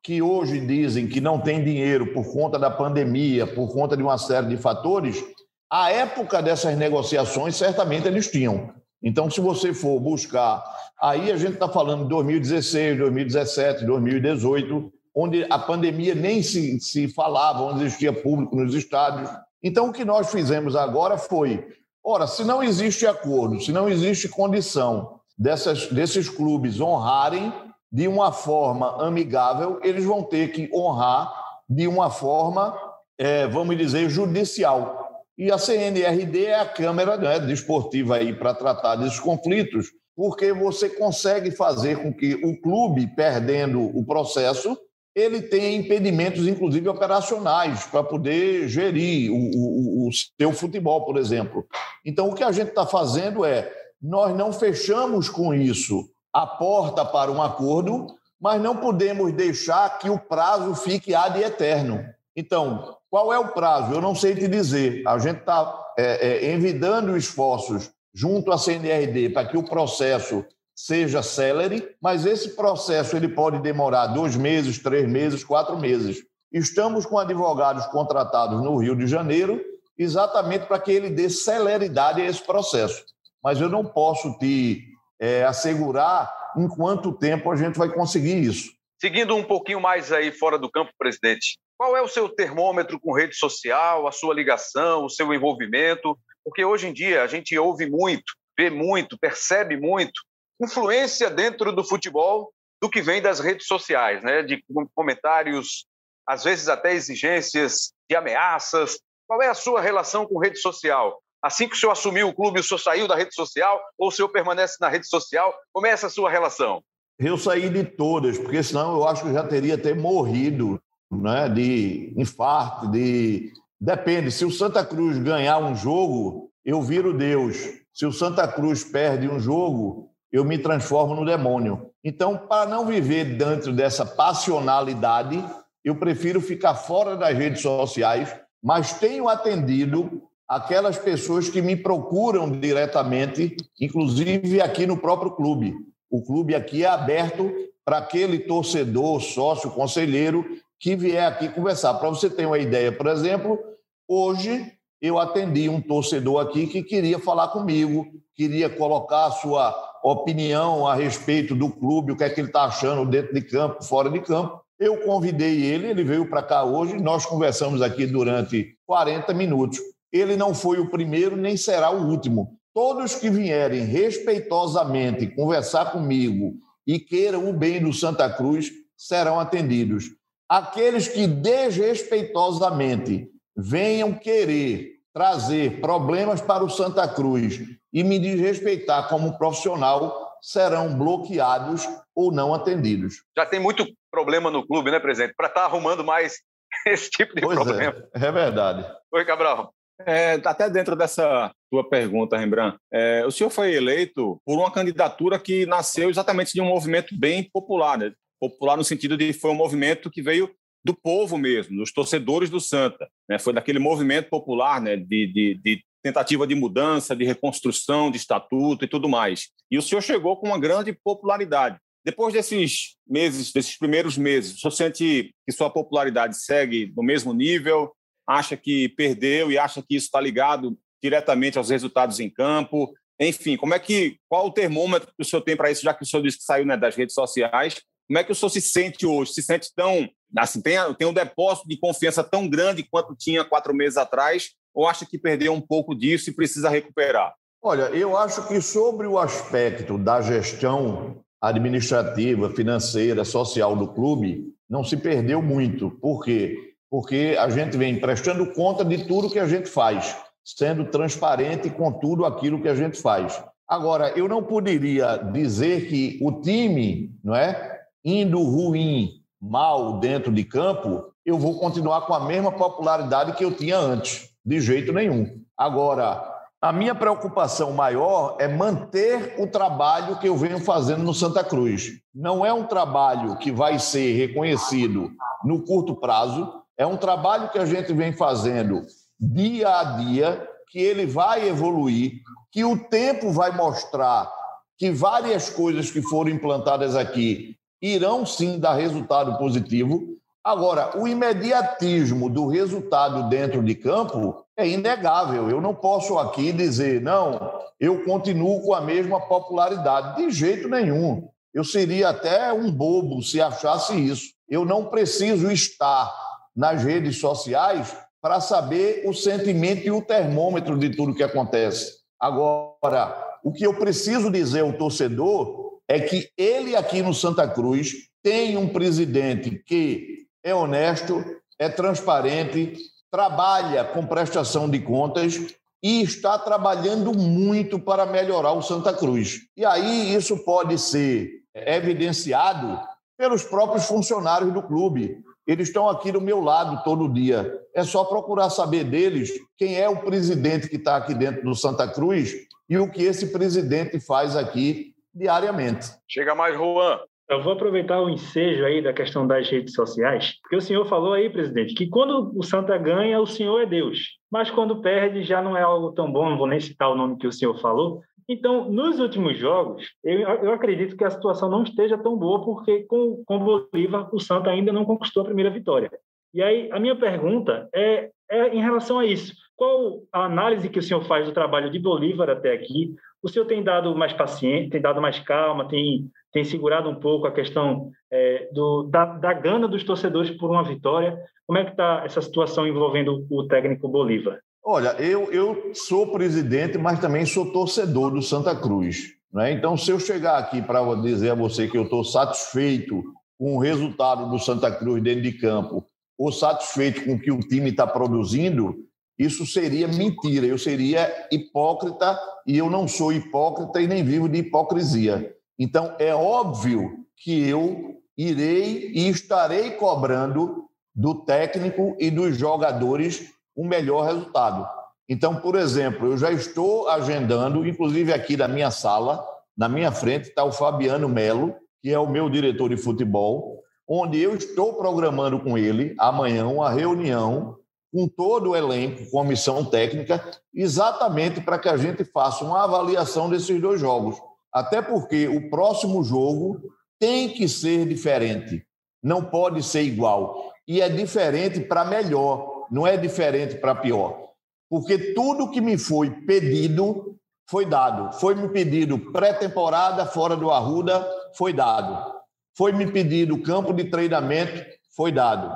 que 0.04 0.20
hoje 0.20 0.60
dizem 0.60 1.08
que 1.08 1.22
não 1.22 1.40
têm 1.40 1.64
dinheiro 1.64 2.12
por 2.12 2.30
conta 2.30 2.58
da 2.58 2.70
pandemia, 2.70 3.46
por 3.46 3.72
conta 3.72 3.96
de 3.96 4.02
uma 4.02 4.18
série 4.18 4.48
de 4.48 4.58
fatores, 4.58 5.24
a 5.70 5.90
época 5.90 6.42
dessas 6.42 6.76
negociações 6.76 7.56
certamente 7.56 8.06
eles 8.06 8.30
tinham. 8.30 8.74
Então, 9.02 9.30
se 9.30 9.40
você 9.40 9.72
for 9.72 9.98
buscar, 9.98 10.62
aí 11.00 11.32
a 11.32 11.36
gente 11.36 11.54
está 11.54 11.66
falando 11.66 12.02
de 12.02 12.10
2016, 12.10 12.98
2017, 12.98 13.86
2018, 13.86 14.92
onde 15.16 15.46
a 15.48 15.58
pandemia 15.58 16.14
nem 16.14 16.42
se, 16.42 16.78
se 16.78 17.08
falava, 17.08 17.62
onde 17.62 17.84
existia 17.84 18.12
público 18.12 18.54
nos 18.54 18.74
estádios. 18.74 19.30
Então, 19.62 19.88
o 19.88 19.92
que 19.92 20.04
nós 20.04 20.30
fizemos 20.30 20.76
agora 20.76 21.16
foi: 21.16 21.66
ora, 22.04 22.26
se 22.26 22.44
não 22.44 22.62
existe 22.62 23.06
acordo, 23.06 23.58
se 23.60 23.72
não 23.72 23.88
existe 23.88 24.28
condição 24.28 25.18
dessas, 25.38 25.86
desses 25.86 26.28
clubes 26.28 26.78
honrarem 26.78 27.50
de 27.90 28.06
uma 28.06 28.30
forma 28.30 29.02
amigável, 29.02 29.80
eles 29.82 30.04
vão 30.04 30.22
ter 30.22 30.52
que 30.52 30.68
honrar 30.74 31.32
de 31.68 31.88
uma 31.88 32.10
forma, 32.10 32.76
é, 33.18 33.46
vamos 33.46 33.76
dizer, 33.78 34.10
judicial. 34.10 35.04
E 35.38 35.50
a 35.50 35.58
CNRD 35.58 36.46
é 36.46 36.60
a 36.60 36.66
Câmara 36.66 37.16
né, 37.16 37.38
Desportiva 37.38 38.16
aí 38.16 38.34
para 38.34 38.54
tratar 38.54 38.96
desses 38.96 39.18
conflitos, 39.18 39.88
porque 40.14 40.52
você 40.52 40.88
consegue 40.88 41.50
fazer 41.50 42.02
com 42.02 42.12
que 42.12 42.34
o 42.34 42.60
clube, 42.60 43.06
perdendo 43.14 43.80
o 43.80 44.04
processo, 44.04 44.76
ele 45.16 45.40
tenha 45.40 45.74
impedimentos, 45.74 46.46
inclusive 46.46 46.86
operacionais, 46.90 47.86
para 47.86 48.04
poder 48.04 48.68
gerir 48.68 49.32
o, 49.32 49.36
o, 49.36 50.08
o 50.08 50.10
seu 50.38 50.52
futebol, 50.52 51.06
por 51.06 51.16
exemplo. 51.16 51.66
Então, 52.04 52.28
o 52.28 52.34
que 52.34 52.44
a 52.44 52.52
gente 52.52 52.68
está 52.68 52.86
fazendo 52.86 53.42
é, 53.42 53.72
nós 54.00 54.36
não 54.36 54.52
fechamos 54.52 55.30
com 55.30 55.54
isso 55.54 56.06
a 56.30 56.46
porta 56.46 57.02
para 57.02 57.32
um 57.32 57.42
acordo, 57.42 58.06
mas 58.38 58.60
não 58.60 58.76
podemos 58.76 59.32
deixar 59.32 59.98
que 59.98 60.10
o 60.10 60.18
prazo 60.18 60.74
fique 60.74 61.14
ad 61.14 61.42
eterno. 61.42 62.04
Então, 62.36 62.94
qual 63.08 63.32
é 63.32 63.38
o 63.38 63.48
prazo? 63.48 63.94
Eu 63.94 64.02
não 64.02 64.14
sei 64.14 64.34
te 64.34 64.46
dizer. 64.46 65.02
A 65.08 65.18
gente 65.18 65.38
está 65.38 65.82
é, 65.98 66.28
é, 66.46 66.52
envidando 66.52 67.16
esforços 67.16 67.90
junto 68.14 68.52
à 68.52 68.58
CNRD 68.58 69.30
para 69.30 69.48
que 69.48 69.56
o 69.56 69.62
processo 69.62 70.44
seja 70.76 71.22
célere, 71.22 71.96
mas 72.02 72.26
esse 72.26 72.50
processo 72.50 73.16
ele 73.16 73.28
pode 73.28 73.58
demorar 73.60 74.08
dois 74.08 74.36
meses, 74.36 74.78
três 74.78 75.08
meses, 75.08 75.42
quatro 75.42 75.78
meses. 75.78 76.22
Estamos 76.52 77.06
com 77.06 77.18
advogados 77.18 77.86
contratados 77.86 78.62
no 78.62 78.76
Rio 78.76 78.94
de 78.94 79.06
Janeiro 79.06 79.64
exatamente 79.98 80.66
para 80.66 80.78
que 80.78 80.92
ele 80.92 81.08
dê 81.08 81.30
celeridade 81.30 82.20
a 82.20 82.26
esse 82.26 82.44
processo. 82.44 83.02
Mas 83.42 83.58
eu 83.58 83.70
não 83.70 83.84
posso 83.84 84.38
te 84.38 84.84
é, 85.18 85.44
assegurar 85.44 86.30
em 86.58 86.68
quanto 86.68 87.16
tempo 87.16 87.50
a 87.50 87.56
gente 87.56 87.78
vai 87.78 87.88
conseguir 87.88 88.38
isso. 88.42 88.70
Seguindo 89.00 89.34
um 89.34 89.44
pouquinho 89.44 89.80
mais 89.80 90.12
aí 90.12 90.30
fora 90.30 90.58
do 90.58 90.70
campo, 90.70 90.92
presidente, 90.98 91.58
qual 91.78 91.96
é 91.96 92.02
o 92.02 92.08
seu 92.08 92.28
termômetro 92.28 93.00
com 93.00 93.14
rede 93.14 93.34
social, 93.34 94.06
a 94.06 94.12
sua 94.12 94.34
ligação, 94.34 95.04
o 95.04 95.10
seu 95.10 95.32
envolvimento? 95.32 96.18
Porque 96.44 96.64
hoje 96.64 96.88
em 96.88 96.92
dia 96.92 97.22
a 97.22 97.26
gente 97.26 97.58
ouve 97.58 97.88
muito, 97.88 98.34
vê 98.58 98.68
muito, 98.68 99.18
percebe 99.18 99.76
muito 99.78 100.25
influência 100.60 101.30
dentro 101.30 101.72
do 101.72 101.84
futebol 101.84 102.52
do 102.80 102.90
que 102.90 103.00
vem 103.00 103.22
das 103.22 103.40
redes 103.40 103.66
sociais, 103.66 104.22
né? 104.22 104.42
De 104.42 104.62
comentários, 104.94 105.86
às 106.26 106.44
vezes 106.44 106.68
até 106.68 106.94
exigências 106.94 107.92
de 108.08 108.16
ameaças. 108.16 108.98
Qual 109.26 109.42
é 109.42 109.48
a 109.48 109.54
sua 109.54 109.80
relação 109.80 110.26
com 110.26 110.38
rede 110.38 110.58
social? 110.58 111.20
Assim 111.42 111.68
que 111.68 111.76
o 111.76 111.78
senhor 111.78 111.92
assumiu 111.92 112.28
o 112.28 112.34
clube, 112.34 112.60
o 112.60 112.62
senhor 112.62 112.78
saiu 112.78 113.06
da 113.06 113.16
rede 113.16 113.34
social 113.34 113.80
ou 113.98 114.08
o 114.08 114.10
senhor 114.10 114.28
permanece 114.28 114.76
na 114.80 114.88
rede 114.88 115.06
social? 115.06 115.54
Como 115.72 115.86
é 115.86 115.90
essa 115.90 116.08
sua 116.08 116.30
relação? 116.30 116.82
Eu 117.18 117.38
saí 117.38 117.70
de 117.70 117.84
todas, 117.84 118.36
porque 118.36 118.62
senão 118.62 118.96
eu 118.96 119.08
acho 119.08 119.22
que 119.22 119.28
eu 119.28 119.34
já 119.34 119.46
teria 119.46 119.74
até 119.74 119.94
morrido 119.94 120.80
né, 121.10 121.48
de 121.48 122.12
infarto, 122.16 122.90
de. 122.90 123.52
Depende, 123.80 124.30
se 124.30 124.44
o 124.44 124.50
Santa 124.50 124.84
Cruz 124.84 125.18
ganhar 125.18 125.58
um 125.58 125.74
jogo, 125.74 126.50
eu 126.64 126.82
viro 126.82 127.16
Deus. 127.16 127.56
Se 127.92 128.06
o 128.06 128.12
Santa 128.12 128.48
Cruz 128.48 128.84
perde 128.84 129.28
um 129.28 129.38
jogo, 129.38 130.10
eu 130.36 130.44
me 130.44 130.58
transformo 130.58 131.14
no 131.14 131.24
demônio. 131.24 131.90
Então, 132.04 132.36
para 132.36 132.68
não 132.68 132.84
viver 132.84 133.36
dentro 133.36 133.72
dessa 133.72 134.04
passionalidade, 134.04 135.42
eu 135.82 135.96
prefiro 135.96 136.42
ficar 136.42 136.74
fora 136.74 137.16
das 137.16 137.34
redes 137.34 137.62
sociais, 137.62 138.36
mas 138.62 138.92
tenho 138.92 139.30
atendido 139.30 140.22
aquelas 140.46 140.98
pessoas 140.98 141.48
que 141.48 141.62
me 141.62 141.74
procuram 141.74 142.50
diretamente, 142.50 143.56
inclusive 143.80 144.60
aqui 144.60 144.86
no 144.86 144.98
próprio 144.98 145.30
clube. 145.30 145.74
O 146.10 146.22
clube 146.22 146.54
aqui 146.54 146.84
é 146.84 146.88
aberto 146.88 147.50
para 147.82 147.96
aquele 147.96 148.40
torcedor, 148.40 149.22
sócio, 149.22 149.70
conselheiro 149.70 150.44
que 150.78 150.94
vier 150.94 151.26
aqui 151.26 151.48
conversar. 151.48 151.94
Para 151.94 152.10
você 152.10 152.28
ter 152.28 152.44
uma 152.44 152.58
ideia, 152.58 152.92
por 152.92 153.06
exemplo, 153.06 153.58
hoje 154.06 154.70
eu 155.00 155.18
atendi 155.18 155.66
um 155.70 155.80
torcedor 155.80 156.42
aqui 156.42 156.66
que 156.66 156.82
queria 156.82 157.18
falar 157.18 157.48
comigo, 157.48 158.06
queria 158.34 158.68
colocar 158.68 159.26
a 159.26 159.30
sua 159.30 159.95
opinião 160.12 160.86
a 160.86 160.94
respeito 160.94 161.54
do 161.54 161.68
clube, 161.68 162.12
o 162.12 162.16
que 162.16 162.22
é 162.22 162.30
que 162.30 162.40
ele 162.40 162.46
está 162.46 162.64
achando 162.64 163.10
dentro 163.10 163.34
de 163.34 163.42
campo, 163.42 163.82
fora 163.82 164.08
de 164.08 164.20
campo. 164.20 164.60
Eu 164.78 164.98
convidei 164.98 165.64
ele, 165.64 165.88
ele 165.88 166.04
veio 166.04 166.30
para 166.30 166.44
cá 166.44 166.62
hoje, 166.62 167.00
nós 167.00 167.26
conversamos 167.26 167.82
aqui 167.82 168.06
durante 168.06 168.76
40 168.86 169.34
minutos. 169.34 169.80
Ele 170.12 170.36
não 170.36 170.54
foi 170.54 170.78
o 170.78 170.88
primeiro, 170.88 171.36
nem 171.36 171.56
será 171.56 171.90
o 171.90 172.06
último. 172.06 172.56
Todos 172.72 173.16
que 173.16 173.28
vierem 173.28 173.84
respeitosamente 173.84 175.26
conversar 175.26 175.90
comigo 175.90 176.54
e 176.86 177.00
queiram 177.00 177.48
o 177.48 177.52
bem 177.52 177.82
do 177.82 177.92
Santa 177.92 178.30
Cruz 178.30 178.70
serão 178.96 179.40
atendidos. 179.40 180.04
Aqueles 180.48 181.08
que 181.08 181.26
desrespeitosamente 181.26 183.28
venham 183.56 184.12
querer 184.12 185.00
trazer 185.12 185.80
problemas 185.80 186.40
para 186.40 186.62
o 186.62 186.70
Santa 186.70 187.08
Cruz 187.08 187.60
e 187.96 188.04
me 188.04 188.18
desrespeitar 188.18 189.08
como 189.08 189.38
profissional 189.38 190.36
serão 190.42 190.94
bloqueados 190.98 191.88
ou 192.14 192.30
não 192.30 192.52
atendidos. 192.52 193.22
Já 193.34 193.46
tem 193.46 193.58
muito 193.58 193.86
problema 194.10 194.50
no 194.50 194.66
clube, 194.66 194.90
né, 194.90 195.00
presidente? 195.00 195.32
Para 195.34 195.46
estar 195.46 195.62
tá 195.62 195.66
arrumando 195.66 196.04
mais 196.04 196.42
esse 196.86 197.08
tipo 197.08 197.34
de 197.34 197.40
pois 197.40 197.58
é, 197.58 197.62
problema. 197.64 198.08
É, 198.14 198.26
é 198.26 198.32
verdade. 198.32 198.86
Oi, 199.10 199.24
Cabral. 199.24 199.72
É, 200.06 200.34
até 200.44 200.68
dentro 200.68 200.94
dessa 200.94 201.50
tua 201.70 201.88
pergunta, 201.88 202.36
Rembrandt, 202.36 202.76
é, 202.92 203.24
o 203.24 203.30
senhor 203.30 203.48
foi 203.48 203.72
eleito 203.72 204.38
por 204.44 204.58
uma 204.58 204.70
candidatura 204.70 205.38
que 205.38 205.64
nasceu 205.64 206.10
exatamente 206.10 206.52
de 206.52 206.60
um 206.60 206.66
movimento 206.66 207.18
bem 207.18 207.48
popular, 207.50 207.96
né? 207.96 208.12
popular 208.38 208.76
no 208.76 208.84
sentido 208.84 209.16
de 209.16 209.32
foi 209.32 209.50
um 209.50 209.54
movimento 209.54 210.10
que 210.10 210.20
veio 210.20 210.50
do 210.84 210.94
povo 210.94 211.38
mesmo, 211.38 211.78
dos 211.78 211.94
torcedores 211.94 212.50
do 212.50 212.60
Santa. 212.60 213.08
Né? 213.26 213.38
Foi 213.38 213.54
daquele 213.54 213.78
movimento 213.78 214.28
popular 214.28 214.82
né? 214.82 214.96
de, 214.96 215.32
de, 215.32 215.60
de 215.64 215.82
tentativa 216.06 216.46
de 216.46 216.54
mudança, 216.54 217.16
de 217.16 217.24
reconstrução 217.24 218.12
de 218.12 218.16
estatuto 218.16 218.84
e 218.84 218.88
tudo 218.88 219.08
mais. 219.08 219.48
E 219.68 219.76
o 219.76 219.82
senhor 219.82 220.00
chegou 220.00 220.36
com 220.36 220.46
uma 220.46 220.58
grande 220.58 220.92
popularidade. 220.92 221.78
Depois 222.04 222.32
desses 222.32 222.94
meses, 223.04 223.52
desses 223.52 223.76
primeiros 223.76 224.16
meses, 224.16 224.54
o 224.54 224.60
senhor 224.60 224.70
sente 224.70 225.34
que 225.44 225.52
sua 225.52 225.68
popularidade 225.68 226.40
segue 226.40 226.92
no 226.96 227.02
mesmo 227.02 227.34
nível? 227.34 227.92
Acha 228.24 228.56
que 228.56 228.88
perdeu 228.90 229.50
e 229.50 229.58
acha 229.58 229.82
que 229.82 229.96
isso 229.96 230.06
está 230.06 230.20
ligado 230.20 230.78
diretamente 231.02 231.58
aos 231.58 231.70
resultados 231.70 232.20
em 232.20 232.30
campo? 232.30 232.94
Enfim, 233.18 233.56
como 233.56 233.74
é 233.74 233.78
que 233.80 234.18
qual 234.28 234.46
o 234.46 234.52
termômetro 234.52 235.08
que 235.08 235.22
o 235.22 235.24
senhor 235.24 235.42
tem 235.42 235.56
para 235.56 235.72
isso, 235.72 235.82
já 235.82 235.92
que 235.92 236.04
o 236.04 236.06
senhor 236.06 236.22
disse 236.22 236.38
que 236.38 236.44
saiu 236.44 236.64
né, 236.64 236.76
das 236.76 236.94
redes 236.94 237.14
sociais? 237.14 237.82
Como 238.06 238.18
é 238.18 238.22
que 238.22 238.30
o 238.30 238.34
senhor 238.34 238.50
se 238.50 238.60
sente 238.60 239.04
hoje? 239.04 239.32
Se 239.32 239.42
sente 239.42 239.74
tão 239.74 240.08
assim 240.38 240.60
tem, 240.60 240.76
tem 240.96 241.08
um 241.08 241.12
depósito 241.12 241.68
de 241.68 241.76
confiança 241.78 242.22
tão 242.22 242.48
grande 242.48 242.84
quanto 242.84 243.16
tinha 243.16 243.44
quatro 243.44 243.74
meses 243.74 243.96
atrás? 243.96 244.50
Ou 244.76 244.86
acha 244.86 245.06
que 245.06 245.16
perdeu 245.16 245.54
um 245.54 245.60
pouco 245.60 245.94
disso 245.94 246.28
e 246.28 246.34
precisa 246.34 246.68
recuperar? 246.68 247.34
Olha, 247.62 247.84
eu 247.84 248.14
acho 248.14 248.46
que 248.46 248.60
sobre 248.60 249.06
o 249.06 249.18
aspecto 249.18 249.96
da 249.96 250.20
gestão 250.20 251.24
administrativa, 251.40 252.50
financeira, 252.50 253.24
social 253.24 253.74
do 253.74 253.88
clube, 253.88 254.52
não 254.68 254.84
se 254.84 254.98
perdeu 254.98 255.40
muito. 255.40 255.90
Por 255.90 256.22
quê? 256.22 256.74
Porque 256.90 257.34
a 257.40 257.48
gente 257.48 257.74
vem 257.78 257.98
prestando 257.98 258.52
conta 258.52 258.84
de 258.84 259.06
tudo 259.06 259.30
que 259.30 259.38
a 259.38 259.48
gente 259.48 259.66
faz, 259.66 260.14
sendo 260.44 260.84
transparente 260.84 261.70
com 261.70 261.90
tudo 261.90 262.26
aquilo 262.26 262.60
que 262.60 262.68
a 262.68 262.74
gente 262.74 263.00
faz. 263.00 263.42
Agora, 263.66 264.10
eu 264.10 264.28
não 264.28 264.42
poderia 264.42 265.16
dizer 265.16 265.88
que 265.88 266.18
o 266.22 266.42
time, 266.42 267.10
não 267.24 267.34
é, 267.34 267.80
indo 268.04 268.42
ruim, 268.42 269.22
mal 269.40 269.98
dentro 269.98 270.30
de 270.30 270.44
campo, 270.44 271.12
eu 271.24 271.38
vou 271.38 271.58
continuar 271.58 272.02
com 272.02 272.12
a 272.12 272.26
mesma 272.26 272.52
popularidade 272.52 273.32
que 273.32 273.44
eu 273.44 273.50
tinha 273.50 273.78
antes, 273.78 274.35
de 274.46 274.60
jeito 274.60 274.92
nenhum. 274.92 275.42
Agora, 275.58 276.22
a 276.62 276.72
minha 276.72 276.94
preocupação 276.94 277.72
maior 277.72 278.36
é 278.38 278.46
manter 278.46 279.34
o 279.38 279.46
trabalho 279.46 280.18
que 280.18 280.28
eu 280.28 280.36
venho 280.36 280.60
fazendo 280.60 281.02
no 281.02 281.12
Santa 281.12 281.42
Cruz. 281.42 281.92
Não 282.14 282.46
é 282.46 282.52
um 282.52 282.64
trabalho 282.64 283.36
que 283.38 283.50
vai 283.50 283.78
ser 283.78 284.16
reconhecido 284.16 285.10
no 285.44 285.64
curto 285.64 285.96
prazo, 285.96 286.62
é 286.78 286.86
um 286.86 286.96
trabalho 286.96 287.50
que 287.50 287.58
a 287.58 287.66
gente 287.66 287.92
vem 287.92 288.12
fazendo 288.12 288.82
dia 289.18 289.80
a 289.80 289.84
dia, 289.96 290.48
que 290.70 290.78
ele 290.78 291.06
vai 291.06 291.48
evoluir, 291.48 292.20
que 292.52 292.64
o 292.64 292.78
tempo 292.88 293.32
vai 293.32 293.54
mostrar 293.54 294.30
que 294.78 294.90
várias 294.90 295.50
coisas 295.50 295.90
que 295.90 296.02
foram 296.02 296.30
implantadas 296.30 296.94
aqui 296.94 297.56
irão 297.80 298.24
sim 298.24 298.58
dar 298.58 298.74
resultado 298.74 299.36
positivo. 299.38 300.15
Agora, 300.46 300.96
o 300.96 301.08
imediatismo 301.08 302.30
do 302.30 302.46
resultado 302.46 303.28
dentro 303.28 303.60
de 303.64 303.74
campo 303.74 304.44
é 304.56 304.64
inegável. 304.64 305.50
Eu 305.50 305.60
não 305.60 305.74
posso 305.74 306.16
aqui 306.20 306.52
dizer, 306.52 307.00
não, 307.00 307.58
eu 307.80 308.04
continuo 308.04 308.62
com 308.62 308.72
a 308.72 308.80
mesma 308.80 309.20
popularidade. 309.20 310.22
De 310.22 310.30
jeito 310.30 310.68
nenhum. 310.68 311.28
Eu 311.52 311.64
seria 311.64 312.10
até 312.10 312.52
um 312.52 312.70
bobo 312.70 313.20
se 313.24 313.40
achasse 313.40 313.92
isso. 313.94 314.34
Eu 314.48 314.64
não 314.64 314.84
preciso 314.84 315.50
estar 315.50 316.14
nas 316.54 316.84
redes 316.84 317.18
sociais 317.18 317.96
para 318.22 318.40
saber 318.40 319.02
o 319.04 319.12
sentimento 319.12 319.84
e 319.84 319.90
o 319.90 320.00
termômetro 320.00 320.78
de 320.78 320.90
tudo 320.90 321.12
que 321.12 321.24
acontece. 321.24 321.90
Agora, 322.20 323.20
o 323.42 323.52
que 323.52 323.66
eu 323.66 323.74
preciso 323.74 324.30
dizer 324.30 324.60
ao 324.60 324.74
torcedor 324.74 325.80
é 325.88 325.98
que 325.98 326.28
ele 326.38 326.76
aqui 326.76 327.02
no 327.02 327.12
Santa 327.12 327.48
Cruz 327.48 327.94
tem 328.22 328.56
um 328.56 328.68
presidente 328.68 329.60
que 329.66 330.15
é 330.46 330.54
honesto, 330.54 331.24
é 331.58 331.68
transparente, 331.68 332.78
trabalha 333.10 333.82
com 333.82 334.06
prestação 334.06 334.70
de 334.70 334.78
contas 334.78 335.56
e 335.82 336.02
está 336.02 336.38
trabalhando 336.38 337.12
muito 337.12 337.80
para 337.80 338.06
melhorar 338.06 338.52
o 338.52 338.62
Santa 338.62 338.94
Cruz. 338.94 339.40
E 339.56 339.64
aí 339.64 340.14
isso 340.14 340.44
pode 340.44 340.78
ser 340.78 341.42
evidenciado 341.52 342.80
pelos 343.18 343.42
próprios 343.42 343.86
funcionários 343.86 344.52
do 344.52 344.62
clube. 344.62 345.18
Eles 345.44 345.66
estão 345.66 345.88
aqui 345.88 346.12
do 346.12 346.20
meu 346.20 346.40
lado 346.40 346.80
todo 346.84 347.12
dia. 347.12 347.60
É 347.74 347.82
só 347.82 348.04
procurar 348.04 348.48
saber 348.48 348.84
deles 348.84 349.32
quem 349.58 349.76
é 349.76 349.88
o 349.88 350.00
presidente 350.00 350.68
que 350.68 350.76
está 350.76 350.96
aqui 350.96 351.12
dentro 351.12 351.42
do 351.42 351.56
Santa 351.56 351.88
Cruz 351.88 352.32
e 352.68 352.78
o 352.78 352.88
que 352.88 353.02
esse 353.02 353.32
presidente 353.32 353.98
faz 353.98 354.36
aqui 354.36 354.94
diariamente. 355.12 355.88
Chega 356.06 356.36
mais, 356.36 356.54
Juan. 356.54 357.00
Eu 357.28 357.42
vou 357.42 357.54
aproveitar 357.54 358.00
o 358.00 358.08
ensejo 358.08 358.64
aí 358.64 358.80
da 358.80 358.92
questão 358.92 359.26
das 359.26 359.48
redes 359.50 359.74
sociais, 359.74 360.38
porque 360.40 360.56
o 360.56 360.60
senhor 360.60 360.86
falou 360.86 361.12
aí, 361.12 361.28
presidente, 361.28 361.74
que 361.74 361.88
quando 361.88 362.32
o 362.38 362.42
Santa 362.44 362.78
ganha, 362.78 363.20
o 363.20 363.26
senhor 363.26 363.60
é 363.60 363.66
Deus, 363.66 364.16
mas 364.30 364.48
quando 364.48 364.80
perde 364.80 365.24
já 365.24 365.42
não 365.42 365.56
é 365.56 365.62
algo 365.62 365.92
tão 365.92 366.10
bom, 366.10 366.30
não 366.30 366.38
vou 366.38 366.46
nem 366.46 366.60
citar 366.60 366.88
o 366.88 366.94
nome 366.94 367.18
que 367.18 367.26
o 367.26 367.32
senhor 367.32 367.58
falou. 367.58 368.00
Então, 368.28 368.70
nos 368.70 369.00
últimos 369.00 369.36
jogos, 369.38 369.92
eu, 370.04 370.20
eu 370.20 370.52
acredito 370.52 370.96
que 370.96 371.04
a 371.04 371.10
situação 371.10 371.50
não 371.50 371.64
esteja 371.64 371.98
tão 371.98 372.16
boa, 372.16 372.44
porque 372.44 372.84
com, 372.84 373.22
com 373.24 373.36
o 373.36 373.68
Bolívar, 373.70 374.08
o 374.12 374.20
Santa 374.20 374.50
ainda 374.50 374.72
não 374.72 374.84
conquistou 374.84 375.22
a 375.22 375.26
primeira 375.26 375.50
vitória. 375.50 375.90
E 376.32 376.42
aí, 376.42 376.68
a 376.70 376.78
minha 376.78 376.94
pergunta 376.94 377.68
é, 377.74 378.10
é 378.30 378.54
em 378.54 378.60
relação 378.60 378.98
a 378.98 379.06
isso. 379.06 379.32
Qual 379.56 380.02
a 380.12 380.24
análise 380.24 380.68
que 380.68 380.78
o 380.78 380.82
senhor 380.82 381.02
faz 381.04 381.24
do 381.24 381.32
trabalho 381.32 381.70
de 381.70 381.78
Bolívar 381.78 382.28
até 382.28 382.52
aqui? 382.52 382.94
O 383.26 383.28
senhor 383.28 383.44
tem 383.46 383.60
dado 383.60 383.92
mais 383.96 384.12
paciência, 384.12 384.70
tem 384.70 384.80
dado 384.80 385.02
mais 385.02 385.18
calma, 385.18 385.66
tem, 385.66 386.08
tem 386.32 386.44
segurado 386.44 386.88
um 386.88 386.94
pouco 386.94 387.26
a 387.26 387.32
questão 387.32 387.90
é, 388.08 388.48
do, 388.52 388.84
da, 388.84 389.04
da 389.04 389.32
gana 389.32 389.66
dos 389.66 389.82
torcedores 389.82 390.30
por 390.30 390.48
uma 390.48 390.62
vitória. 390.62 391.18
Como 391.44 391.58
é 391.58 391.64
que 391.64 391.72
está 391.72 392.02
essa 392.04 392.22
situação 392.22 392.68
envolvendo 392.68 393.26
o 393.28 393.48
técnico 393.48 393.88
Bolívar? 393.88 394.38
Olha, 394.64 394.90
eu, 395.02 395.24
eu 395.32 395.72
sou 395.74 396.12
presidente, 396.12 396.78
mas 396.78 397.00
também 397.00 397.26
sou 397.26 397.52
torcedor 397.52 398.12
do 398.12 398.22
Santa 398.22 398.54
Cruz. 398.54 399.16
Né? 399.32 399.50
Então, 399.50 399.76
se 399.76 399.90
eu 399.90 399.98
chegar 399.98 400.38
aqui 400.38 400.62
para 400.62 400.94
dizer 400.94 401.30
a 401.30 401.34
você 401.34 401.66
que 401.66 401.76
eu 401.76 401.82
estou 401.82 402.04
satisfeito 402.04 403.02
com 403.36 403.56
o 403.56 403.58
resultado 403.58 404.30
do 404.30 404.38
Santa 404.38 404.70
Cruz 404.70 405.02
dentro 405.02 405.22
de 405.22 405.32
campo, 405.32 405.84
ou 406.16 406.30
satisfeito 406.30 407.04
com 407.04 407.14
o 407.14 407.20
que 407.20 407.32
o 407.32 407.40
time 407.40 407.70
está 407.70 407.88
produzindo, 407.88 408.85
isso 409.18 409.46
seria 409.46 409.88
mentira, 409.88 410.46
eu 410.46 410.58
seria 410.58 411.10
hipócrita 411.30 412.18
e 412.46 412.58
eu 412.58 412.68
não 412.68 412.86
sou 412.86 413.12
hipócrita 413.12 413.80
e 413.80 413.86
nem 413.86 414.04
vivo 414.04 414.28
de 414.28 414.38
hipocrisia. 414.38 415.34
Então, 415.58 415.94
é 415.98 416.14
óbvio 416.14 417.06
que 417.16 417.48
eu 417.48 417.96
irei 418.16 418.90
e 418.94 419.08
estarei 419.08 419.72
cobrando 419.72 420.64
do 420.94 421.14
técnico 421.24 421.96
e 421.98 422.10
dos 422.10 422.36
jogadores 422.36 423.30
um 423.56 423.66
melhor 423.66 424.06
resultado. 424.06 424.66
Então, 425.08 425.36
por 425.36 425.54
exemplo, 425.54 426.08
eu 426.08 426.18
já 426.18 426.30
estou 426.32 426.88
agendando, 426.88 427.66
inclusive 427.66 428.12
aqui 428.12 428.36
na 428.36 428.48
minha 428.48 428.70
sala, 428.70 429.24
na 429.56 429.68
minha 429.68 429.92
frente 429.92 430.28
está 430.28 430.44
o 430.44 430.52
Fabiano 430.52 431.08
Melo, 431.08 431.54
que 431.80 431.90
é 431.90 431.98
o 431.98 432.08
meu 432.08 432.28
diretor 432.28 432.68
de 432.68 432.76
futebol, 432.76 433.62
onde 433.88 434.20
eu 434.20 434.34
estou 434.34 434.74
programando 434.74 435.38
com 435.38 435.56
ele 435.56 435.94
amanhã 435.98 436.46
uma 436.48 436.70
reunião 436.70 437.56
com 437.92 438.08
todo 438.08 438.50
o 438.50 438.56
elenco, 438.56 439.10
comissão 439.10 439.64
técnica, 439.64 440.22
exatamente 440.54 441.40
para 441.40 441.58
que 441.58 441.68
a 441.68 441.76
gente 441.76 442.04
faça 442.04 442.44
uma 442.44 442.64
avaliação 442.64 443.30
desses 443.30 443.60
dois 443.60 443.80
jogos. 443.80 444.16
Até 444.52 444.82
porque 444.82 445.28
o 445.28 445.50
próximo 445.50 446.02
jogo 446.02 446.60
tem 446.98 447.28
que 447.28 447.48
ser 447.48 447.86
diferente, 447.86 448.66
não 449.02 449.22
pode 449.22 449.62
ser 449.62 449.82
igual. 449.82 450.52
E 450.66 450.80
é 450.80 450.88
diferente 450.88 451.60
para 451.60 451.84
melhor, 451.84 452.66
não 452.70 452.86
é 452.86 452.96
diferente 452.96 453.56
para 453.56 453.74
pior. 453.74 454.26
Porque 454.68 455.14
tudo 455.14 455.50
que 455.50 455.60
me 455.60 455.78
foi 455.78 456.10
pedido 456.10 457.16
foi 457.48 457.64
dado. 457.64 458.12
Foi 458.18 458.34
me 458.34 458.48
pedido 458.48 458.98
pré-temporada 459.12 460.04
fora 460.06 460.36
do 460.36 460.50
Arruda, 460.50 461.06
foi 461.34 461.52
dado. 461.52 462.14
Foi 462.56 462.72
me 462.72 462.90
pedido 462.90 463.40
campo 463.42 463.72
de 463.72 463.84
treinamento, 463.84 464.64
foi 464.96 465.12
dado. 465.12 465.54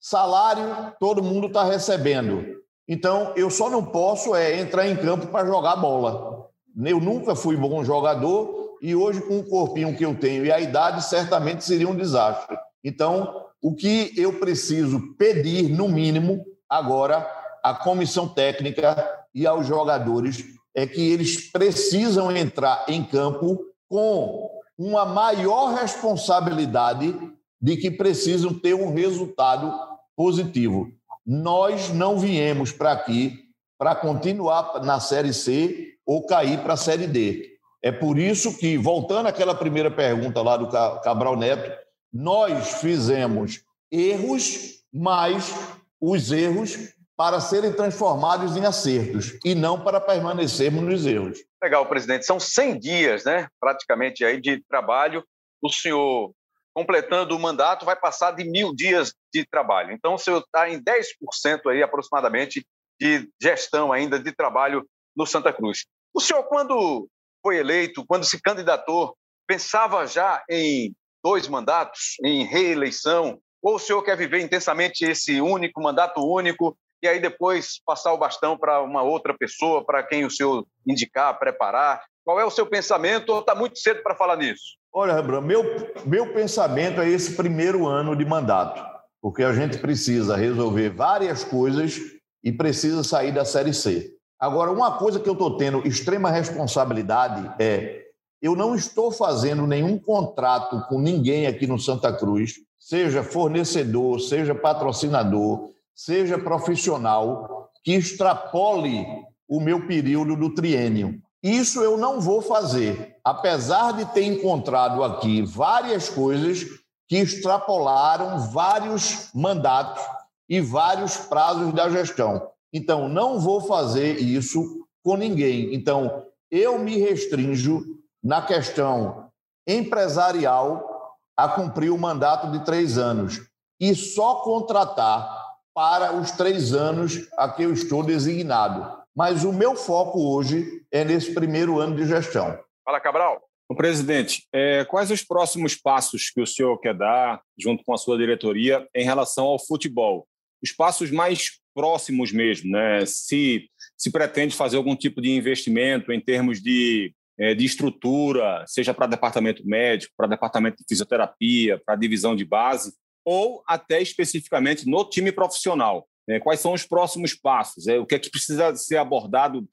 Salário, 0.00 0.92
todo 0.98 1.22
mundo 1.22 1.48
está 1.48 1.64
recebendo. 1.64 2.44
Então, 2.88 3.32
eu 3.36 3.50
só 3.50 3.68
não 3.68 3.84
posso 3.84 4.34
é 4.34 4.58
entrar 4.58 4.86
em 4.88 4.96
campo 4.96 5.26
para 5.26 5.46
jogar 5.46 5.76
bola. 5.76 6.48
Eu 6.84 7.00
nunca 7.00 7.34
fui 7.34 7.56
bom 7.56 7.84
jogador 7.84 8.76
e 8.80 8.94
hoje, 8.94 9.20
com 9.20 9.38
o 9.38 9.44
corpinho 9.44 9.96
que 9.96 10.04
eu 10.04 10.14
tenho 10.14 10.44
e 10.44 10.52
a 10.52 10.60
idade, 10.60 11.04
certamente 11.04 11.64
seria 11.64 11.88
um 11.88 11.96
desastre. 11.96 12.56
Então, 12.82 13.44
o 13.60 13.74
que 13.74 14.12
eu 14.16 14.38
preciso 14.38 15.14
pedir, 15.18 15.68
no 15.68 15.88
mínimo, 15.88 16.44
agora, 16.68 17.28
à 17.62 17.74
comissão 17.74 18.28
técnica 18.28 18.96
e 19.34 19.46
aos 19.46 19.66
jogadores, 19.66 20.44
é 20.74 20.86
que 20.86 21.12
eles 21.12 21.50
precisam 21.50 22.34
entrar 22.34 22.84
em 22.88 23.02
campo 23.02 23.58
com 23.88 24.48
uma 24.78 25.04
maior 25.04 25.74
responsabilidade 25.74 27.14
de 27.60 27.76
que 27.76 27.90
precisam 27.90 28.52
ter 28.52 28.74
um 28.74 28.92
resultado 28.92 29.72
positivo. 30.16 30.92
Nós 31.26 31.90
não 31.90 32.18
viemos 32.18 32.72
para 32.72 32.92
aqui 32.92 33.48
para 33.78 33.94
continuar 33.94 34.82
na 34.82 34.98
Série 34.98 35.32
C 35.32 35.94
ou 36.04 36.26
cair 36.26 36.62
para 36.62 36.74
a 36.74 36.76
Série 36.76 37.06
D. 37.06 37.58
É 37.82 37.92
por 37.92 38.18
isso 38.18 38.58
que, 38.58 38.76
voltando 38.76 39.26
àquela 39.26 39.54
primeira 39.54 39.90
pergunta 39.90 40.42
lá 40.42 40.56
do 40.56 40.68
Cabral 40.68 41.36
Neto, 41.36 41.70
nós 42.12 42.80
fizemos 42.80 43.62
erros, 43.90 44.82
mas 44.92 45.54
os 46.00 46.32
erros 46.32 46.94
para 47.16 47.40
serem 47.40 47.72
transformados 47.72 48.56
em 48.56 48.64
acertos 48.64 49.38
e 49.44 49.54
não 49.54 49.80
para 49.80 50.00
permanecermos 50.00 50.82
nos 50.84 51.04
erros. 51.04 51.38
Legal, 51.62 51.84
presidente. 51.86 52.24
São 52.24 52.38
100 52.38 52.78
dias, 52.78 53.24
né, 53.24 53.48
praticamente, 53.60 54.24
aí 54.24 54.40
de 54.40 54.62
trabalho. 54.68 55.24
O 55.60 55.68
senhor, 55.68 56.32
completando 56.78 57.34
o 57.34 57.40
mandato, 57.40 57.84
vai 57.84 57.96
passar 57.96 58.30
de 58.30 58.44
mil 58.44 58.72
dias 58.72 59.12
de 59.34 59.44
trabalho. 59.44 59.92
Então, 59.92 60.14
o 60.14 60.18
senhor 60.18 60.38
está 60.38 60.70
em 60.70 60.80
10% 60.80 61.68
aí, 61.68 61.82
aproximadamente, 61.82 62.64
de 63.00 63.28
gestão 63.42 63.92
ainda 63.92 64.16
de 64.16 64.30
trabalho 64.30 64.88
no 65.16 65.26
Santa 65.26 65.52
Cruz. 65.52 65.86
O 66.14 66.20
senhor, 66.20 66.44
quando 66.44 67.08
foi 67.42 67.56
eleito, 67.56 68.06
quando 68.06 68.24
se 68.24 68.40
candidatou, 68.40 69.16
pensava 69.44 70.06
já 70.06 70.40
em 70.48 70.94
dois 71.20 71.48
mandatos, 71.48 72.14
em 72.24 72.44
reeleição? 72.44 73.40
Ou 73.60 73.74
o 73.74 73.80
senhor 73.80 74.00
quer 74.04 74.16
viver 74.16 74.40
intensamente 74.40 75.04
esse 75.04 75.40
único 75.40 75.82
mandato 75.82 76.20
único 76.20 76.78
e 77.02 77.08
aí 77.08 77.18
depois 77.18 77.80
passar 77.84 78.12
o 78.12 78.18
bastão 78.18 78.56
para 78.56 78.80
uma 78.82 79.02
outra 79.02 79.36
pessoa, 79.36 79.84
para 79.84 80.04
quem 80.04 80.24
o 80.24 80.30
senhor 80.30 80.64
indicar, 80.86 81.36
preparar? 81.40 82.04
Qual 82.28 82.38
é 82.38 82.44
o 82.44 82.50
seu 82.50 82.66
pensamento 82.66 83.30
ou 83.30 83.40
está 83.40 83.54
muito 83.54 83.78
cedo 83.78 84.02
para 84.02 84.14
falar 84.14 84.36
nisso? 84.36 84.76
Olha, 84.92 85.14
Rembrandt, 85.14 85.46
meu, 85.46 85.64
meu 86.04 86.34
pensamento 86.34 87.00
é 87.00 87.08
esse 87.08 87.34
primeiro 87.34 87.86
ano 87.86 88.14
de 88.14 88.22
mandato, 88.22 88.84
porque 89.18 89.42
a 89.42 89.54
gente 89.54 89.78
precisa 89.78 90.36
resolver 90.36 90.90
várias 90.90 91.42
coisas 91.42 91.98
e 92.44 92.52
precisa 92.52 93.02
sair 93.02 93.32
da 93.32 93.46
Série 93.46 93.72
C. 93.72 94.10
Agora, 94.38 94.70
uma 94.70 94.98
coisa 94.98 95.18
que 95.18 95.26
eu 95.26 95.32
estou 95.32 95.56
tendo 95.56 95.88
extrema 95.88 96.30
responsabilidade 96.30 97.50
é 97.58 98.04
eu 98.42 98.54
não 98.54 98.74
estou 98.74 99.10
fazendo 99.10 99.66
nenhum 99.66 99.98
contrato 99.98 100.86
com 100.86 101.00
ninguém 101.00 101.46
aqui 101.46 101.66
no 101.66 101.78
Santa 101.78 102.12
Cruz, 102.12 102.56
seja 102.78 103.22
fornecedor, 103.22 104.20
seja 104.20 104.54
patrocinador, 104.54 105.70
seja 105.94 106.36
profissional, 106.36 107.70
que 107.82 107.94
extrapole 107.94 109.06
o 109.48 109.58
meu 109.58 109.86
período 109.86 110.36
do 110.36 110.54
triênio. 110.54 111.22
Isso 111.42 111.80
eu 111.82 111.96
não 111.96 112.20
vou 112.20 112.42
fazer, 112.42 113.16
apesar 113.24 113.92
de 113.92 114.04
ter 114.06 114.24
encontrado 114.24 115.04
aqui 115.04 115.42
várias 115.42 116.08
coisas 116.08 116.66
que 117.08 117.16
extrapolaram 117.16 118.50
vários 118.50 119.30
mandatos 119.34 120.02
e 120.48 120.60
vários 120.60 121.16
prazos 121.16 121.72
da 121.72 121.88
gestão. 121.88 122.50
Então, 122.72 123.08
não 123.08 123.38
vou 123.38 123.60
fazer 123.60 124.18
isso 124.18 124.84
com 125.02 125.16
ninguém. 125.16 125.74
Então, 125.74 126.26
eu 126.50 126.78
me 126.78 126.98
restringo 126.98 127.84
na 128.22 128.42
questão 128.42 129.30
empresarial 129.66 131.16
a 131.36 131.48
cumprir 131.48 131.90
o 131.90 131.98
mandato 131.98 132.50
de 132.50 132.64
três 132.64 132.98
anos 132.98 133.40
e 133.80 133.94
só 133.94 134.36
contratar 134.36 135.46
para 135.72 136.12
os 136.12 136.32
três 136.32 136.74
anos 136.74 137.28
a 137.36 137.48
que 137.48 137.62
eu 137.62 137.72
estou 137.72 138.02
designado. 138.02 138.97
Mas 139.18 139.42
o 139.42 139.52
meu 139.52 139.74
foco 139.74 140.32
hoje 140.32 140.80
é 140.92 141.04
nesse 141.04 141.34
primeiro 141.34 141.80
ano 141.80 141.96
de 141.96 142.06
gestão. 142.06 142.56
Fala, 142.84 143.00
Cabral. 143.00 143.42
O 143.68 143.74
presidente, 143.74 144.46
é, 144.52 144.84
quais 144.84 145.10
os 145.10 145.24
próximos 145.24 145.74
passos 145.74 146.30
que 146.30 146.40
o 146.40 146.46
senhor 146.46 146.78
quer 146.78 146.94
dar, 146.94 147.42
junto 147.58 147.82
com 147.82 147.92
a 147.92 147.98
sua 147.98 148.16
diretoria, 148.16 148.86
em 148.94 149.04
relação 149.04 149.46
ao 149.46 149.58
futebol? 149.58 150.24
Os 150.62 150.70
passos 150.70 151.10
mais 151.10 151.58
próximos 151.74 152.30
mesmo, 152.30 152.70
né? 152.70 153.04
Se, 153.06 153.68
se 153.96 154.08
pretende 154.12 154.54
fazer 154.54 154.76
algum 154.76 154.94
tipo 154.94 155.20
de 155.20 155.32
investimento 155.32 156.12
em 156.12 156.20
termos 156.20 156.62
de, 156.62 157.12
é, 157.40 157.54
de 157.54 157.64
estrutura, 157.64 158.64
seja 158.68 158.94
para 158.94 159.08
departamento 159.08 159.66
médico, 159.66 160.14
para 160.16 160.28
departamento 160.28 160.76
de 160.76 160.84
fisioterapia, 160.88 161.82
para 161.84 161.96
divisão 161.96 162.36
de 162.36 162.44
base, 162.44 162.92
ou 163.24 163.64
até 163.66 164.00
especificamente 164.00 164.88
no 164.88 165.04
time 165.04 165.32
profissional. 165.32 166.06
É, 166.28 166.38
quais 166.38 166.60
são 166.60 166.72
os 166.72 166.84
próximos 166.84 167.34
passos? 167.34 167.86
É, 167.86 167.98
o 167.98 168.06
que 168.06 168.14
é 168.14 168.18
que 168.18 168.30
precisa 168.30 168.74
ser 168.76 168.98
abordado 168.98 169.66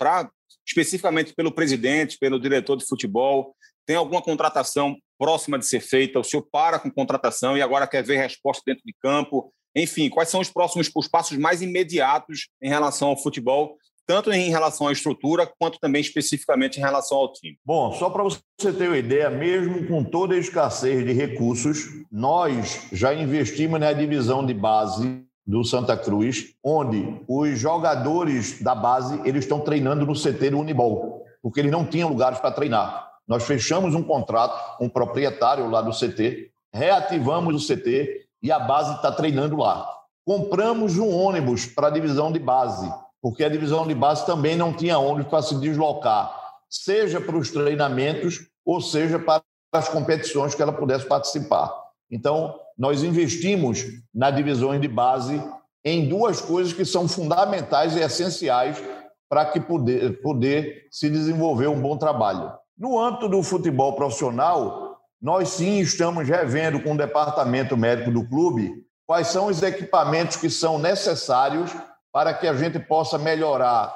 especificamente 0.65 1.33
pelo 1.33 1.51
presidente, 1.51 2.17
pelo 2.17 2.39
diretor 2.39 2.77
de 2.77 2.85
futebol? 2.85 3.55
Tem 3.85 3.95
alguma 3.95 4.21
contratação 4.21 4.95
próxima 5.19 5.59
de 5.59 5.65
ser 5.65 5.81
feita? 5.81 6.19
O 6.19 6.23
senhor 6.23 6.47
para 6.51 6.79
com 6.79 6.89
contratação 6.89 7.57
e 7.57 7.61
agora 7.61 7.87
quer 7.87 8.03
ver 8.03 8.17
resposta 8.17 8.63
dentro 8.65 8.83
de 8.85 8.93
campo? 9.01 9.53
Enfim, 9.75 10.09
quais 10.09 10.29
são 10.29 10.39
os 10.39 10.49
próximos 10.49 10.89
os 10.95 11.07
passos 11.07 11.37
mais 11.37 11.61
imediatos 11.61 12.47
em 12.61 12.69
relação 12.69 13.09
ao 13.09 13.17
futebol 13.21 13.77
tanto 14.07 14.31
em 14.31 14.49
relação 14.49 14.87
à 14.87 14.91
estrutura, 14.91 15.51
quanto 15.59 15.79
também 15.79 16.01
especificamente 16.01 16.77
em 16.77 16.81
relação 16.81 17.17
ao 17.17 17.33
time. 17.33 17.57
Bom, 17.65 17.91
só 17.93 18.09
para 18.09 18.23
você 18.23 18.39
ter 18.59 18.87
uma 18.87 18.97
ideia, 18.97 19.29
mesmo 19.29 19.87
com 19.87 20.03
toda 20.03 20.35
a 20.35 20.37
escassez 20.37 21.03
de 21.03 21.11
recursos, 21.11 21.87
nós 22.11 22.87
já 22.91 23.13
investimos 23.13 23.79
na 23.79 23.91
divisão 23.93 24.45
de 24.45 24.53
base 24.53 25.24
do 25.45 25.63
Santa 25.63 25.95
Cruz, 25.95 26.55
onde 26.63 27.21
os 27.27 27.59
jogadores 27.59 28.61
da 28.61 28.73
base 28.73 29.21
eles 29.25 29.43
estão 29.43 29.59
treinando 29.59 30.05
no 30.05 30.13
CT 30.13 30.49
do 30.49 30.59
Unibol, 30.59 31.23
porque 31.41 31.59
eles 31.59 31.71
não 31.71 31.85
tinham 31.85 32.09
lugares 32.09 32.39
para 32.39 32.51
treinar. 32.51 33.11
Nós 33.27 33.43
fechamos 33.43 33.93
um 33.93 34.01
contrato 34.01 34.77
com 34.77 34.85
um 34.85 34.89
proprietário 34.89 35.69
lá 35.69 35.81
do 35.81 35.91
CT, 35.91 36.51
reativamos 36.73 37.55
o 37.55 37.67
CT 37.67 38.27
e 38.41 38.51
a 38.51 38.59
base 38.59 38.95
está 38.95 39.11
treinando 39.11 39.57
lá. 39.57 39.87
Compramos 40.25 40.97
um 40.97 41.09
ônibus 41.09 41.67
para 41.67 41.87
a 41.87 41.91
divisão 41.91 42.31
de 42.31 42.39
base, 42.39 42.91
porque 43.21 43.43
a 43.43 43.49
divisão 43.49 43.85
de 43.85 43.93
base 43.93 44.25
também 44.25 44.55
não 44.55 44.73
tinha 44.73 44.97
ônibus 44.97 45.29
para 45.29 45.43
se 45.43 45.55
deslocar, 45.59 46.35
seja 46.67 47.21
para 47.21 47.37
os 47.37 47.51
treinamentos 47.51 48.47
ou 48.65 48.81
seja 48.81 49.19
para 49.19 49.43
as 49.71 49.89
competições 49.89 50.55
que 50.55 50.61
ela 50.61 50.73
pudesse 50.73 51.05
participar. 51.05 51.84
Então, 52.09 52.59
nós 52.77 53.03
investimos 53.03 53.85
na 54.13 54.29
divisão 54.29 54.77
de 54.79 54.87
base 54.87 55.41
em 55.83 56.07
duas 56.07 56.41
coisas 56.41 56.73
que 56.73 56.85
são 56.85 57.07
fundamentais 57.07 57.95
e 57.95 57.99
essenciais 57.99 58.81
para 59.29 59.45
que 59.45 59.59
poder, 59.59 60.21
poder 60.21 60.87
se 60.91 61.09
desenvolver 61.09 61.67
um 61.67 61.81
bom 61.81 61.97
trabalho. 61.97 62.51
No 62.77 62.99
âmbito 62.99 63.29
do 63.29 63.41
futebol 63.41 63.93
profissional, 63.93 64.99
nós 65.21 65.49
sim 65.49 65.79
estamos 65.79 66.27
revendo 66.27 66.81
com 66.81 66.93
o 66.93 66.97
departamento 66.97 67.77
médico 67.77 68.11
do 68.11 68.27
clube 68.27 68.83
quais 69.07 69.27
são 69.27 69.47
os 69.47 69.61
equipamentos 69.61 70.35
que 70.35 70.49
são 70.49 70.77
necessários 70.79 71.71
para 72.11 72.33
que 72.33 72.47
a 72.47 72.53
gente 72.53 72.79
possa 72.79 73.17
melhorar 73.17 73.93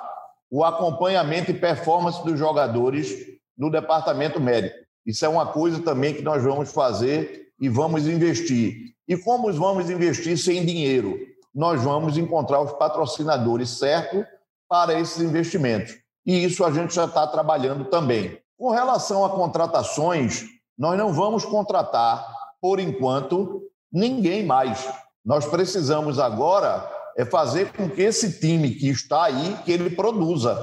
o 0.50 0.64
acompanhamento 0.64 1.52
e 1.52 1.54
performance 1.54 2.24
dos 2.24 2.38
jogadores 2.38 3.14
no 3.58 3.70
departamento 3.70 4.40
médico. 4.40 4.76
Isso 5.06 5.26
é 5.26 5.30
uma 5.30 5.48
coisa 5.48 5.82
também 5.82 6.14
que 6.14 6.22
nós 6.22 6.44
vamos 6.44 6.72
fazer 6.72 7.49
e 7.60 7.68
vamos 7.70 8.08
investir. 8.08 8.94
E 9.08 9.18
como 9.18 9.52
vamos 9.54 9.90
investir 9.90 10.38
sem 10.38 10.66
dinheiro? 10.66 11.18
Nós 11.54 11.82
vamos 11.84 12.18
encontrar 12.18 12.62
os 12.62 12.74
patrocinadores 12.74 13.70
certos 13.70 14.24
para 14.68 15.00
esses 15.00 15.22
investimentos. 15.22 15.96
E 16.26 16.44
isso 16.44 16.64
a 16.64 16.72
gente 16.72 16.94
já 16.94 17.06
está 17.06 17.26
trabalhando 17.26 17.86
também. 17.86 18.38
Com 18.58 18.70
relação 18.70 19.26
a 19.26 19.30
contratações, 19.30 20.46
nós 20.78 20.98
não 20.98 21.12
vamos 21.12 21.44
contratar, 21.44 22.26
por 22.62 22.80
enquanto, 22.80 23.64
ninguém 23.92 24.46
mais. 24.46 24.88
Nós 25.26 25.46
precisamos 25.46 26.20
agora 26.20 26.88
é 27.18 27.26
fazer 27.26 27.74
com 27.74 27.90
que 27.90 28.02
esse 28.02 28.40
time 28.40 28.76
que 28.76 28.90
está 28.90 29.26
aí, 29.26 29.58
que 29.66 29.72
ele 29.72 29.90
produza. 29.90 30.58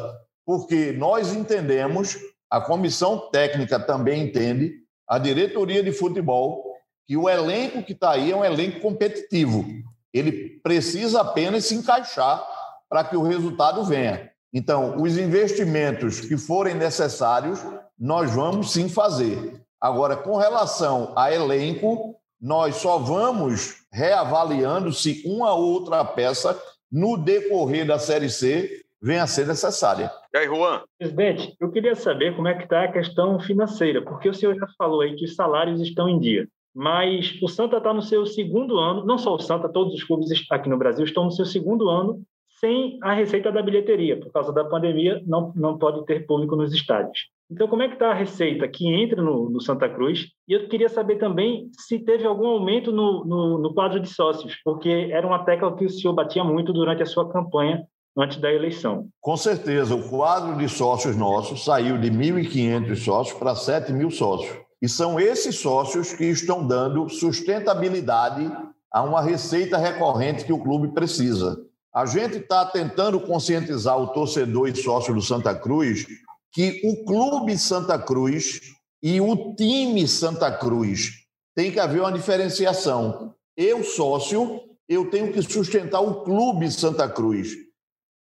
Porque 0.45 0.93
nós 0.93 1.35
entendemos, 1.35 2.17
a 2.51 2.61
comissão 2.61 3.29
técnica 3.31 3.79
também 3.79 4.23
entende, 4.23 4.73
a 5.09 5.19
diretoria 5.19 5.83
de 5.83 5.93
futebol, 5.93 6.76
que 7.07 7.17
o 7.17 7.29
elenco 7.29 7.83
que 7.83 7.93
está 7.93 8.13
aí 8.13 8.33
é 8.33 8.37
um 8.37 8.45
elenco 8.45 8.81
competitivo. 8.81 9.65
Ele 10.13 10.61
precisa 10.63 11.21
apenas 11.21 11.67
se 11.67 11.75
encaixar 11.75 12.45
para 12.89 13.05
que 13.05 13.17
o 13.17 13.23
resultado 13.23 13.85
venha. 13.85 14.31
Então, 14.53 14.97
os 14.97 15.19
investimentos 15.19 16.21
que 16.21 16.37
forem 16.37 16.75
necessários, 16.75 17.65
nós 17.99 18.35
vamos 18.35 18.73
sim 18.73 18.89
fazer. 18.89 19.61
Agora, 19.81 20.17
com 20.17 20.37
relação 20.37 21.13
a 21.17 21.33
elenco, 21.33 22.17
nós 22.41 22.77
só 22.77 22.99
vamos 22.99 23.87
reavaliando 23.93 24.93
se 24.93 25.23
uma 25.27 25.53
ou 25.55 25.73
outra 25.73 26.05
peça, 26.05 26.59
no 26.91 27.17
decorrer 27.17 27.87
da 27.87 27.99
Série 27.99 28.31
C, 28.31 28.83
venha 29.01 29.25
a 29.25 29.27
ser 29.27 29.47
necessária. 29.47 30.11
E 30.33 30.39
aí, 30.39 30.47
Juan? 30.47 30.83
Presidente, 30.99 31.55
eu 31.61 31.71
queria 31.71 31.95
saber 31.95 32.35
como 32.35 32.49
é 32.49 32.55
que 32.55 32.65
está 32.65 32.85
a 32.85 32.93
questão 32.93 33.39
financeira, 33.41 34.03
porque 34.03 34.29
o 34.29 34.35
senhor 34.35 34.57
já 34.57 34.67
falou 34.79 35.01
aí 35.01 35.15
que 35.17 35.25
os 35.25 35.35
salários 35.35 35.81
estão 35.81 36.09
em 36.09 36.19
dia, 36.19 36.49
mas 36.77 37.39
o 37.43 37.49
Santa 37.49 37.79
está 37.79 37.95
no 37.95 38.03
seu 38.03 38.27
segundo 38.27 38.79
ano, 38.79 39.03
não 39.07 39.17
só 39.17 39.35
o 39.35 39.39
Santa, 39.39 39.67
todos 39.67 39.95
os 39.95 40.05
clubes 40.05 40.29
aqui 40.51 40.69
no 40.69 40.77
Brasil 40.77 41.07
estão 41.07 41.25
no 41.25 41.31
seu 41.31 41.47
segundo 41.47 41.89
ano 41.89 42.23
sem 42.61 42.99
a 43.03 43.15
receita 43.15 43.51
da 43.51 43.63
bilheteria, 43.63 44.21
por 44.21 44.31
causa 44.31 44.53
da 44.53 44.63
pandemia, 44.63 45.23
não, 45.27 45.53
não 45.57 45.79
pode 45.79 46.05
ter 46.05 46.27
público 46.27 46.55
nos 46.55 46.75
estádios. 46.75 47.19
Então, 47.51 47.67
como 47.67 47.83
é 47.83 47.89
que 47.89 47.95
está 47.95 48.11
a 48.11 48.15
receita 48.15 48.69
que 48.69 48.89
entra 48.89 49.23
no, 49.23 49.49
no, 49.49 49.61
Santa 49.61 49.89
Cruz? 49.89 50.27
E 50.47 50.53
eu 50.53 50.69
queria 50.69 50.89
saber 50.89 51.17
também 51.17 51.71
se 51.73 51.99
teve 51.99 52.27
algum 52.27 52.47
aumento 52.47 52.93
no, 52.93 53.25
no, 53.25 53.59
no, 53.59 53.73
quadro 53.73 53.99
de 53.99 54.09
sócios, 54.09 54.57
porque 54.65 55.09
era 55.11 55.27
uma 55.27 55.45
tecla 55.45 55.75
que 55.77 55.85
o 55.85 55.91
senhor 55.91 56.13
batia 56.13 56.45
muito 56.45 56.73
durante 56.73 57.03
a 57.03 57.07
sua 57.07 57.31
campanha 57.31 57.87
antes 58.19 58.39
da 58.39 58.53
eleição. 58.53 59.07
Com 59.21 59.37
certeza, 59.37 59.95
o 59.95 60.09
quadro 60.09 60.57
de 60.59 60.69
sócios 60.69 61.17
nosso 61.17 61.57
saiu 61.57 61.97
de 61.99 62.11
1.500 62.11 62.97
sócios 62.97 63.39
para 63.39 63.55
7 63.55 63.93
mil 63.93 64.11
sócios. 64.11 64.66
E 64.83 64.89
são 64.89 65.19
esses 65.19 65.57
sócios 65.57 66.13
que 66.13 66.25
estão 66.25 66.67
dando 66.67 67.09
sustentabilidade 67.09 68.51
a 68.93 69.03
uma 69.03 69.23
receita 69.23 69.79
recorrente 69.79 70.45
que 70.45 70.53
o 70.53 70.63
clube 70.63 70.93
precisa. 70.93 71.59
A 71.95 72.05
gente 72.05 72.39
está 72.39 72.65
tentando 72.67 73.19
conscientizar 73.21 73.99
o 73.99 74.09
torcedor 74.09 74.69
e 74.69 74.77
sócio 74.77 75.15
do 75.15 75.23
Santa 75.23 75.55
Cruz 75.55 76.07
que 76.53 76.81
o 76.85 77.05
Clube 77.05 77.57
Santa 77.59 77.99
Cruz 77.99 78.61
e 79.03 79.21
o 79.21 79.55
time 79.55 80.07
Santa 80.07 80.51
Cruz 80.51 81.27
tem 81.55 81.71
que 81.71 81.81
haver 81.81 82.01
uma 82.01 82.13
diferenciação. 82.13 83.35
Eu, 83.57 83.83
sócio, 83.83 84.61
eu 84.89 85.11
tenho 85.11 85.33
que 85.33 85.43
sustentar 85.43 86.01
o 86.01 86.23
Clube 86.23 86.71
Santa 86.71 87.09
Cruz. 87.09 87.55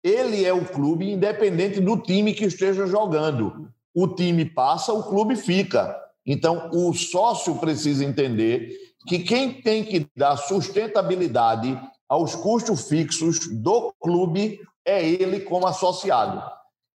Ele 0.04 0.46
é 0.46 0.54
o 0.54 0.66
clube 0.66 1.12
independente 1.12 1.80
do 1.82 1.98
time 1.98 2.34
que 2.34 2.46
esteja 2.46 2.86
jogando. 2.86 3.70
O 3.94 4.08
time 4.08 4.46
passa, 4.46 4.94
o 4.94 5.04
clube 5.04 5.36
fica. 5.36 6.05
Então, 6.26 6.70
o 6.74 6.94
sócio 6.94 7.56
precisa 7.56 8.04
entender 8.04 8.76
que 9.08 9.20
quem 9.20 9.62
tem 9.62 9.84
que 9.84 10.08
dar 10.16 10.38
sustentabilidade 10.38 11.80
aos 12.10 12.36
custos 12.36 12.88
fixos 12.88 13.48
do 13.48 13.94
clube 14.00 14.60
é 14.84 15.08
ele 15.08 15.42
como 15.42 15.68
associado. 15.68 16.42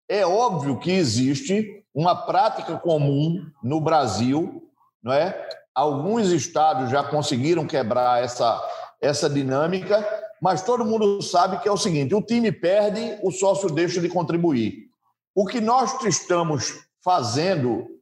É 0.09 0.25
óbvio 0.25 0.79
que 0.79 0.91
existe 0.91 1.83
uma 1.93 2.15
prática 2.15 2.77
comum 2.77 3.45
no 3.61 3.81
Brasil, 3.81 4.63
não 5.03 5.11
é? 5.11 5.47
Alguns 5.75 6.29
estados 6.29 6.89
já 6.89 7.03
conseguiram 7.03 7.67
quebrar 7.67 8.23
essa, 8.23 8.61
essa 9.01 9.29
dinâmica, 9.29 10.07
mas 10.41 10.61
todo 10.61 10.85
mundo 10.85 11.21
sabe 11.21 11.59
que 11.59 11.67
é 11.67 11.71
o 11.71 11.77
seguinte: 11.77 12.15
o 12.15 12.21
time 12.21 12.51
perde, 12.51 13.19
o 13.21 13.31
sócio 13.31 13.69
deixa 13.69 13.99
de 13.99 14.07
contribuir. 14.07 14.87
O 15.35 15.45
que 15.45 15.59
nós 15.59 16.03
estamos 16.03 16.73
fazendo 17.03 17.96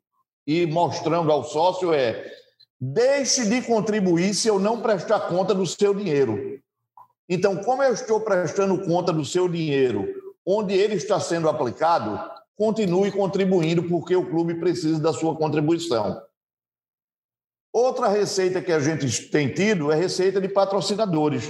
e 0.45 0.65
mostrando 0.65 1.31
ao 1.31 1.43
sócio 1.43 1.93
é 1.93 2.31
deixe 2.79 3.45
de 3.45 3.61
contribuir 3.61 4.33
se 4.33 4.47
eu 4.47 4.59
não 4.59 4.81
prestar 4.81 5.21
conta 5.21 5.53
do 5.53 5.65
seu 5.65 5.93
dinheiro. 5.93 6.59
Então, 7.27 7.57
como 7.57 7.81
eu 7.81 7.93
estou 7.93 8.21
prestando 8.21 8.85
conta 8.85 9.11
do 9.11 9.25
seu 9.25 9.49
dinheiro 9.49 10.07
onde 10.45 10.75
ele 10.75 10.95
está 10.95 11.19
sendo 11.19 11.49
aplicado, 11.49 12.19
continue 12.55 13.11
contribuindo, 13.11 13.83
porque 13.83 14.15
o 14.15 14.29
clube 14.29 14.59
precisa 14.59 14.99
da 14.99 15.11
sua 15.11 15.35
contribuição. 15.35 16.21
Outra 17.73 18.07
receita 18.07 18.61
que 18.61 18.71
a 18.71 18.79
gente 18.79 19.29
tem 19.29 19.51
tido 19.51 19.91
é 19.91 19.95
receita 19.95 20.39
de 20.39 20.47
patrocinadores. 20.47 21.49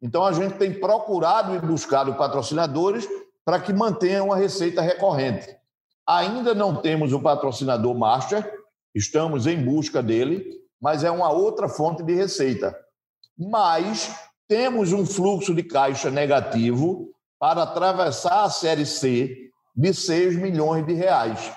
Então, 0.00 0.24
a 0.24 0.32
gente 0.32 0.54
tem 0.54 0.72
procurado 0.72 1.54
e 1.54 1.58
buscado 1.58 2.14
patrocinadores 2.14 3.06
para 3.44 3.60
que 3.60 3.72
mantenham 3.72 4.32
a 4.32 4.36
receita 4.36 4.80
recorrente. 4.80 5.59
Ainda 6.10 6.56
não 6.56 6.74
temos 6.74 7.12
o 7.12 7.20
patrocinador 7.20 7.96
master, 7.96 8.52
estamos 8.92 9.46
em 9.46 9.64
busca 9.64 10.02
dele, 10.02 10.44
mas 10.80 11.04
é 11.04 11.10
uma 11.10 11.30
outra 11.30 11.68
fonte 11.68 12.02
de 12.02 12.12
receita. 12.12 12.76
Mas 13.38 14.12
temos 14.48 14.92
um 14.92 15.06
fluxo 15.06 15.54
de 15.54 15.62
caixa 15.62 16.10
negativo 16.10 17.12
para 17.38 17.62
atravessar 17.62 18.42
a 18.42 18.50
Série 18.50 18.84
C 18.84 19.52
de 19.76 19.94
6 19.94 20.34
milhões 20.34 20.84
de 20.84 20.94
reais. 20.94 21.52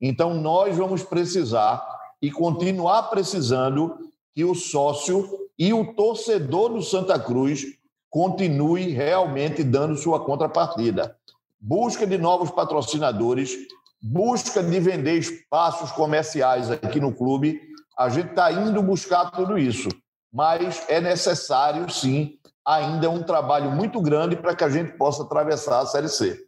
Então, 0.00 0.34
nós 0.34 0.76
vamos 0.76 1.02
precisar 1.02 1.84
e 2.22 2.30
continuar 2.30 3.10
precisando 3.10 3.98
que 4.32 4.44
o 4.44 4.54
sócio 4.54 5.28
e 5.58 5.74
o 5.74 5.94
torcedor 5.94 6.72
do 6.72 6.80
Santa 6.80 7.18
Cruz 7.18 7.66
continue 8.08 8.90
realmente 8.90 9.64
dando 9.64 9.96
sua 9.96 10.24
contrapartida. 10.24 11.18
Busca 11.58 12.06
de 12.06 12.16
novos 12.16 12.52
patrocinadores, 12.52 13.56
busca 14.00 14.62
de 14.62 14.78
vender 14.80 15.14
espaços 15.14 15.90
comerciais 15.92 16.70
aqui 16.70 17.00
no 17.00 17.14
clube. 17.14 17.60
A 17.98 18.08
gente 18.08 18.30
está 18.30 18.52
indo 18.52 18.82
buscar 18.82 19.30
tudo 19.30 19.58
isso, 19.58 19.88
mas 20.32 20.84
é 20.88 21.00
necessário, 21.00 21.90
sim, 21.90 22.38
ainda 22.66 23.08
um 23.08 23.22
trabalho 23.22 23.70
muito 23.70 24.00
grande 24.02 24.36
para 24.36 24.54
que 24.54 24.64
a 24.64 24.68
gente 24.68 24.96
possa 24.98 25.22
atravessar 25.22 25.80
a 25.80 25.86
Série 25.86 26.08
C. 26.08 26.44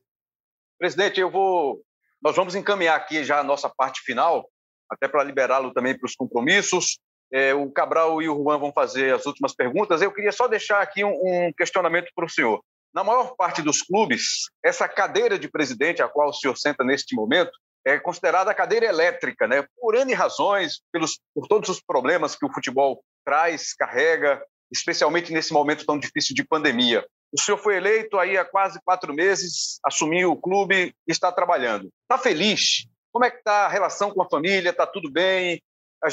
Presidente, 0.79 1.21
eu 1.21 1.31
vou. 1.31 1.81
Nós 2.23 2.37
vamos 2.37 2.55
encaminhar 2.55 2.97
aqui 2.97 3.25
já 3.25 3.39
a 3.39 3.45
nossa 3.45 3.69
parte 3.69 4.01
final, 4.03 4.49
até 4.91 5.07
para 5.09 5.25
liberá-lo 5.25 5.73
também 5.73 5.97
para 5.97 6.07
os 6.07 6.15
compromissos. 6.15 6.99
É, 7.33 7.55
o 7.55 7.71
Cabral 7.71 8.23
e 8.23 8.29
o 8.29 8.43
Juan 8.43 8.59
vão 8.59 8.73
fazer 8.73 9.15
as 9.15 9.27
últimas 9.27 9.55
perguntas. 9.55 10.01
Eu 10.01 10.13
queria 10.13 10.33
só 10.33 10.49
deixar 10.49 10.81
aqui 10.81 11.05
um, 11.05 11.13
um 11.13 11.53
questionamento 11.53 12.11
para 12.15 12.25
o 12.25 12.29
senhor. 12.29 12.61
Na 12.99 13.05
maior 13.05 13.37
parte 13.37 13.63
dos 13.63 13.81
clubes, 13.81 14.51
essa 14.61 14.89
cadeira 14.89 15.39
de 15.39 15.49
presidente, 15.49 16.03
a 16.03 16.09
qual 16.09 16.31
o 16.31 16.33
senhor 16.33 16.59
senta 16.59 16.83
neste 16.83 17.15
momento, 17.15 17.53
é 17.87 17.97
considerada 17.97 18.51
a 18.51 18.55
cadeira 18.55 18.87
elétrica, 18.87 19.47
né? 19.47 19.65
por 19.81 19.95
N 19.95 20.13
razões, 20.15 20.81
pelos, 20.91 21.21
por 21.33 21.47
todos 21.47 21.69
os 21.69 21.81
problemas 21.81 22.35
que 22.35 22.45
o 22.45 22.53
futebol 22.53 23.01
traz, 23.25 23.73
carrega, 23.73 24.45
especialmente 24.73 25.33
nesse 25.33 25.53
momento 25.53 25.87
tão 25.87 25.97
difícil 25.97 26.35
de 26.35 26.43
pandemia. 26.43 27.07
O 27.31 27.41
senhor 27.41 27.59
foi 27.59 27.77
eleito 27.77 28.19
aí 28.19 28.37
há 28.37 28.45
quase 28.45 28.81
quatro 28.85 29.15
meses, 29.15 29.79
assumiu 29.85 30.33
o 30.33 30.37
clube 30.37 30.93
e 31.07 31.13
está 31.13 31.31
trabalhando. 31.31 31.91
Está 32.03 32.19
feliz? 32.21 32.85
Como 33.13 33.25
é 33.25 33.31
que 33.31 33.39
está 33.39 33.67
a 33.67 33.69
relação 33.69 34.11
com 34.11 34.23
a 34.23 34.29
família? 34.29 34.71
Está 34.71 34.89
tudo 34.89 35.09
bem? 35.09 35.63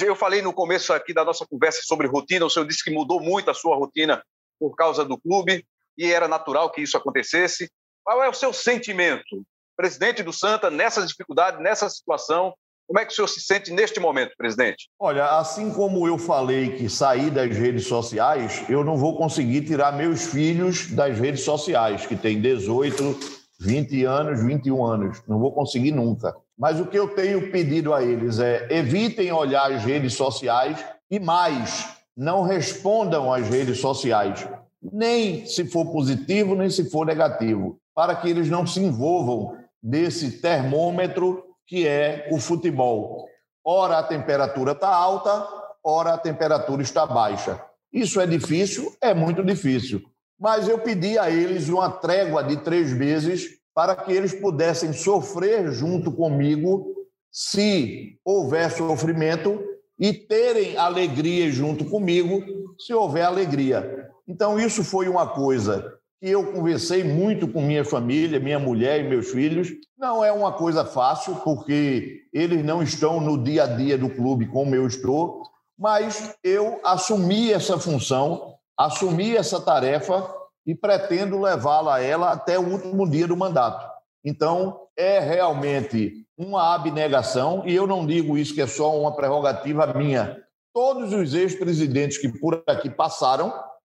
Eu 0.02 0.16
falei 0.16 0.44
no 0.44 0.54
começo 0.54 0.94
aqui 0.94 1.16
da 1.16 1.26
nossa 1.26 1.48
conversa 1.48 1.82
sobre 1.82 2.06
rotina, 2.06 2.46
o 2.46 2.50
senhor 2.50 2.68
disse 2.68 2.84
que 2.84 2.94
mudou 2.94 3.20
muito 3.20 3.50
a 3.50 3.56
sua 3.56 3.76
rotina 3.76 4.24
por 4.60 4.76
causa 4.76 5.04
do 5.04 5.18
clube 5.18 5.66
e 5.98 6.12
era 6.12 6.28
natural 6.28 6.72
que 6.72 6.82
isso 6.82 6.98
acontecesse. 6.98 7.70
Qual 8.04 8.24
é 8.24 8.30
o 8.30 8.34
seu 8.34 8.54
sentimento, 8.54 9.44
presidente 9.76 10.24
do 10.24 10.32
Santa, 10.32 10.70
nessa 10.70 11.06
dificuldade, 11.06 11.62
nessa 11.62 11.90
situação, 11.90 12.54
como 12.88 13.00
é 13.00 13.06
que 13.06 13.12
o 13.12 13.16
senhor 13.16 13.28
se 13.28 13.42
sente 13.42 13.72
neste 13.72 14.00
momento, 14.00 14.34
presidente? 14.38 14.90
Olha, 15.00 15.26
assim 15.40 15.72
como 15.72 16.08
eu 16.08 16.20
falei 16.20 16.76
que 16.76 16.88
sair 16.88 17.32
das 17.32 17.56
redes 17.58 17.88
sociais, 17.88 18.64
eu 18.70 18.84
não 18.84 18.96
vou 18.96 19.18
conseguir 19.18 19.62
tirar 19.62 19.92
meus 19.92 20.28
filhos 20.28 20.92
das 20.92 21.18
redes 21.18 21.42
sociais, 21.42 22.06
que 22.06 22.16
têm 22.16 22.40
18, 22.40 23.18
20 23.60 24.04
anos, 24.06 24.44
21 24.44 24.86
anos. 24.86 25.24
Não 25.28 25.40
vou 25.40 25.52
conseguir 25.52 25.92
nunca. 25.92 26.36
Mas 26.58 26.80
o 26.80 26.86
que 26.86 26.98
eu 26.98 27.08
tenho 27.16 27.52
pedido 27.52 27.94
a 27.94 28.04
eles 28.04 28.40
é 28.40 28.68
evitem 28.70 29.32
olhar 29.32 29.72
as 29.72 29.84
redes 29.84 30.14
sociais 30.14 30.84
e 31.10 31.20
mais, 31.20 31.90
não 32.16 32.44
respondam 32.44 33.34
às 33.34 33.48
redes 33.48 33.80
sociais. 33.80 34.48
Nem 34.92 35.46
se 35.46 35.66
for 35.66 35.92
positivo, 35.92 36.56
nem 36.56 36.70
se 36.70 36.90
for 36.90 37.06
negativo, 37.06 37.80
para 37.94 38.16
que 38.16 38.30
eles 38.30 38.50
não 38.50 38.66
se 38.66 38.80
envolvam 38.80 39.58
nesse 39.82 40.42
termômetro 40.42 41.44
que 41.68 41.88
é 41.88 42.28
o 42.32 42.40
futebol. 42.40 43.28
Ora 43.64 43.98
a 43.98 44.04
temperatura 44.04 44.74
está 44.74 44.90
alta, 44.90 45.48
ora 45.84 46.14
a 46.14 46.18
temperatura 46.18 46.82
está 46.82 47.06
baixa. 47.06 47.60
Isso 47.92 48.20
é 48.20 48.28
difícil? 48.28 48.96
É 49.02 49.14
muito 49.14 49.44
difícil. 49.44 50.02
Mas 50.40 50.68
eu 50.68 50.78
pedi 50.80 51.18
a 51.18 51.30
eles 51.30 51.70
uma 51.70 51.90
trégua 51.90 52.44
de 52.44 52.58
três 52.58 52.92
meses 52.92 53.48
para 53.74 53.96
que 53.96 54.12
eles 54.12 54.34
pudessem 54.34 54.94
sofrer 54.94 55.72
junto 55.72 56.12
comigo, 56.12 56.94
se 57.32 58.20
houver 58.24 58.70
sofrimento, 58.72 59.62
e 59.98 60.14
terem 60.14 60.78
alegria 60.78 61.50
junto 61.52 61.86
comigo, 61.86 62.44
se 62.78 62.94
houver 62.94 63.24
alegria. 63.24 64.10
Então, 64.28 64.60
isso 64.60 64.84
foi 64.84 65.08
uma 65.08 65.28
coisa 65.28 65.94
que 66.20 66.30
eu 66.30 66.52
conversei 66.52 67.04
muito 67.04 67.48
com 67.48 67.62
minha 67.62 67.86
família, 67.86 68.40
minha 68.40 68.60
mulher 68.60 69.02
e 69.02 69.10
meus 69.10 69.30
filhos. 69.30 69.70
Não 69.98 70.24
é 70.24 70.32
uma 70.32 70.52
coisa 70.52 70.84
fácil, 70.84 71.36
porque 71.44 72.24
eles 72.34 72.64
não 72.66 72.82
estão 72.82 73.20
no 73.20 73.44
dia 73.44 73.64
a 73.64 73.68
dia 73.68 73.98
do 73.98 74.10
clube 74.10 74.48
como 74.48 74.74
eu 74.74 74.88
estou, 74.88 75.44
mas 75.78 76.36
eu 76.44 76.80
assumi 76.84 77.52
essa 77.52 77.78
função, 77.78 78.56
assumi 78.78 79.36
essa 79.36 79.62
tarefa 79.62 80.28
e 80.66 80.74
pretendo 80.74 81.40
levá-la 81.40 81.96
a 81.96 82.02
ela 82.02 82.32
até 82.32 82.58
o 82.58 82.68
último 82.68 83.08
dia 83.10 83.28
do 83.28 83.38
mandato. 83.38 83.88
Então, 84.24 84.80
é 84.98 85.20
realmente 85.20 86.26
uma 86.38 86.74
abnegação, 86.74 87.64
e 87.66 87.76
eu 87.76 87.86
não 87.86 88.06
digo 88.06 88.38
isso 88.38 88.54
que 88.54 88.62
é 88.62 88.68
só 88.68 89.00
uma 89.00 89.16
prerrogativa 89.16 89.94
minha. 89.94 90.38
Todos 90.74 91.14
os 91.14 91.34
ex-presidentes 91.34 92.18
que 92.18 92.28
por 92.28 92.64
aqui 92.68 92.90
passaram 92.90 93.54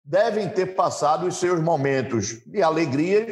devem 0.08 0.48
ter 0.48 0.74
passado 0.74 1.26
os 1.26 1.36
seus 1.36 1.60
momentos 1.60 2.40
de 2.46 2.62
alegria, 2.62 3.26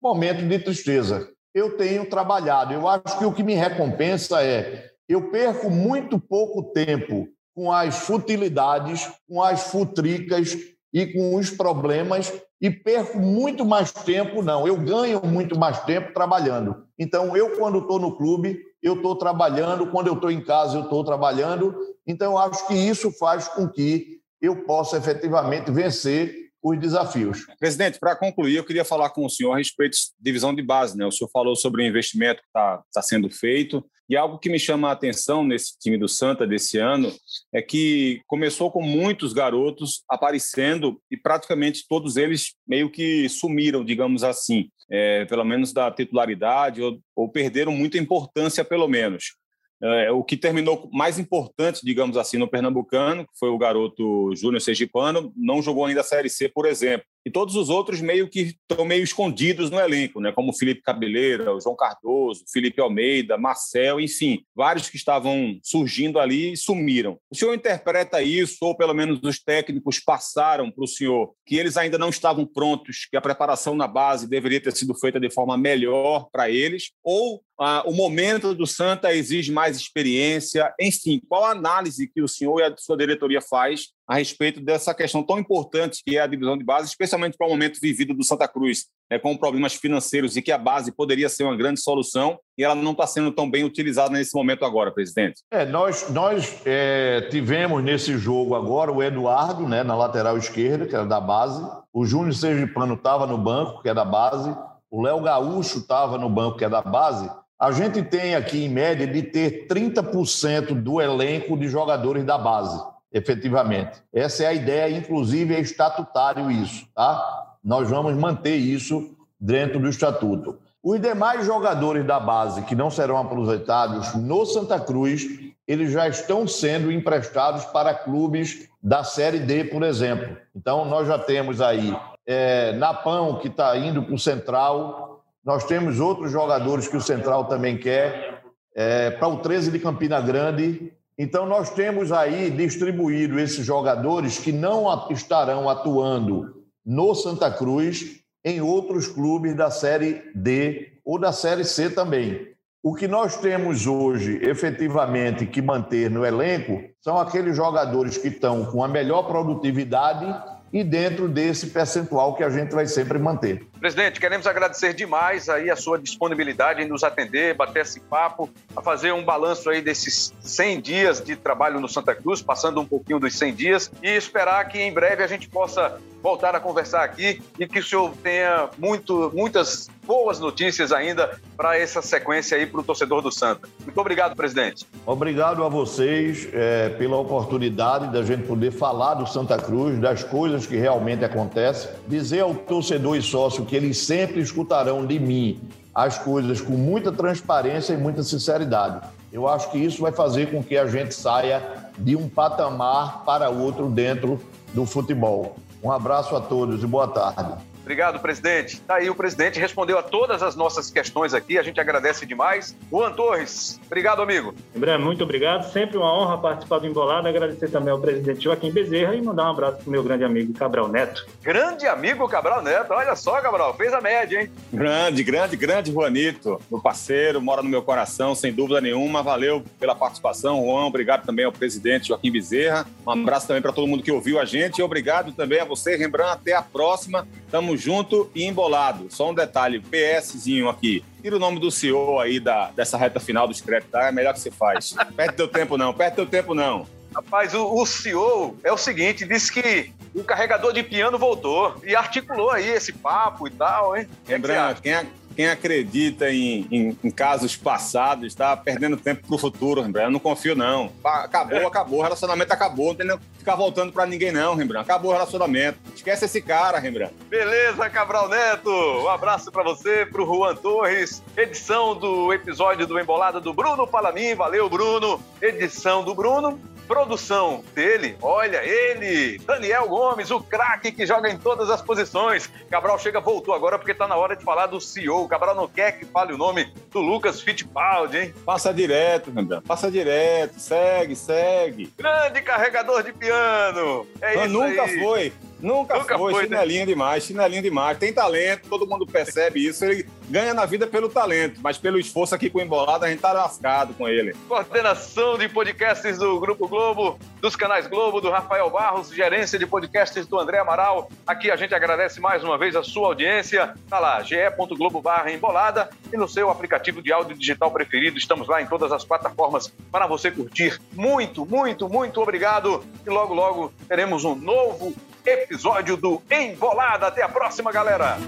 momentos 0.00 0.46
de 0.46 0.58
tristeza. 0.58 1.26
Eu 1.54 1.78
tenho 1.78 2.08
trabalhado, 2.08 2.74
eu 2.74 2.86
acho 2.86 3.18
que 3.18 3.24
o 3.24 3.32
que 3.32 3.42
me 3.42 3.54
recompensa 3.54 4.42
é 4.42 4.90
eu 5.08 5.30
perco 5.30 5.70
muito 5.70 6.20
pouco 6.20 6.64
tempo 6.74 7.26
com 7.54 7.72
as 7.72 8.00
futilidades, 8.00 9.10
com 9.26 9.42
as 9.42 9.70
futricas 9.70 10.54
e 10.92 11.06
com 11.06 11.34
os 11.34 11.50
problemas 11.50 12.30
e 12.60 12.70
perco 12.70 13.18
muito 13.18 13.64
mais 13.64 13.90
tempo, 13.90 14.42
não, 14.42 14.66
eu 14.66 14.76
ganho 14.76 15.24
muito 15.24 15.58
mais 15.58 15.80
tempo 15.84 16.12
trabalhando. 16.12 16.84
Então, 16.98 17.36
eu, 17.36 17.56
quando 17.56 17.78
estou 17.78 17.98
no 17.98 18.16
clube, 18.16 18.58
eu 18.82 18.94
estou 18.94 19.16
trabalhando, 19.16 19.90
quando 19.90 20.08
eu 20.08 20.14
estou 20.14 20.30
em 20.30 20.44
casa, 20.44 20.76
eu 20.76 20.82
estou 20.82 21.02
trabalhando. 21.04 21.74
Então, 22.06 22.32
eu 22.32 22.38
acho 22.38 22.66
que 22.66 22.74
isso 22.74 23.12
faz 23.12 23.48
com 23.48 23.68
que 23.68 24.17
eu 24.40 24.64
possa 24.64 24.98
efetivamente 24.98 25.70
vencer 25.70 26.48
os 26.62 26.78
desafios. 26.78 27.46
Presidente, 27.58 27.98
para 27.98 28.16
concluir, 28.16 28.56
eu 28.56 28.64
queria 28.64 28.84
falar 28.84 29.10
com 29.10 29.24
o 29.24 29.30
senhor 29.30 29.52
a 29.52 29.58
respeito 29.58 29.96
de 29.96 30.12
divisão 30.20 30.54
de 30.54 30.62
base. 30.62 30.96
Né? 30.96 31.06
O 31.06 31.12
senhor 31.12 31.30
falou 31.30 31.54
sobre 31.54 31.82
o 31.82 31.86
investimento 31.86 32.40
que 32.40 32.48
está 32.48 32.82
tá 32.92 33.02
sendo 33.02 33.30
feito, 33.30 33.84
e 34.08 34.16
algo 34.16 34.38
que 34.38 34.48
me 34.48 34.58
chama 34.58 34.88
a 34.88 34.92
atenção 34.92 35.44
nesse 35.44 35.78
time 35.78 35.98
do 35.98 36.08
Santa 36.08 36.46
desse 36.46 36.78
ano 36.78 37.14
é 37.52 37.60
que 37.60 38.22
começou 38.26 38.70
com 38.70 38.82
muitos 38.82 39.34
garotos 39.34 40.02
aparecendo 40.08 40.98
e 41.10 41.16
praticamente 41.16 41.84
todos 41.86 42.16
eles 42.16 42.54
meio 42.66 42.90
que 42.90 43.28
sumiram, 43.28 43.84
digamos 43.84 44.24
assim, 44.24 44.70
é, 44.90 45.26
pelo 45.26 45.44
menos 45.44 45.74
da 45.74 45.90
titularidade, 45.90 46.80
ou, 46.80 46.98
ou 47.14 47.28
perderam 47.28 47.70
muita 47.72 47.98
importância, 47.98 48.64
pelo 48.64 48.88
menos. 48.88 49.36
É, 49.80 50.10
o 50.10 50.24
que 50.24 50.36
terminou 50.36 50.88
mais 50.92 51.18
importante, 51.18 51.84
digamos 51.84 52.16
assim, 52.16 52.36
no 52.36 52.48
Pernambucano, 52.48 53.24
que 53.24 53.38
foi 53.38 53.48
o 53.48 53.58
garoto 53.58 54.34
Júnior 54.34 54.60
Sergipano, 54.60 55.32
não 55.36 55.62
jogou 55.62 55.84
ainda 55.84 56.00
a 56.00 56.04
Série 56.04 56.28
C, 56.28 56.48
por 56.48 56.66
exemplo. 56.66 57.06
E 57.24 57.30
todos 57.30 57.56
os 57.56 57.68
outros 57.68 58.00
meio 58.00 58.28
que 58.28 58.56
estão 58.70 58.84
meio 58.84 59.04
escondidos 59.04 59.70
no 59.70 59.78
elenco, 59.78 60.18
né? 60.18 60.32
como 60.32 60.50
o 60.50 60.54
Felipe 60.54 60.82
Cabeleira, 60.82 61.54
o 61.54 61.60
João 61.60 61.76
Cardoso, 61.76 62.42
Felipe 62.50 62.80
Almeida, 62.80 63.36
Marcel, 63.36 64.00
enfim, 64.00 64.42
vários 64.56 64.88
que 64.88 64.96
estavam 64.96 65.58
surgindo 65.62 66.18
ali 66.18 66.54
e 66.54 66.56
sumiram. 66.56 67.18
O 67.30 67.36
senhor 67.36 67.54
interpreta 67.54 68.22
isso, 68.22 68.56
ou 68.62 68.74
pelo 68.74 68.94
menos 68.94 69.20
os 69.22 69.38
técnicos 69.38 70.00
passaram 70.00 70.70
para 70.70 70.82
o 70.82 70.88
senhor, 70.88 71.34
que 71.46 71.56
eles 71.56 71.76
ainda 71.76 71.98
não 71.98 72.08
estavam 72.08 72.46
prontos, 72.46 73.06
que 73.10 73.16
a 73.16 73.20
preparação 73.20 73.74
na 73.74 73.86
base 73.86 74.28
deveria 74.28 74.60
ter 74.60 74.74
sido 74.74 74.94
feita 74.94 75.20
de 75.20 75.30
forma 75.30 75.56
melhor 75.56 76.28
para 76.32 76.48
eles, 76.48 76.92
ou 77.04 77.42
ah, 77.60 77.82
o 77.86 77.92
momento 77.92 78.54
do 78.54 78.66
Santa 78.66 79.12
exige 79.12 79.50
mais 79.50 79.76
experiência, 79.76 80.72
enfim, 80.80 81.20
qual 81.28 81.44
a 81.44 81.50
análise 81.50 82.06
que 82.06 82.22
o 82.22 82.28
senhor 82.28 82.60
e 82.60 82.64
a 82.64 82.74
sua 82.76 82.96
diretoria 82.96 83.40
faz 83.40 83.88
a 84.06 84.14
respeito 84.14 84.60
dessa 84.60 84.94
questão 84.94 85.22
tão 85.22 85.38
importante 85.38 86.02
que 86.04 86.16
é 86.16 86.20
a 86.20 86.26
divisão 86.26 86.56
de 86.56 86.64
base, 86.64 86.88
especialmente 86.88 87.36
para 87.36 87.46
o 87.46 87.50
momento 87.50 87.78
vivido 87.80 88.14
do 88.14 88.24
Santa 88.24 88.48
Cruz, 88.48 88.86
né, 89.10 89.18
com 89.18 89.36
problemas 89.36 89.74
financeiros 89.74 90.36
e 90.36 90.40
que 90.40 90.52
a 90.52 90.56
base 90.56 90.92
poderia 90.92 91.28
ser 91.28 91.44
uma 91.44 91.56
grande 91.56 91.80
solução 91.80 92.38
e 92.56 92.64
ela 92.64 92.74
não 92.74 92.92
está 92.92 93.06
sendo 93.06 93.32
tão 93.32 93.50
bem 93.50 93.64
utilizada 93.64 94.10
nesse 94.10 94.34
momento 94.34 94.64
agora, 94.64 94.92
presidente. 94.92 95.42
É, 95.50 95.66
nós 95.66 96.08
nós 96.10 96.62
é, 96.64 97.28
tivemos 97.30 97.82
nesse 97.82 98.16
jogo 98.16 98.54
agora 98.54 98.92
o 98.92 99.02
Eduardo, 99.02 99.68
né, 99.68 99.82
na 99.82 99.96
lateral 99.96 100.38
esquerda, 100.38 100.86
que 100.86 100.94
era 100.94 101.04
da 101.04 101.20
base, 101.20 101.60
o 101.92 102.06
Júnior 102.06 102.34
Sergipano 102.34 102.94
estava 102.94 103.26
no 103.26 103.36
banco, 103.36 103.82
que 103.82 103.88
é 103.88 103.94
da 103.94 104.04
base, 104.04 104.56
o 104.90 105.02
Léo 105.02 105.20
Gaúcho 105.20 105.78
estava 105.78 106.16
no 106.16 106.30
banco, 106.30 106.56
que 106.56 106.64
é 106.64 106.68
da 106.68 106.80
base. 106.80 107.28
A 107.58 107.72
gente 107.72 108.02
tem 108.02 108.34
aqui, 108.34 108.64
em 108.64 108.68
média, 108.68 109.06
de 109.06 109.22
ter 109.22 109.66
30% 109.66 110.74
do 110.80 111.00
elenco 111.00 111.56
de 111.56 111.68
jogadores 111.68 112.24
da 112.24 112.38
base 112.38 112.80
efetivamente. 113.12 114.02
Essa 114.12 114.44
é 114.44 114.46
a 114.46 114.52
ideia, 114.52 114.96
inclusive 114.96 115.54
é 115.54 115.60
estatutário 115.60 116.50
isso, 116.50 116.86
tá? 116.94 117.56
Nós 117.64 117.88
vamos 117.88 118.14
manter 118.14 118.56
isso 118.56 119.16
dentro 119.40 119.80
do 119.80 119.88
estatuto. 119.88 120.58
Os 120.82 121.00
demais 121.00 121.44
jogadores 121.44 122.06
da 122.06 122.20
base 122.20 122.62
que 122.62 122.74
não 122.74 122.90
serão 122.90 123.18
aproveitados 123.18 124.14
no 124.14 124.46
Santa 124.46 124.78
Cruz, 124.78 125.26
eles 125.66 125.90
já 125.92 126.08
estão 126.08 126.46
sendo 126.46 126.90
emprestados 126.90 127.64
para 127.66 127.94
clubes 127.94 128.68
da 128.82 129.02
Série 129.02 129.40
D, 129.40 129.64
por 129.64 129.82
exemplo. 129.82 130.36
Então, 130.54 130.84
nós 130.84 131.06
já 131.06 131.18
temos 131.18 131.60
aí 131.60 131.96
é, 132.26 132.72
Napão, 132.72 133.38
que 133.38 133.48
está 133.48 133.76
indo 133.76 134.02
para 134.02 134.14
o 134.14 134.18
Central, 134.18 135.07
nós 135.44 135.64
temos 135.64 136.00
outros 136.00 136.30
jogadores 136.30 136.88
que 136.88 136.96
o 136.96 137.00
Central 137.00 137.44
também 137.44 137.76
quer, 137.78 138.42
é, 138.74 139.10
para 139.10 139.28
o 139.28 139.38
13 139.38 139.70
de 139.70 139.78
Campina 139.78 140.20
Grande, 140.20 140.92
então, 141.18 141.46
nós 141.46 141.70
temos 141.70 142.12
aí 142.12 142.48
distribuído 142.48 143.40
esses 143.40 143.66
jogadores 143.66 144.38
que 144.38 144.52
não 144.52 144.86
estarão 145.10 145.68
atuando 145.68 146.62
no 146.86 147.12
Santa 147.12 147.50
Cruz 147.50 148.20
em 148.44 148.60
outros 148.60 149.08
clubes 149.08 149.56
da 149.56 149.68
Série 149.68 150.22
D 150.32 150.92
ou 151.04 151.18
da 151.18 151.32
Série 151.32 151.64
C 151.64 151.90
também. 151.90 152.46
O 152.80 152.94
que 152.94 153.08
nós 153.08 153.36
temos 153.36 153.84
hoje, 153.88 154.38
efetivamente, 154.44 155.44
que 155.44 155.60
manter 155.60 156.08
no 156.08 156.24
elenco 156.24 156.84
são 157.00 157.18
aqueles 157.18 157.56
jogadores 157.56 158.16
que 158.16 158.28
estão 158.28 158.64
com 158.66 158.84
a 158.84 158.86
melhor 158.86 159.24
produtividade 159.24 160.24
e 160.72 160.84
dentro 160.84 161.28
desse 161.28 161.70
percentual 161.70 162.36
que 162.36 162.44
a 162.44 162.50
gente 162.50 162.72
vai 162.72 162.86
sempre 162.86 163.18
manter. 163.18 163.66
Presidente, 163.80 164.18
queremos 164.18 164.46
agradecer 164.46 164.92
demais 164.92 165.48
aí 165.48 165.70
a 165.70 165.76
sua 165.76 165.98
disponibilidade 165.98 166.82
em 166.82 166.88
nos 166.88 167.04
atender, 167.04 167.54
bater 167.54 167.82
esse 167.82 168.00
papo, 168.00 168.50
a 168.76 168.82
fazer 168.82 169.12
um 169.12 169.24
balanço 169.24 169.70
aí 169.70 169.80
desses 169.80 170.34
100 170.40 170.80
dias 170.80 171.20
de 171.20 171.36
trabalho 171.36 171.78
no 171.78 171.88
Santa 171.88 172.14
Cruz, 172.14 172.42
passando 172.42 172.80
um 172.80 172.84
pouquinho 172.84 173.20
dos 173.20 173.36
100 173.38 173.54
dias 173.54 173.92
e 174.02 174.08
esperar 174.08 174.68
que 174.68 174.80
em 174.80 174.92
breve 174.92 175.22
a 175.22 175.26
gente 175.26 175.48
possa 175.48 176.00
voltar 176.22 176.54
a 176.54 176.60
conversar 176.60 177.04
aqui 177.04 177.40
e 177.58 177.66
que 177.66 177.78
o 177.78 177.84
senhor 177.84 178.12
tenha 178.22 178.68
muito, 178.76 179.30
muitas 179.34 179.88
boas 180.04 180.40
notícias 180.40 180.90
ainda 180.90 181.38
para 181.56 181.78
essa 181.78 182.00
sequência 182.00 182.56
aí 182.56 182.66
para 182.66 182.80
o 182.80 182.82
torcedor 182.82 183.20
do 183.20 183.30
Santa. 183.30 183.68
Muito 183.84 184.00
obrigado, 184.00 184.34
presidente. 184.34 184.86
Obrigado 185.04 185.62
a 185.62 185.68
vocês 185.68 186.48
é, 186.52 186.88
pela 186.90 187.18
oportunidade 187.18 188.10
da 188.10 188.22
gente 188.22 188.46
poder 188.46 188.70
falar 188.70 189.14
do 189.14 189.26
Santa 189.26 189.58
Cruz, 189.58 189.98
das 189.98 190.24
coisas 190.24 190.66
que 190.66 190.76
realmente 190.76 191.24
acontecem, 191.24 191.90
dizer 192.06 192.40
ao 192.40 192.54
torcedor 192.54 193.16
e 193.16 193.22
sócio 193.22 193.66
que 193.68 193.76
eles 193.76 193.98
sempre 193.98 194.40
escutarão 194.40 195.06
de 195.06 195.20
mim 195.20 195.60
as 195.94 196.18
coisas 196.18 196.60
com 196.60 196.72
muita 196.72 197.12
transparência 197.12 197.92
e 197.92 197.96
muita 197.96 198.22
sinceridade. 198.22 199.06
Eu 199.32 199.46
acho 199.46 199.70
que 199.70 199.78
isso 199.78 200.00
vai 200.00 200.10
fazer 200.10 200.50
com 200.50 200.62
que 200.62 200.76
a 200.76 200.86
gente 200.86 201.14
saia 201.14 201.62
de 201.98 202.16
um 202.16 202.28
patamar 202.28 203.24
para 203.24 203.50
outro 203.50 203.88
dentro 203.88 204.40
do 204.72 204.86
futebol. 204.86 205.56
Um 205.82 205.92
abraço 205.92 206.34
a 206.34 206.40
todos 206.40 206.82
e 206.82 206.86
boa 206.86 207.08
tarde. 207.08 207.52
Obrigado, 207.88 208.20
presidente. 208.20 208.74
Está 208.74 208.96
aí 208.96 209.08
o 209.08 209.14
presidente 209.14 209.58
respondeu 209.58 209.98
a 209.98 210.02
todas 210.02 210.42
as 210.42 210.54
nossas 210.54 210.90
questões 210.90 211.32
aqui. 211.32 211.56
A 211.56 211.62
gente 211.62 211.80
agradece 211.80 212.26
demais. 212.26 212.76
Juan 212.90 213.12
Torres, 213.12 213.80
obrigado, 213.86 214.20
amigo. 214.20 214.54
Lembrando, 214.74 215.06
muito 215.06 215.24
obrigado. 215.24 215.72
Sempre 215.72 215.96
uma 215.96 216.12
honra 216.12 216.36
participar 216.36 216.80
do 216.80 216.86
Embolado. 216.86 217.26
Agradecer 217.26 217.70
também 217.70 217.90
ao 217.90 217.98
presidente 217.98 218.44
Joaquim 218.44 218.70
Bezerra 218.70 219.14
e 219.14 219.22
mandar 219.22 219.44
um 219.44 219.52
abraço 219.52 219.78
para 219.78 219.88
o 219.88 219.90
meu 219.90 220.02
grande 220.02 220.22
amigo 220.22 220.52
Cabral 220.52 220.86
Neto. 220.88 221.26
Grande 221.42 221.86
amigo 221.86 222.28
Cabral 222.28 222.62
Neto. 222.62 222.92
Olha 222.92 223.16
só, 223.16 223.40
Cabral, 223.40 223.74
fez 223.74 223.90
a 223.94 224.02
média, 224.02 224.42
hein? 224.42 224.50
Grande, 224.70 225.24
grande, 225.24 225.56
grande 225.56 225.90
Juanito. 225.90 226.60
Meu 226.70 226.82
parceiro, 226.82 227.40
mora 227.40 227.62
no 227.62 227.70
meu 227.70 227.80
coração, 227.80 228.34
sem 228.34 228.52
dúvida 228.52 228.82
nenhuma. 228.82 229.22
Valeu 229.22 229.64
pela 229.80 229.94
participação, 229.94 230.62
Juan. 230.62 230.84
Obrigado 230.84 231.24
também 231.24 231.46
ao 231.46 231.52
presidente 231.52 232.08
Joaquim 232.08 232.30
Bezerra. 232.30 232.86
Um 233.06 233.12
abraço 233.12 233.46
também 233.46 233.62
para 233.62 233.72
todo 233.72 233.86
mundo 233.86 234.02
que 234.02 234.12
ouviu 234.12 234.38
a 234.38 234.44
gente. 234.44 234.80
E 234.80 234.82
obrigado 234.82 235.32
também 235.32 235.58
a 235.58 235.64
você, 235.64 235.96
Rembrandt. 235.96 236.32
Até 236.32 236.52
a 236.52 236.60
próxima. 236.60 237.26
Tamo 237.50 237.77
junto 237.78 238.30
e 238.34 238.44
embolado. 238.44 239.06
Só 239.10 239.30
um 239.30 239.34
detalhe, 239.34 239.80
PSzinho 239.80 240.68
aqui. 240.68 241.04
Tira 241.22 241.36
o 241.36 241.38
nome 241.38 241.58
do 241.58 241.70
CEO 241.70 242.20
aí 242.20 242.38
da, 242.38 242.70
dessa 242.70 242.98
reta 242.98 243.20
final 243.20 243.46
do 243.46 243.54
créditos, 243.62 243.92
tá? 243.92 244.08
É 244.08 244.12
melhor 244.12 244.34
que 244.34 244.40
você 244.40 244.50
faz. 244.50 244.94
Perde 245.16 245.36
teu 245.36 245.48
tempo 245.48 245.76
não, 245.76 245.92
perde 245.92 246.16
teu 246.16 246.26
tempo 246.26 246.54
não. 246.54 246.86
Rapaz, 247.14 247.54
o, 247.54 247.74
o 247.74 247.86
CEO 247.86 248.56
é 248.62 248.70
o 248.70 248.76
seguinte, 248.76 249.26
disse 249.26 249.50
que 249.50 249.92
o 250.14 250.22
carregador 250.22 250.72
de 250.72 250.82
piano 250.82 251.18
voltou 251.18 251.80
e 251.84 251.96
articulou 251.96 252.50
aí 252.50 252.68
esse 252.68 252.92
papo 252.92 253.46
e 253.48 253.50
tal, 253.50 253.96
hein? 253.96 254.08
Lembrando, 254.26 254.80
quem, 254.80 254.92
é, 254.92 254.98
quem 254.98 255.08
acredita 255.46 256.30
em, 256.30 256.66
em, 256.70 256.98
em, 257.04 257.10
casos 257.10 257.56
passados 257.56 258.26
está 258.26 258.56
perdendo 258.56 258.96
tempo 258.96 259.26
para 259.26 259.36
o 259.36 259.38
futuro, 259.38 259.80
Rembrandt. 259.80 260.06
Eu 260.06 260.12
não 260.12 260.18
confio, 260.18 260.56
não. 260.56 260.92
Acabou, 261.04 261.66
acabou. 261.66 262.00
O 262.00 262.02
relacionamento 262.02 262.52
acabou. 262.52 262.88
Não 262.88 262.94
tem 262.96 263.06
nem 263.06 263.18
ficar 263.38 263.54
voltando 263.54 263.92
para 263.92 264.06
ninguém, 264.06 264.32
não, 264.32 264.54
Rembrandt. 264.54 264.84
Acabou 264.90 265.10
o 265.10 265.14
relacionamento. 265.14 265.78
Esquece 265.94 266.24
esse 266.24 266.42
cara, 266.42 266.78
Rembrandt. 266.78 267.14
Beleza, 267.28 267.88
Cabral 267.88 268.28
Neto. 268.28 268.70
Um 268.70 269.08
abraço 269.08 269.52
para 269.52 269.62
você, 269.62 270.04
para 270.04 270.22
o 270.22 270.26
Juan 270.26 270.56
Torres. 270.56 271.22
Edição 271.36 271.94
do 271.94 272.32
episódio 272.32 272.86
do 272.86 272.98
Embolada 272.98 273.40
do 273.40 273.54
Bruno 273.54 273.86
Palamin. 273.86 274.34
Valeu, 274.34 274.68
Bruno. 274.68 275.22
Edição 275.40 276.02
do 276.02 276.14
Bruno. 276.14 276.58
Produção 276.88 277.62
dele, 277.74 278.16
olha 278.22 278.64
ele, 278.64 279.38
Daniel 279.40 279.86
Gomes, 279.86 280.30
o 280.30 280.40
craque 280.40 280.90
que 280.90 281.04
joga 281.04 281.28
em 281.28 281.36
todas 281.36 281.68
as 281.68 281.82
posições. 281.82 282.50
Cabral 282.70 282.98
chega, 282.98 283.20
voltou 283.20 283.54
agora 283.54 283.78
porque 283.78 283.92
está 283.92 284.08
na 284.08 284.16
hora 284.16 284.34
de 284.34 284.42
falar 284.42 284.66
do 284.66 284.80
CEO. 284.80 285.28
Cabral 285.28 285.54
não 285.54 285.68
quer 285.68 285.98
que 285.98 286.06
fale 286.06 286.32
o 286.32 286.38
nome 286.38 286.72
do 286.90 287.00
Lucas 287.00 287.42
Fittipaldi, 287.42 288.16
hein? 288.16 288.34
Passa 288.42 288.72
direto, 288.72 289.30
Rembrandt, 289.30 289.66
passa 289.68 289.90
direto, 289.90 290.58
segue, 290.58 291.14
segue. 291.14 291.92
Grande 291.96 292.40
carregador 292.40 293.02
de 293.02 293.12
piano. 293.12 294.06
É 294.22 294.34
não, 294.34 294.44
isso 294.44 294.52
nunca 294.52 294.82
aí. 294.82 294.98
foi. 294.98 295.32
Nunca, 295.60 295.98
Nunca 295.98 296.16
foi, 296.16 296.32
foi 296.32 296.42
né? 296.42 296.48
chinelinho 296.48 296.80
né? 296.80 296.86
demais, 296.86 297.24
chinelinho 297.24 297.62
demais. 297.62 297.98
Tem 297.98 298.12
talento, 298.12 298.68
todo 298.68 298.86
mundo 298.86 299.06
percebe 299.06 299.64
isso. 299.64 299.84
Ele 299.84 300.06
ganha 300.28 300.54
na 300.54 300.64
vida 300.66 300.86
pelo 300.86 301.08
talento, 301.08 301.60
mas 301.62 301.78
pelo 301.78 301.98
esforço 301.98 302.34
aqui 302.34 302.48
com 302.50 302.58
o 302.58 302.60
Embolado, 302.60 303.04
a 303.04 303.08
gente 303.08 303.20
tá 303.20 303.32
lascado 303.32 303.94
com 303.94 304.08
ele. 304.08 304.34
Coordenação 304.46 305.38
de 305.38 305.48
podcasts 305.48 306.18
do 306.18 306.38
Grupo 306.38 306.68
Globo, 306.68 307.18
dos 307.40 307.56
canais 307.56 307.86
Globo, 307.86 308.20
do 308.20 308.30
Rafael 308.30 308.68
Barros, 308.70 309.10
gerência 309.10 309.58
de 309.58 309.66
podcasts 309.66 310.26
do 310.26 310.38
André 310.38 310.58
Amaral. 310.58 311.10
Aqui 311.26 311.50
a 311.50 311.56
gente 311.56 311.74
agradece 311.74 312.20
mais 312.20 312.44
uma 312.44 312.58
vez 312.58 312.76
a 312.76 312.82
sua 312.82 313.08
audiência. 313.08 313.74
Tá 313.88 313.98
lá, 313.98 314.22
ge.globo 314.22 315.00
barra 315.00 315.32
embolada 315.32 315.88
e 316.12 316.16
no 316.16 316.28
seu 316.28 316.50
aplicativo 316.50 317.02
de 317.02 317.12
áudio 317.12 317.36
digital 317.36 317.70
preferido. 317.70 318.18
Estamos 318.18 318.46
lá 318.48 318.60
em 318.60 318.66
todas 318.66 318.92
as 318.92 319.04
plataformas 319.04 319.72
para 319.90 320.06
você 320.06 320.30
curtir. 320.30 320.80
Muito, 320.92 321.46
muito, 321.46 321.88
muito 321.88 322.20
obrigado. 322.20 322.84
E 323.04 323.10
logo, 323.10 323.34
logo 323.34 323.72
teremos 323.88 324.24
um 324.24 324.34
novo 324.34 324.94
episódio 325.28 325.96
do 325.96 326.22
Embolada. 326.30 327.06
Até 327.06 327.22
a 327.22 327.28
próxima, 327.28 327.70
galera! 327.70 328.18